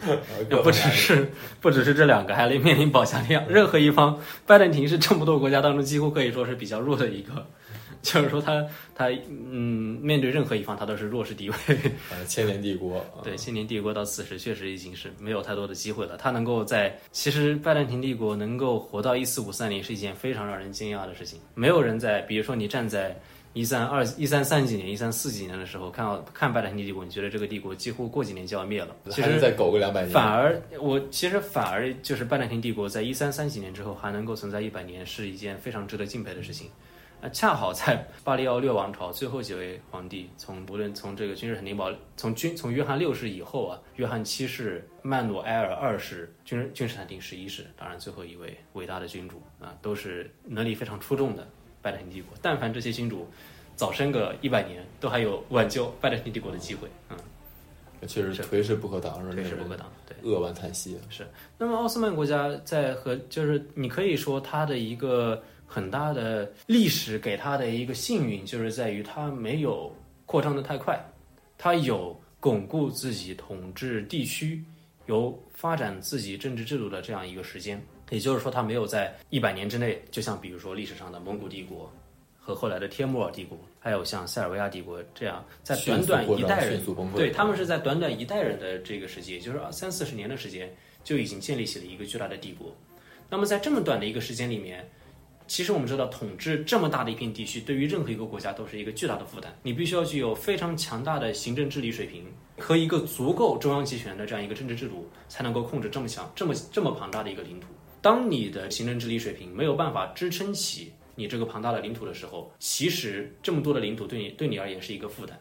[0.49, 1.31] 不只是
[1.61, 3.41] 不只是这两个，还面临保加利亚。
[3.47, 7.45] 任何一方，拜占庭是这么多国家当中几乎可以说是比较弱的一个，
[8.05, 8.63] 就是说他
[8.93, 11.55] 他嗯，面对任何一方他都是弱势地位。
[12.11, 16.15] 呃，千年帝国，啊对，千年帝国到此时确实已经是没有太多的机会了。
[16.15, 21.39] 他能够在其实拜占庭帝国能够活到一四五三年是一件非常让人惊讶的事情。
[21.55, 23.19] 没有人在，比如说你站在
[23.53, 28.95] 一三二一三三几年、一三四几年的时候看到看拜占庭帝国，你觉得这个帝国几乎过几年就要灭了。
[29.09, 30.11] 其实再苟个两百年。
[30.11, 36.69] 反而我其实反而就是拜占庭帝国在一三三几年之后还能够存在一百年，是一件非常值得敬佩的事情。
[37.25, 51.47] 啊，恰好在巴黎奥略王朝最后几位皇帝，从不论从这个君士坦丁堡，从君从约翰六世以后啊，约翰七世、曼努埃尔二世、君君士坦丁十一世，当然最后一位伟大的君主啊，都是能力非常出众的
[51.81, 52.37] 拜占庭帝国。
[52.43, 53.27] 但凡这些君主
[53.75, 56.87] 早生个一百年，都还有挽救拜占庭帝国的机会。
[57.09, 57.17] 嗯，
[58.07, 59.91] 确实颓势不可挡，是不可挡。
[60.05, 60.15] 对。
[60.21, 60.95] 扼腕叹息。
[61.09, 61.27] 是
[61.57, 69.93] 那么奥斯曼国家在和就是你可以说它的一个很大的历史给他的一个幸运，就是在于他没有
[70.25, 70.99] 扩张的太快，
[71.57, 74.63] 他有巩固自己统治地区、
[75.07, 77.81] 有发展自己政治制度的这样一个时间。
[78.11, 81.91] 也就是说，他没有在一百年之内，就像比如说历史上的蒙古帝国
[82.37, 86.79] 和后来的帖木儿帝国，还有像塞尔维亚帝国这样，在短短一代人
[87.15, 90.71] 对他们是在短短一代人的这个时期，也就是三四十年的时间，
[91.03, 92.71] 就已经建立起了一个巨大的帝国。
[93.27, 94.87] 那么在这么短的一个时间里面，
[95.47, 99.55] 其实我们知道，统治这么大的一片地区，对于任何一个国家都是一个巨大的负担。
[99.61, 102.25] 你必须要具有非常强大的行政治理水平
[102.57, 107.67] 和一个足够中央集权的这样一个政治制度，才能够控制这么强、这么这么庞大的一个领土。
[108.01, 115.39] 当你的行政治理水平没有办法支撑起你这个庞大的领土的时候，其实这么多的领土对你对你而言是一个负担，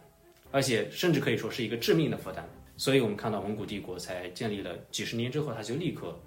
[0.50, 2.48] 而且甚至可以说是一个致命的负担。
[2.76, 6.18] 所以我们看到蒙古帝国才建立了几十年之后，它就立刻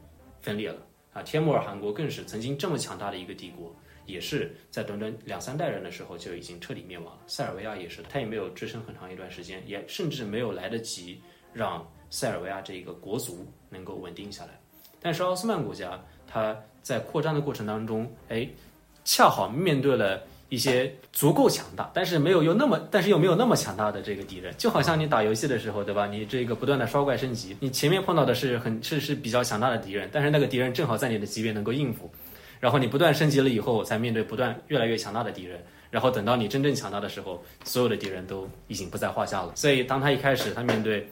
[0.41, 0.77] 分裂了
[1.17, 1.23] 啊！
[1.23, 3.75] 帖木尔汗国更是曾经这么强大的一个帝国，
[4.05, 7.21] 也是在短短两三代人的时候就已经彻底灭亡了。
[7.25, 11.19] 塞尔维亚也是，它也没有支撑很长一段时间，也甚至没有来得及
[11.53, 14.51] 让塞尔维亚这一个国足能够稳定下来。
[15.01, 18.47] 但是奥斯曼国家，它在扩张的过程当中，哎，
[19.03, 26.07] 恰好面对了一些足够强大，但是没有又那么，但是又没有那么强大的这个敌人，就好像你打游戏的时候，对吧？
[26.07, 32.09] 你这个不断的刷怪升级，你前面碰到的是很是是比较强大的敌人，但是那个敌人正好在你的级别能够应付，
[32.59, 35.59] 然后你不断升级了以后，才面对不断越来越强大的敌人，
[35.91, 39.51] 然后等到你真正强大的时候，所有的敌人都已经不在话下了。
[39.55, 41.09] 所以当他一开始他面对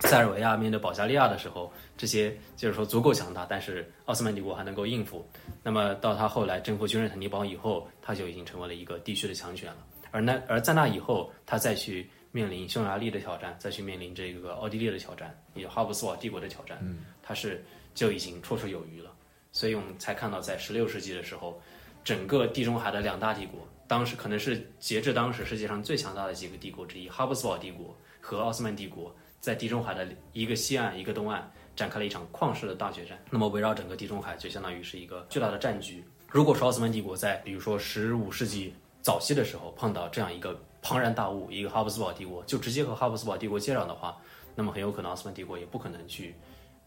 [0.00, 5.26] 塞尔维亚、面对保加利亚的时候，这些就是说足够强大，但是奥斯曼帝国还能够应付。
[5.62, 9.78] 那么到他后来征服君士坦丁堡以后，他就已经成为了一个地区的强权了。
[10.10, 16.78] 而那而在那以后，他再去面临匈牙利的挑战，再去面临这个奥地利的挑战，也哈布斯堡帝国的挑战，
[17.22, 17.64] 他是
[17.94, 19.12] 就已经绰绰有余了。
[19.52, 21.60] 所以我们才看到，在十六世纪的时候，
[22.02, 33.18] 整个地中海的两大帝国，当时可能是截至当时世界上最强大的几个帝国之一——哈布斯堡帝国和奥斯曼帝国，在地中海的一个西岸、一个东岸展开了一场旷世的大决战。
[33.30, 36.04] 那么围绕整个地中海，就相当于是一个巨大的战局。
[36.28, 44.16] 如果说奥斯曼帝国在比如说十五世纪早期的时候碰到这样一个庞然大物，一个哈布斯堡帝国，就直接和哈布斯堡帝国接壤的话，
[44.54, 46.34] 那么很有可能奥斯曼帝国也不可能去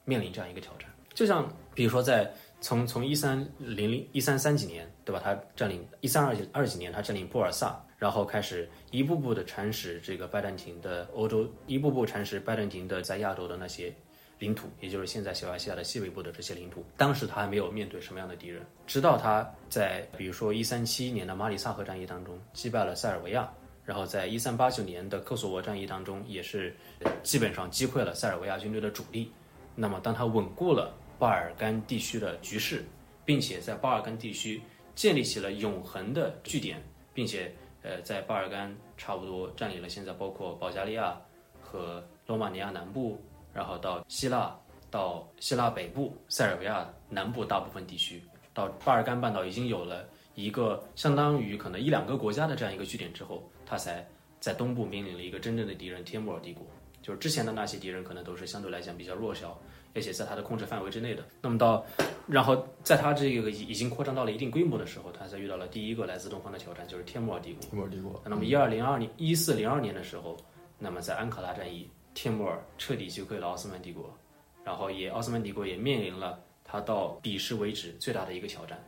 [0.05, 0.89] 面临这样一个挑战。
[1.13, 5.21] 就像比如说在从从一三零零一三三几年，对吧？
[5.23, 13.95] 他占领一三二几二几年，他占领波尔萨，然后开始一步步的蚕食这个拜占庭的欧洲，一步步蚕食拜占庭的在亚洲的那些
[14.39, 16.83] 领土，也就是现在小亚细亚的西北部的这些领土。
[16.97, 23.49] 当时他还没有面对什么样的敌人，直到他在比如说一三七一年的马里萨河战役当中击败了塞尔维亚，
[23.85, 26.75] 然后在一三八九年的科索沃战役当中也是
[27.23, 29.31] 基本上击溃了塞尔维亚军队的主力。
[29.75, 32.83] 那么当他稳固了巴尔干地区的局势，
[33.23, 34.61] 并且在巴尔干地区
[34.93, 37.49] 建立起了永恒的据点，并且
[37.83, 41.15] 呃在巴尔干差不多占领了现在包括保加利亚
[41.61, 43.21] 和罗马尼亚南部。
[43.53, 48.19] 然后到希腊，到希腊北部、塞尔维亚南部大部分地区，
[48.51, 54.03] 到巴尔干半岛已经有了一个相当于可能一两个国家的这样一个据点之后，他才
[54.39, 56.65] 在东部面临了一个真正的敌人——帖木儿帝国。
[57.03, 59.55] 就是之前的那些敌人可能都是相对来讲比较弱小，
[59.95, 61.23] 而且在他的控制范围之内的。
[61.41, 61.85] 那么到，
[62.27, 67.61] 然后在他这个已已经扩张到了一定规模的时候，他才遇到了第一个来自东方的挑战，就是天穆尔帝国。
[67.61, 68.21] 帖木儿帝国。
[68.25, 70.37] 那么一二零二年、一四零二年的时候，
[70.79, 71.89] 那么在安卡拉战役。
[72.15, 74.15] 天穆尔彻底击溃了奥斯曼帝国，
[74.63, 78.79] 然后也奥斯曼帝国也面临了他到彼时为止最大的一个挑战。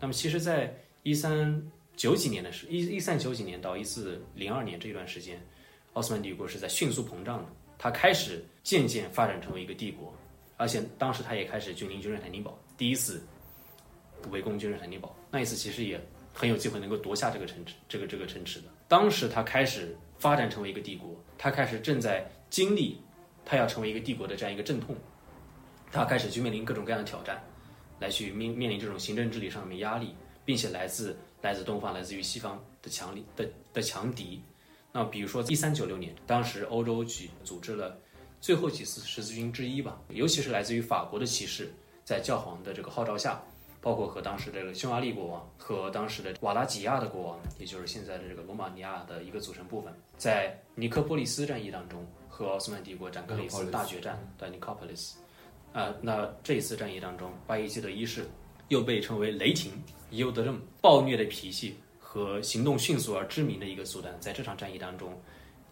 [0.00, 1.62] 那么其实，在一三
[1.96, 5.38] 九几年的时，一一三九几年到一四零二年这一段时间，
[5.92, 7.44] 奥斯曼帝国是在迅速膨胀的，
[7.76, 10.14] 它开始渐渐发展成为一个帝国，
[10.56, 13.22] 而且当时他也开始君临君士坦丁堡，第一次
[14.30, 16.00] 围攻君士坦丁堡，那一次其实也
[16.32, 18.66] 很有机会能够夺下这个城池，这个这个城池的。
[18.88, 22.30] 当时他开始发展成为一个帝国，他开始正在。
[22.52, 23.00] 经历，
[23.46, 24.94] 他要成为一个帝国的这样一个阵痛，
[25.90, 27.42] 他开始去面临各种各样的挑战，
[27.98, 30.14] 来去面面临这种行政治理上面压力，
[30.44, 34.38] 并且来自来自东方、来自于西方的强力的的强敌。
[34.92, 37.98] 那比如说一三九六年，当时欧洲举组织了
[38.42, 41.72] 最后几次十字军之一吧，尤其是来自于法国的骑士，
[42.04, 43.42] 在教皇的这个号召下。
[43.80, 55.18] 包括和当时的这个匈牙利国王和当时的瓦拉吉亚的国王，也就是现在的这个罗马尼亚的一个组成部分，在尼科波利斯战役当中和奥斯曼帝国展开了一次大决战，的尼科波利斯。
[55.72, 58.24] 啊，那这一次战役当中，巴耶基德一世
[58.68, 59.72] 又被称为雷霆，
[60.10, 65.20] 有的这么暴虐的脾气和行动迅速而知名的一个苏丹，在这场战役当中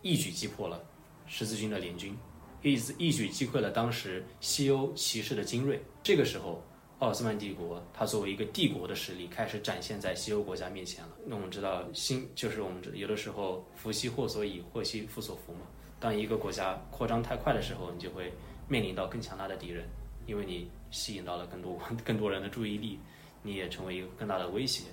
[0.02, 0.82] 一举击破了
[1.28, 2.12] 十字军的联军，
[2.62, 5.82] 一一举击溃了当时西欧骑士的精锐。
[6.02, 6.62] 这个时候。
[7.00, 11.16] 奥斯曼帝国，它作为一个帝国的实力开始展现在西欧国家面前了。
[11.24, 15.60] 那我们知道，新就是我们有的时候福兮祸所倚，祸兮福所伏嘛。
[15.98, 18.30] 当一个国家扩张太快的时候，你就会
[18.68, 19.88] 面临到更强大的敌人，
[20.26, 22.98] 因为你吸引到了更多 更多人的注意力，
[23.42, 24.84] 你也成为一个更大的威胁。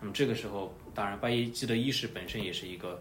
[0.00, 3.00] 那么这个时候，当然巴耶基德一世本身也是一个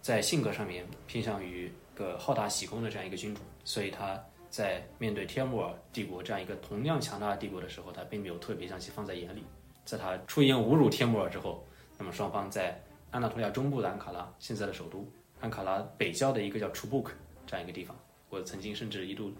[0.00, 4.22] 在性格上面偏向于个好大喜功的这样一个君主，所以他。
[4.54, 9.42] 在面对帖木儿帝国这样一个同样强大的帝国的时候，他并没有特别将其放在眼里。
[9.84, 11.66] 在他出言侮辱帖木儿之后，
[11.98, 12.80] 那么双方在
[13.10, 15.04] 安纳托利亚中部的安卡拉，现在的首都
[15.40, 17.12] 安卡拉北郊的一个叫楚布克
[17.44, 17.96] 这样一个地方，
[18.28, 19.32] 我曾经甚至一度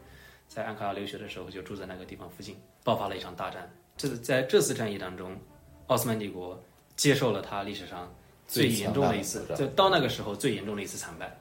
[0.49, 3.73] 在安卡拉留学的时候就住在那个地方附近，爆发了一场大战。
[3.97, 5.39] 这在这次战役当中，
[5.87, 6.61] 奥斯曼帝国
[6.97, 8.13] 接受了他历史上
[8.49, 11.33] 最严重的一次，就到那个时候最严重的一次惨败。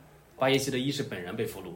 [0.43, 1.73] 巴耶希的一世本人被俘虏。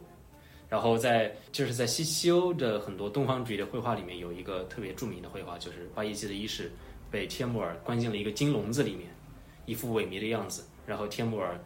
[0.67, 6.69] 然后在就是在西西欧的很多东方主义的绘画里面，有一个特别著名的绘画，就是巴耶基的一世
[7.09, 9.07] 被帖木儿关进了一个金笼子里面，
[9.65, 10.65] 一副萎靡的样子。
[10.85, 11.57] 然后帖木儿，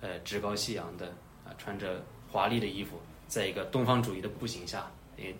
[0.00, 1.14] 呃，趾高气扬的
[1.44, 2.98] 啊，穿着华丽的衣服，
[3.28, 4.90] 在一个东方主义的步行下，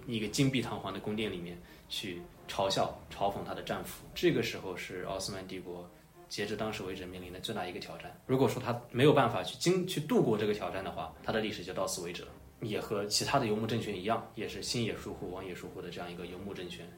[0.07, 4.05] 一个金碧堂皇的宫殿里面去嘲笑、嘲讽他的战俘。
[4.15, 5.91] 这个时候是奥斯曼帝国
[6.33, 8.11] 截至当时为止面临的最大一个挑战。
[8.25, 12.29] 如果说他没有办法去经去度过这个挑战的话，他的历史就到此为止了。
[12.63, 16.91] 也和其他的游牧政权一样，也是新野疏户、王野疏户的这样一个游牧政权。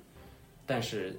[0.64, 1.18] 但是，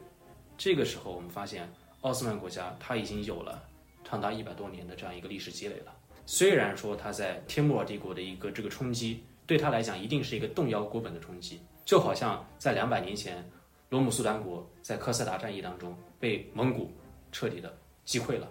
[0.57, 1.69] 这个时候我们发现，
[1.99, 3.61] 奥斯曼国家它已经有了
[4.05, 5.93] 长达一百多年的这样一个历史积累了。
[6.25, 13.43] 虽然说它在帖木儿帝国的一个这个冲击，对他来讲一定是一个动摇国本的冲击，就好像在两百年前，
[13.89, 16.89] 罗姆苏丹国在科塞达战役当中被蒙古
[17.29, 18.47] 彻底的击溃了。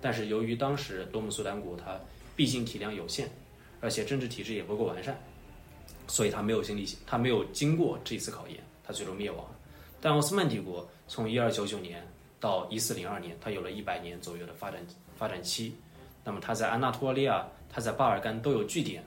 [0.00, 2.00] 但是由于当时多姆苏丹国它
[2.34, 3.28] 毕竟体量有限，
[3.80, 5.20] 而且政治体制也不够完善。
[6.08, 9.46] 所以他没有经历，他没有经过这次考验，他最终灭亡。
[10.00, 12.04] 但奥斯曼帝国从一二九九年
[12.40, 14.84] 到一四零二年，它有了一百年左右的发展
[15.16, 15.74] 发展期。
[16.24, 19.02] 那么他在安纳托利亚，他在巴尔干都有据点，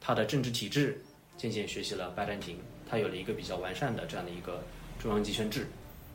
[0.00, 1.02] 他的政治体制
[1.36, 2.56] 渐渐学习了拜占庭，
[2.88, 4.62] 他有了一个比较完善的这样的一个
[4.98, 5.66] 中央集权制，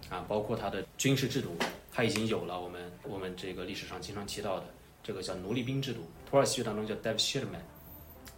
[0.10, 1.56] 啊，包括他的军事制度，
[1.94, 4.66] 他已经有了我们我们这个历史上经常提到的
[5.04, 7.62] 这个叫奴隶兵制度，土耳其语当中叫 devshirman，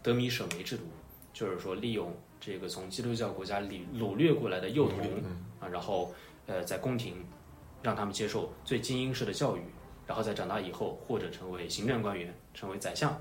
[0.03, 0.83] 德米舍梅制度。
[1.31, 4.99] 就是说，利用这个从基督教国家里掳掠过来的幼童
[5.59, 6.15] 啊，然后
[6.45, 7.13] 呃，在宫廷
[7.83, 9.59] 让他们接受最精英式的教育，
[10.07, 13.13] 然后在长大以后或者成为行政官员，成为宰相，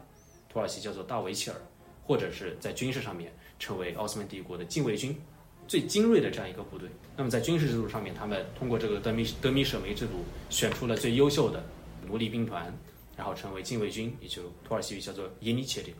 [0.48, 1.56] 土耳其叫做大维齐尔，
[2.04, 5.20] 或者是在军事上面成为奥斯曼帝国的禁卫军
[5.66, 6.88] 最精锐的这样一个部队。
[7.16, 11.64] 那么在军事制度上面，他们通过这个德米德米舍梅制度选出了最优秀的
[12.06, 12.72] 奴隶兵团，
[13.16, 15.94] 然后成为禁卫军，也就土耳其语叫做耶尼切丁，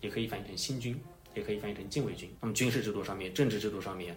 [0.00, 0.98] 也可以翻译成新军，
[1.34, 2.30] 也可以翻译成禁卫军。
[2.40, 4.16] 那么军事制度上面、政治制度上面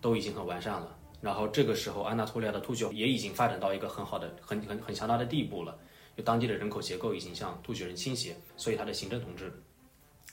[0.00, 0.96] 都已经很完善了。
[1.20, 5.78] 然后这个时候，安纳托利亚的突厥也已经发展到一个很好的、很很很强大的地步了。
[6.16, 9.52] 就当地的人口结构已经向突厥人倾斜，所以它的行政统治、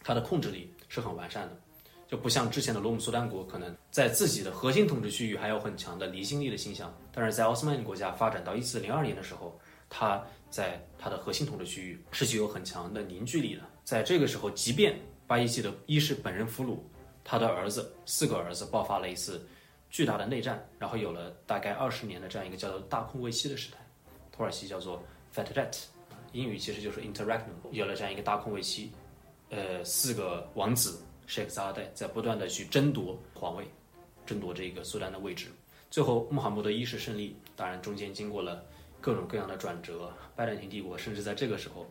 [0.04, 1.60] 它的控制力是很完善的，
[2.12, 6.94] 就不像之前的罗姆苏丹国，可能在自己的核心统治区域还有很强的离心力的倾向。
[7.14, 9.58] 但是在奥斯曼国家发展到一四零二年的时候，
[9.90, 13.62] 它在它的核心统治区域是具有很强的凝聚力的。
[13.86, 16.80] 在这个时候，即便巴伊季的一世本人俘虏
[17.24, 19.42] 他的儿子，四个儿子爆发了一次。
[19.90, 23.78] 巨大的内战，然后有了大概二十年的这样一个叫做大空位期的时代，
[24.32, 25.04] 土耳其叫做
[25.36, 25.78] Fatret，
[26.32, 28.90] 英语其实就是 Interregnum，有了这样一个大空位期，
[29.50, 33.64] 呃，四个王子 Sheikh Zade 在不断的去争夺皇位，
[34.26, 35.48] 争夺这个苏丹的位置，
[35.90, 38.62] 最后穆罕默德一世胜利，当然中间经过了
[39.00, 41.90] 各种各样的转折，拜占庭帝国甚至在这个时候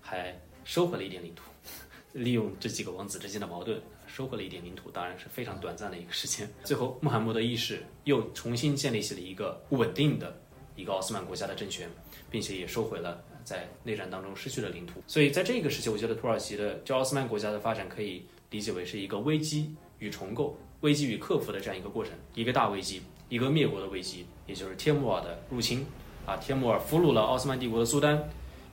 [0.00, 1.44] 还收回了一点领土，
[2.12, 3.80] 利用这几个王子之间的矛盾。
[4.08, 6.50] 收回了一点领土，当然是非常短暂的一个时间。
[6.64, 10.36] 最后，穆罕默德一世又重新建立起了一个稳定的
[10.74, 11.88] 一个奥斯曼国家的政权，
[12.28, 15.00] 并且也收回了在内战当中失去的领土。
[15.06, 22.12] 所以，在这个时期，我觉得土耳其的就奥斯曼国家的发展可以理解为是一个危机与重构、危机与克服的这样一个过程。
[22.34, 25.86] 一个大危机，一个灭国的危机，也就是帖木儿的入侵。
[26.26, 28.22] 啊，帖木儿俘虏了奥斯曼帝国的苏丹，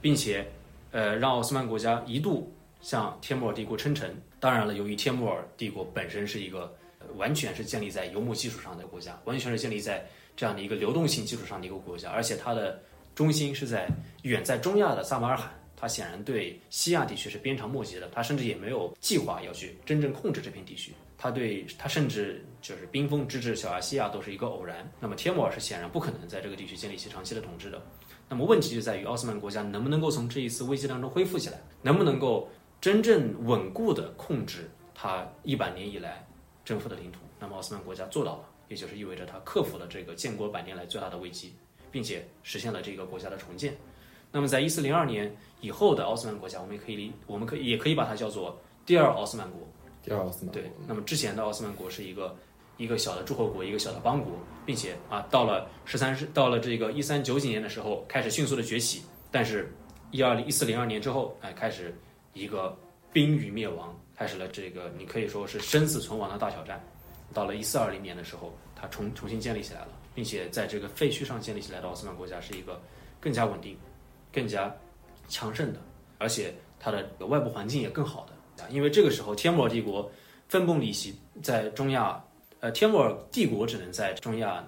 [0.01, 0.45] 并且，
[0.91, 4.15] 呃，让奥斯曼国家一度向帖木儿帝国称臣。
[4.39, 6.75] 当然了，由于帖木儿帝国本身是一个
[7.15, 10.05] 完全是建立在游牧基础上的国家，完全是建立在
[10.35, 12.79] 这样的一个流动性基础上的一个国家，而且它的
[13.15, 13.87] 中心是在
[14.23, 24.91] 远在中亚的萨马尔罕，他显然对西亚地区是鞭长莫及的，他甚至也没有计划要去真正控制这片地区，他对他甚至就是冰封直至小亚细亚都是一个偶然。
[24.99, 27.81] 那么帖木儿是显然不可能在这个地区建立起长期的统治的。
[28.27, 32.49] 那么问题就在于奥斯曼国家能不能够从这一次危机当中恢复起来，能不能够？
[32.79, 36.23] 真正稳固的控制他一百年以来
[36.63, 41.55] 征服的领土，那么奥斯曼国家做到了，也就是意味着他克服了这个建国百年来最大的危机，
[41.91, 43.75] 并且实现了这个国家的重建。
[44.37, 48.55] 那么在一四零二年以后的奥斯曼国家，我们也可以理，我们可以也可以把它叫做
[48.85, 49.67] 第二奥斯曼国。
[50.03, 52.35] 第二奥斯曼对，那么之前的奥斯曼国是一个
[52.77, 54.33] 一个小的诸侯国，一个小的邦国，
[54.63, 59.01] 并且啊，到了十三世，到了这个一三九几年的时候，开始迅速的崛起，
[59.31, 59.73] 但是，
[60.11, 61.91] 一二零一四零二年之后，哎，开始。
[62.33, 62.77] 一个
[63.11, 66.79] 濒于灭亡，开始了这个你可以说是生死存亡的大挑战。
[67.33, 72.79] 到了一四二零年的时候，它重重新建立起来了，并且在这个废墟上建立起来的奥斯曼国家是一个
[73.19, 73.75] 更加稳定、
[74.37, 74.71] 更加
[75.27, 75.79] 强盛的，
[76.19, 78.69] 而且它的外部环境也更好的啊。
[78.69, 80.11] 因为这个时候，天穆尔帝国
[80.47, 82.23] 分崩离析，在中亚，
[82.59, 84.63] 呃，天穆尔帝国只能在中亚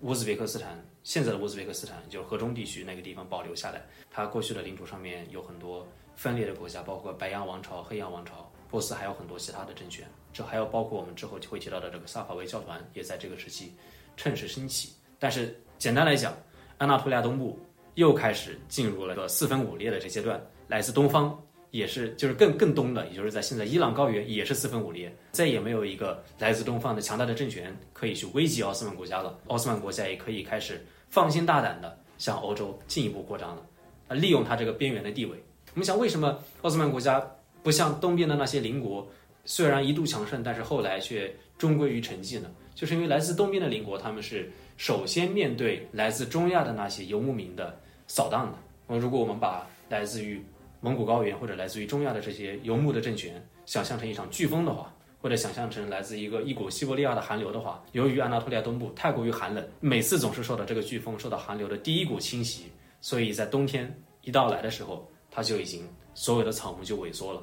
[0.00, 3.82] 乌兹别克斯坦，现在的乌兹别克斯坦，就是河中地区那个地方保留下来。
[4.10, 5.86] 它过去的领土上面有很多。
[6.14, 13.74] 分裂的国家包括白羊王朝、黑羊王朝，波斯还有很多其他的政权，这还有包括我们之后会提到的这个萨法维教团，也在这个时期
[14.14, 14.92] 趁势兴起。
[15.18, 16.36] 但是简单来讲，
[16.76, 17.58] 安纳托利亚东部
[17.94, 21.38] 又开始进入了个四分五裂的这阶段，来自东方
[21.70, 29.38] 也是就是更更东的，也就是在现在伊朗高原也是四分五裂，再也没有一个来自东方的强大的政权可以去危及奥斯曼国家了。
[29.48, 33.66] 奥斯曼国家也可以开始放心大胆的向欧洲进一步扩张了，
[34.08, 35.42] 啊，利用它这个边缘的地位。
[35.74, 37.26] 我们想，为什么奥斯曼国家
[37.62, 39.06] 不像东边的那些邻国，
[39.44, 42.50] 虽然一度强盛，但是后来却终归于沉寂呢？
[42.74, 48.58] 就是因为来自东边的邻国，他们是首先面对来自中亚的那些游牧民的扫荡的。
[48.86, 50.42] 那如果我们把来自于
[50.80, 62.70] 蒙古高原或者来自于中亚的这些游牧的政权想象成一场飓风的话，或者想象成来自一个一股西伯利亚的寒流的话，由于安纳托利亚东部太过于寒冷，每次总是受到这个飓风、受到寒流的第一股侵袭，
[63.00, 65.08] 所以在冬天一到来的时候。
[65.34, 67.42] 它就已经所有的草木就萎缩了，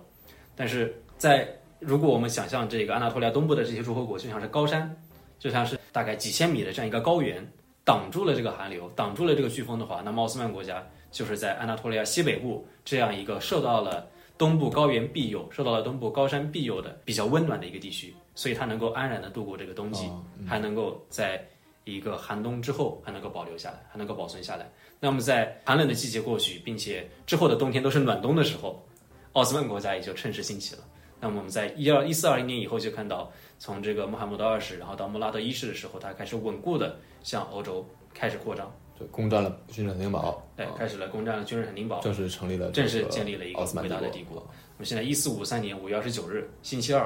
[0.55, 1.49] 但是在
[1.79, 4.95] 如果我们想象这个安纳托利亚东部的这些诸侯国就像是高山，
[5.39, 7.43] 就像是大概几千米的这样一个高原，
[7.89, 14.07] 挡住了这个寒流，挡住了这个飓风的话，那么奥斯曼国家就是在安纳托利亚西北部这样一个受到了
[14.37, 20.07] 东部高原庇佑、受到了东部高山庇佑的比较温暖的一个地区，所以它能够安然的度过这个冬季，
[20.47, 21.43] 还能够在
[21.83, 24.69] 一个寒冬之后还能够保留下来，还能够保存下来。
[24.99, 28.85] 那么在寒冷的季节过去，并且之后的冬天都是暖冬的时候，
[29.33, 30.83] 奥斯曼国家也就趁势兴起了。
[31.19, 33.29] 那么我们在一二一四二零年以后就看到，
[33.59, 44.37] 从这个穆罕默德二世，然后到穆拉德一世的时候，他开始稳固的向欧洲开始扩张，对，攻占了君士坦丁堡，对，开始了攻占了君士坦丁堡，正式成立了，正式建立了一个伟大的帝国。
[44.77, 47.03] 那么现在一四五三年五月二十九日，星期二，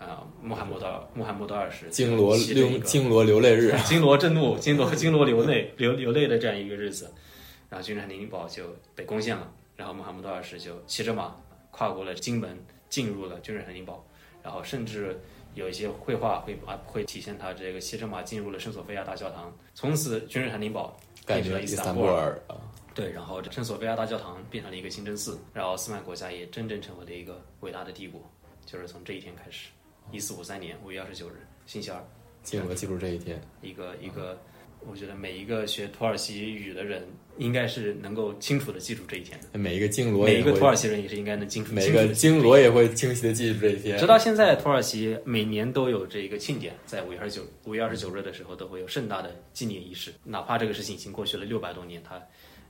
[0.00, 7.08] 啊，穆罕默德穆罕默德二世金罗骑着一个金罗流泪日， 金罗震怒，金罗金罗流泪流流泪的这样一个日子，
[7.68, 8.64] 然后君士坦丁堡就
[8.96, 11.36] 被攻陷了，然后穆罕默德二世就骑着马
[11.70, 14.04] 跨过了金门，进入了君士坦丁堡，
[14.42, 15.20] 然后甚至
[15.58, 22.40] 有一些绘画会啊会体现他这个骑着马进入了圣索菲亚大教堂，从此君士坦丁堡变成了伊斯坦布尔。
[22.46, 22.54] 啊，
[22.94, 28.22] 对，然后这圣索菲亚大教堂变成了一个清真寺，然后奥斯曼国家也真正成为了一个伟大的帝国，
[28.64, 29.70] 就是从这一天开始，
[30.12, 32.00] 一四五三年五月二十九日，星期二，
[32.44, 34.38] 金罗记住这一天，一个一个，
[34.90, 37.06] 我觉得每一个学土耳其语的人
[37.36, 42.06] 应该是能够清楚的记住这一天的，每一个金罗每一个土，耳其人也是应该能清楚每个
[42.42, 44.06] 罗也会清晰的记住这一天直。
[44.06, 50.12] 到现在，土耳其每年都有这一个庆典，在五月二十九五月二十九日的时候都会有盛大的纪念仪式。
[50.24, 52.20] 哪怕这个事情已经过去了六百多年，他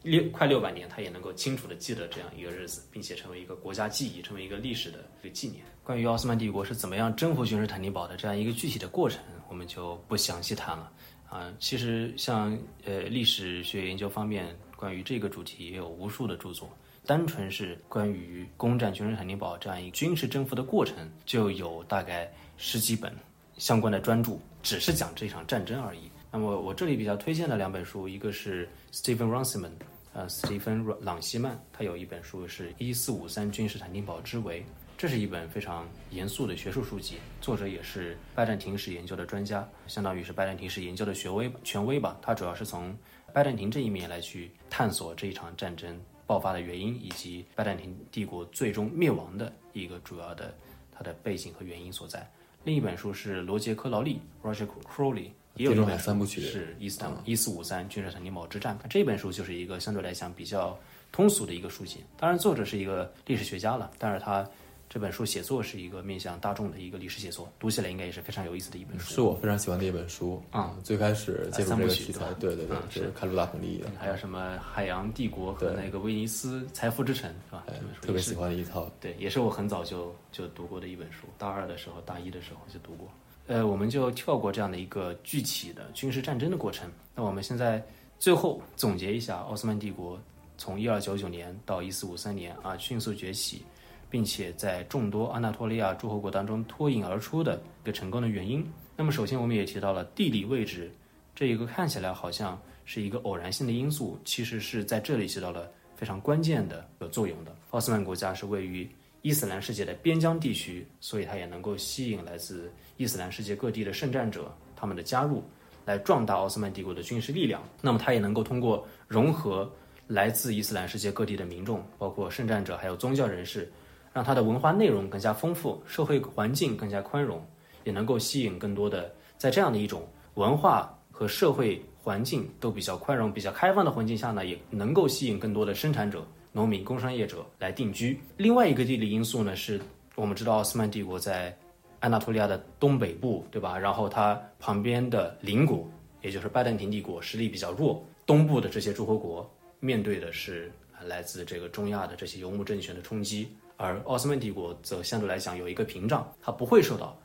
[0.03, 5.65] 六快六百年，他也能够清楚的记得这样一个日子，并且成为一个国家记忆，成为一个历史的一个纪念。
[5.83, 10.93] 关于奥斯曼帝国是怎么样征服君士坦丁堡的这样一个具体的过程，我们就不详细谈了。
[11.29, 16.69] 啊，其实像呃历史学研究方面，关于这个主题也有无数的著作。
[17.07, 23.15] 单纯是关于攻占君士坦丁堡这样一个军事征服的过程，就有大概十几本
[23.57, 26.11] 相关的专著，只是讲这场战争而已。
[26.31, 29.71] 那么我这里比较推荐的两本书，一个是 Stephen Runciman，
[30.13, 34.61] 呃，史蒂芬·朗西曼，他有一本书是《一四五三君士坦丁堡之围》，
[34.99, 42.19] 这是一本非常严肃的学术书籍，作者也是拜占庭史研究的专家，相当于是拜占庭史研究的权威权威吧。
[42.21, 42.93] 他主要是从
[43.33, 45.97] 拜占庭这一面来去探索这一场战争
[46.27, 50.53] 爆发的原因，以及拜占庭帝国最终灭亡的一个主要的
[50.91, 52.29] 它的背景和原因所在。
[52.65, 58.77] 另一本书是罗杰·科劳利 （Roger Crowley），也有三部曲是伊斯坦一四五三君士坦丁堡之战。
[58.91, 60.77] 这本书就是一个相对来讲比较
[61.13, 62.03] 通俗的一个书籍。
[62.17, 64.45] 当然，作者是一个历史学家了，但是他
[64.89, 69.15] 这本书写作是一个面向大众的一个历史写作，读起来应该也是非常有意思的一本书。
[69.15, 70.75] 是我非常喜欢的一本书啊！
[70.83, 77.67] 最开始接触这个题材三部曲对，对对是开鲁达孔蒂的，还有什么《海洋帝国》和那个《威尼斯财富之城》是吧？
[78.01, 78.91] 特别喜欢的一套。
[78.99, 83.09] 对，也是我很早就就读过的一本书，大二的时候、大一的时候就读过。
[83.47, 86.91] 呃，我们就跳过这样的一个具体的军事战争的过程。
[87.15, 87.83] 那我们现在
[88.19, 90.19] 最后总结一下，奥斯曼帝国
[90.57, 93.65] 从一二九九年到一四五三年啊，迅速崛起，
[94.11, 98.65] 并且在众多安纳托利亚诸侯国当中脱颖而出的一个成功的原因。
[98.97, 100.91] 那么，首先我们也提到了地理位置
[101.35, 107.55] 这一个看起来好像是一个偶然性的因素，其实是在这里起到了非常关键的有作用的。
[107.71, 108.89] 奥斯曼国家是位于
[109.23, 115.43] 伊斯兰世界的边疆地区，所以它也能够吸引来自伊斯兰世界各地的圣战者他们的加入，
[115.85, 117.63] 来壮大奥斯曼帝国的军事力量。
[117.81, 119.71] 那么它也能够通过融合
[120.07, 123.71] 来自伊斯兰世界各地的民众，包括圣战者还有宗教人士，
[124.13, 127.45] 让它的文化内容更加丰富，社会环境更加宽容，
[127.85, 138.19] 也能够吸引更多的在这样的一种文化和社会环境都比较宽容、比较开放的环境下呢，也能够吸引更多的生产者、农民、工商业者来定居。
[138.37, 139.81] 另外一个地理因素呢，是
[140.15, 141.57] 我们知道奥斯曼帝国在
[142.01, 143.77] 安纳托利亚的东北部，对吧？
[143.77, 145.87] 然后它旁边的邻国，
[146.23, 149.49] 也就是拜占庭帝国实力比较弱，东部的这些诸侯国
[149.81, 150.73] 面对的是
[151.05, 153.49] 来自这个中亚的这些游牧政权的冲击，
[153.79, 157.17] 而奥斯曼帝国则相对来讲有一个屏障，它不会受到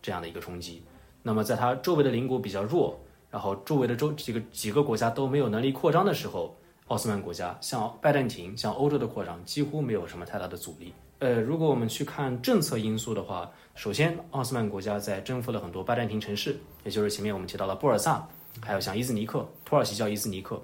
[0.00, 0.80] 这样的一个冲击。
[1.22, 2.96] 那么在它周围的邻国比较弱，
[3.30, 6.54] 然后周围的周几个几个国家都没有能力扩张的时候，
[6.88, 10.92] 奥斯曼国家像拜占庭、像欧洲的扩张几乎没有什么太大的阻力。
[11.20, 18.28] 呃，如果我们去看政策因素的话，首先奥斯曼国家在征服了很多拜占庭城市，也就是前面我们提到了布尔萨，
[18.60, 20.60] 还有像伊兹尼克，土耳其叫伊兹尼克，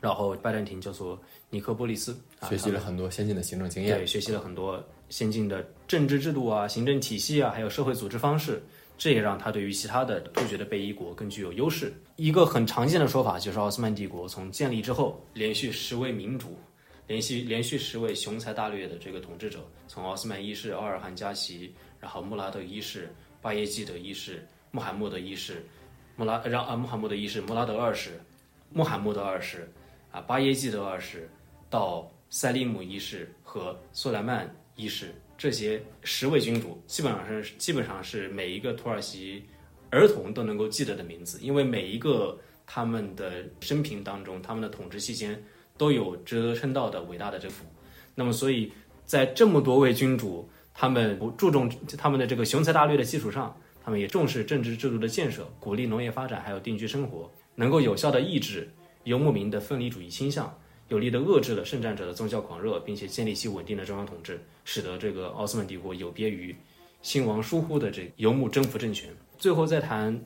[0.00, 1.18] 然后拜占庭叫做
[1.54, 3.96] 尼科波利斯，啊学习了很多先进的行政经验。
[3.96, 8.60] 对，学习了很多先进的政治制度啊、行政体系啊，还有社会组织方式，
[8.98, 11.94] 这也让他对于其他的突厥的贝伊国更具有优势。
[12.16, 16.58] 一个很常见的说法就是，奥斯曼帝国从建立之后，连续十位民主，
[17.06, 23.08] 连续连续十位雄才大略的这个统治者，从奥斯曼一世、奥尔罕加齐，然后穆拉德一世、
[23.40, 25.64] 巴耶济德一世、穆罕默德一世、
[26.16, 28.20] 穆拉让啊穆罕默德一世、穆拉德二世、
[28.72, 29.70] 穆罕默德二世
[30.10, 31.28] 啊巴耶济德二世
[31.74, 39.44] 到塞利姆一世和苏莱曼一世这些十位君主，基本上是基本上是每一个土耳其
[39.90, 45.42] 儿童都能够记得的名字，因为每一个他们的生平当中，他们的统治期间
[45.76, 47.64] 都有值得称道的伟大的征服。
[48.14, 48.70] 那么，所以
[49.04, 51.68] 在这么多位君主他们不注重
[51.98, 53.52] 他们的这个雄才大略的基础上，
[53.84, 58.70] 他们也重视政治制度的建设，鼓励农业发展，还有定居生活，能够有效的抑制
[59.02, 60.56] 游牧民的分离主义倾向，
[60.88, 66.54] 有力的遏制了圣战者的宗教狂热，并且建立起稳定的中央统治，使得这个奥斯曼帝国有别于
[67.02, 69.08] 兴亡疏忽的这游牧征服政权。
[69.38, 70.18] 最后再谈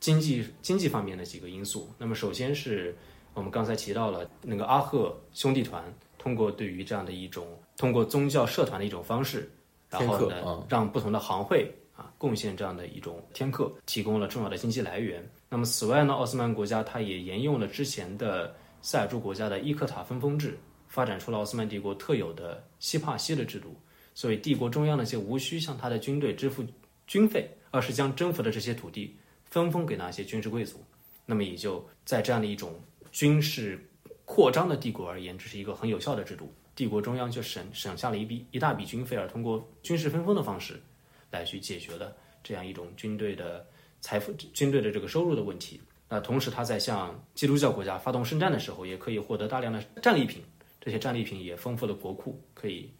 [0.00, 1.88] 经济经济方面的几个因素。
[1.98, 2.96] 那么首先是
[3.34, 5.84] 我们刚才提到了那个阿赫兄弟团
[6.16, 9.50] 通过对于这样的一种通过宗教社团的一种方式，
[9.88, 15.24] 然后呢让不同的行会啊贡献这样的一种天课，提供了重要的经济来源。
[15.48, 23.76] 那么此外呢，奥斯曼国家它也沿用了之前的塞尔柱国家的伊克塔分封制，发展出了奥斯曼帝国特有的西帕西的制度。
[24.14, 26.64] 所以帝国中央那些无需向他的军队支付
[27.06, 30.84] 军费，而是将征服的这些土地分封给那些军事贵族。
[31.24, 32.74] 那么也就在这样的一种
[33.12, 33.78] 军事
[34.24, 36.52] 扩张的帝国而言，这是一个很有效的制度。
[36.74, 40.82] 帝国中央就省省下了一笔一大笔军费，而通过军事分封的方式
[41.30, 43.66] 来去解决了这样一种军队的。
[44.00, 50.42] 财富军队的这个收入的问题，那同时他在向基督教国家发动圣战的时候，也可以获得大量的战利品，
[50.80, 52.90] 这些战利品也丰富了国库，可以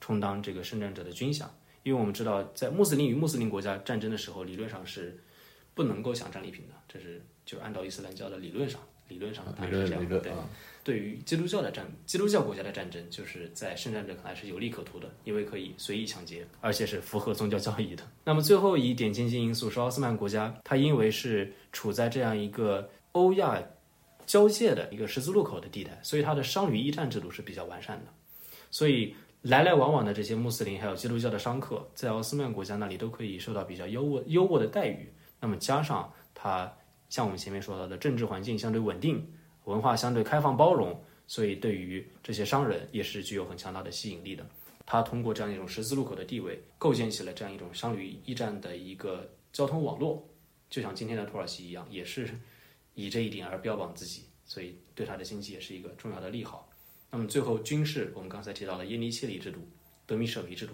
[0.00, 1.46] 充当这个圣战者的军饷。
[1.84, 5.18] 因为我们知道，在穆斯林与穆斯林国家战争的时候，理论上是
[5.74, 10.20] 不能够享战利品的，这是就按照伊斯兰教的理论上，理论上它是这样的。
[10.20, 10.32] 对。
[10.88, 18.02] 对于基督教的战，基督教国家的战争，就是在圣战者看来是有利可图的，因为可以随意抢劫，而且是符合宗教教义的。
[18.24, 23.62] 那么最后一点经济因素是奥斯曼国家，它因为是处在这样一个欧亚
[24.24, 28.10] 交界的一个十字路口的地带，所以它的商旅驿站制度是比较完善的。
[28.70, 35.12] 所以来来往往的这些穆斯林还有基督教的商客，在奥斯曼国家那里都可以受到比较优渥优渥的待遇。
[35.38, 36.72] 那么加上它
[37.10, 39.22] 像我们前面说到的政治环境相对稳定。
[39.68, 44.44] 文化相对开放包容，所以对于这些商人也是具有很强大的吸引力的。
[44.86, 50.26] 他通过这样一种十字路口的地位，构建起了这样一种商旅驿站的一个交通网络，
[50.70, 52.30] 就像今天的土耳其一样，也是
[52.94, 56.66] 以这一点而标榜自己，所以对他的经济也是一个重要的利好。
[57.10, 59.60] 那么最后军事，我们刚才提到了耶尼谢里制度、
[60.06, 60.72] 德米舍梅制度。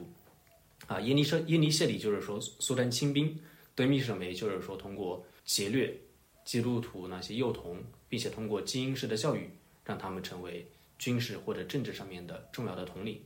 [0.87, 3.37] 啊，耶尼舍耶尼谢里就是说苏丹亲兵，
[3.75, 5.93] 德米舍梅就是说通过劫掠
[6.45, 7.83] 基督徒那些幼童。
[8.15, 9.51] 并且通过精英式的教育，
[9.85, 10.65] 让他们成为
[11.01, 13.21] 军事或者政治上面的重要的统领。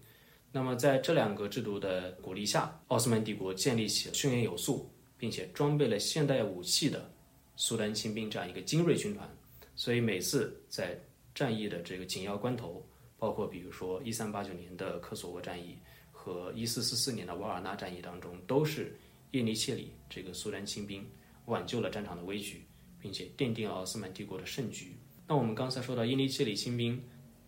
[0.51, 7.13] 那么在这两个制度的鼓励下，奥斯曼帝国建立起训练有素，并且装备了现代武器的
[7.55, 9.29] 苏丹亲兵这样一个精锐军团。
[9.77, 10.99] 所以每次在
[11.35, 12.83] 战役的这个紧要关头，
[13.19, 15.77] 包括比如说一三八九年的科索沃战役
[16.11, 18.99] 和一四四四年的瓦尔纳战役当中，都是
[19.33, 21.07] 叶尼切里这个苏丹亲兵
[21.45, 22.63] 挽救了战场的危局。
[23.01, 24.97] 并且奠定了奥斯曼帝国的胜局。
[25.27, 27.03] 那我们刚才说到，伊尼切里新兵、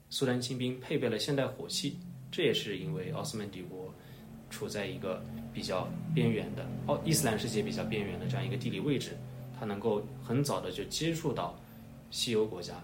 [0.09, 1.97] 苏丹新兵配备了现代火器，
[2.31, 3.93] 这也是因为奥斯曼帝国
[4.51, 9.17] 处在一个比较边缘的哦伊斯兰世界比较边缘的这样一个地理位置，
[9.59, 11.59] 它能够很早的就接触到
[12.11, 12.75] 西欧国家，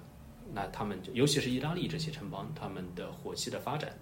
[0.54, 3.92] 那他们就尤其是意大利这些城邦，他们的火器的发展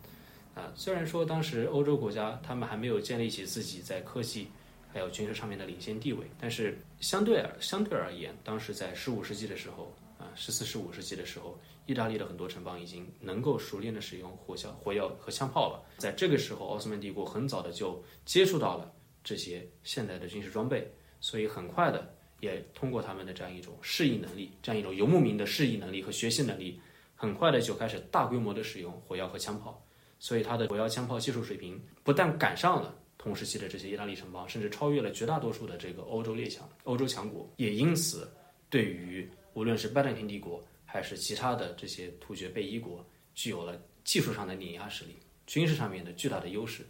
[0.55, 4.49] 啊，虽然说当时欧洲国家他们还没有建立起自己在科技。
[4.95, 15.83] 还有军事上面的领先地位，但是相对而相对而言，当时在十五世纪的时候啊，十四、十五世纪的时候，意大利的很多城邦已经能够熟练的使用火枪、火药和枪炮了。
[15.99, 18.95] 在这个时候，奥斯曼帝国很早的就接触到了
[19.25, 20.89] 这些现代的军事装备，
[21.21, 26.81] 所以很快的也通过他们的这样一种适应能力，这样一种游牧民的适应能力和学习能力，
[27.17, 29.85] 很快的就开始大规模的使用火药和枪炮，
[30.21, 32.95] 所以他的火药枪炮技术水平不但赶上了。
[33.25, 38.31] 同时期的这些意大利城邦，甚至超越了绝大多数的这个欧洲列强、欧洲强国，也因此
[38.69, 43.03] 对于无论是拜占庭帝国还是其他的这些突厥贝伊国，
[43.35, 46.85] 具有了技术上的碾压实力、军事上面的巨大的优势。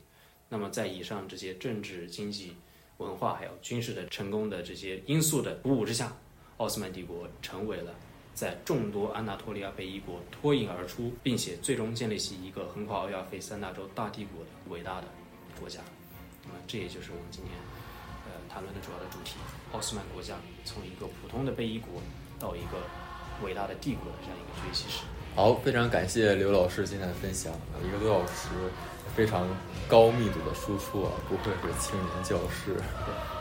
[0.48, 2.52] 那么在以上这些政治、经济、
[2.96, 6.16] 文化还有军事的成功的这些因素的鼓舞之下，
[6.56, 7.94] 奥斯曼帝国成为了
[8.34, 15.06] 在众多安纳托利亚贝伊国脱颖而出，并且最终建立起一个横跨欧亚非三大洲大帝国的伟大的
[15.60, 15.80] 国家。
[16.46, 17.52] 那么，这也就是我们今天
[18.26, 19.36] 呃谈论的主要的主题：
[19.72, 20.34] 奥斯曼国家
[20.64, 22.02] 从一个普通的贝伊国
[22.38, 22.76] 到一个
[23.42, 25.04] 伟大的帝国的这样一个崛起史。
[25.34, 27.52] 好，非常感谢刘老师今天的分享，
[27.82, 28.48] 一个多小时
[29.16, 29.48] 非常
[29.88, 32.76] 高密度的输出啊，不愧是青年教师，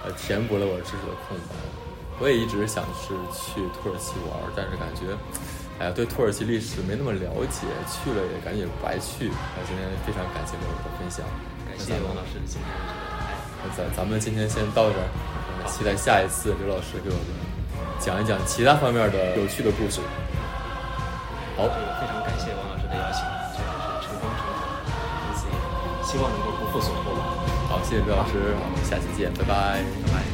[0.04, 1.56] 呃，填补了我知识的空白。
[2.20, 5.14] 我也一直想是去土耳其玩，但是感觉，
[5.78, 9.30] 哎呀，对土耳其历史没那么了解，去了也感觉白去。
[9.30, 11.26] 那今天非常感谢刘老师的分享。
[11.78, 13.36] 谢谢王老师今天的这个爱。
[13.64, 15.08] 那咱咱们今天先到这儿，
[15.68, 17.26] 期待下一次刘老师给我们
[18.00, 20.00] 讲一讲其他方面的有趣的故事。
[21.56, 23.22] 好，非常感谢王老师的邀请，
[23.54, 23.70] 这也
[24.02, 24.58] 是成功成功，
[25.28, 25.54] 因此也
[26.04, 27.22] 希希望能够不负所托吧。
[27.68, 29.82] 好，谢谢刘老师，我们下期见，拜拜。
[30.06, 30.33] 拜拜。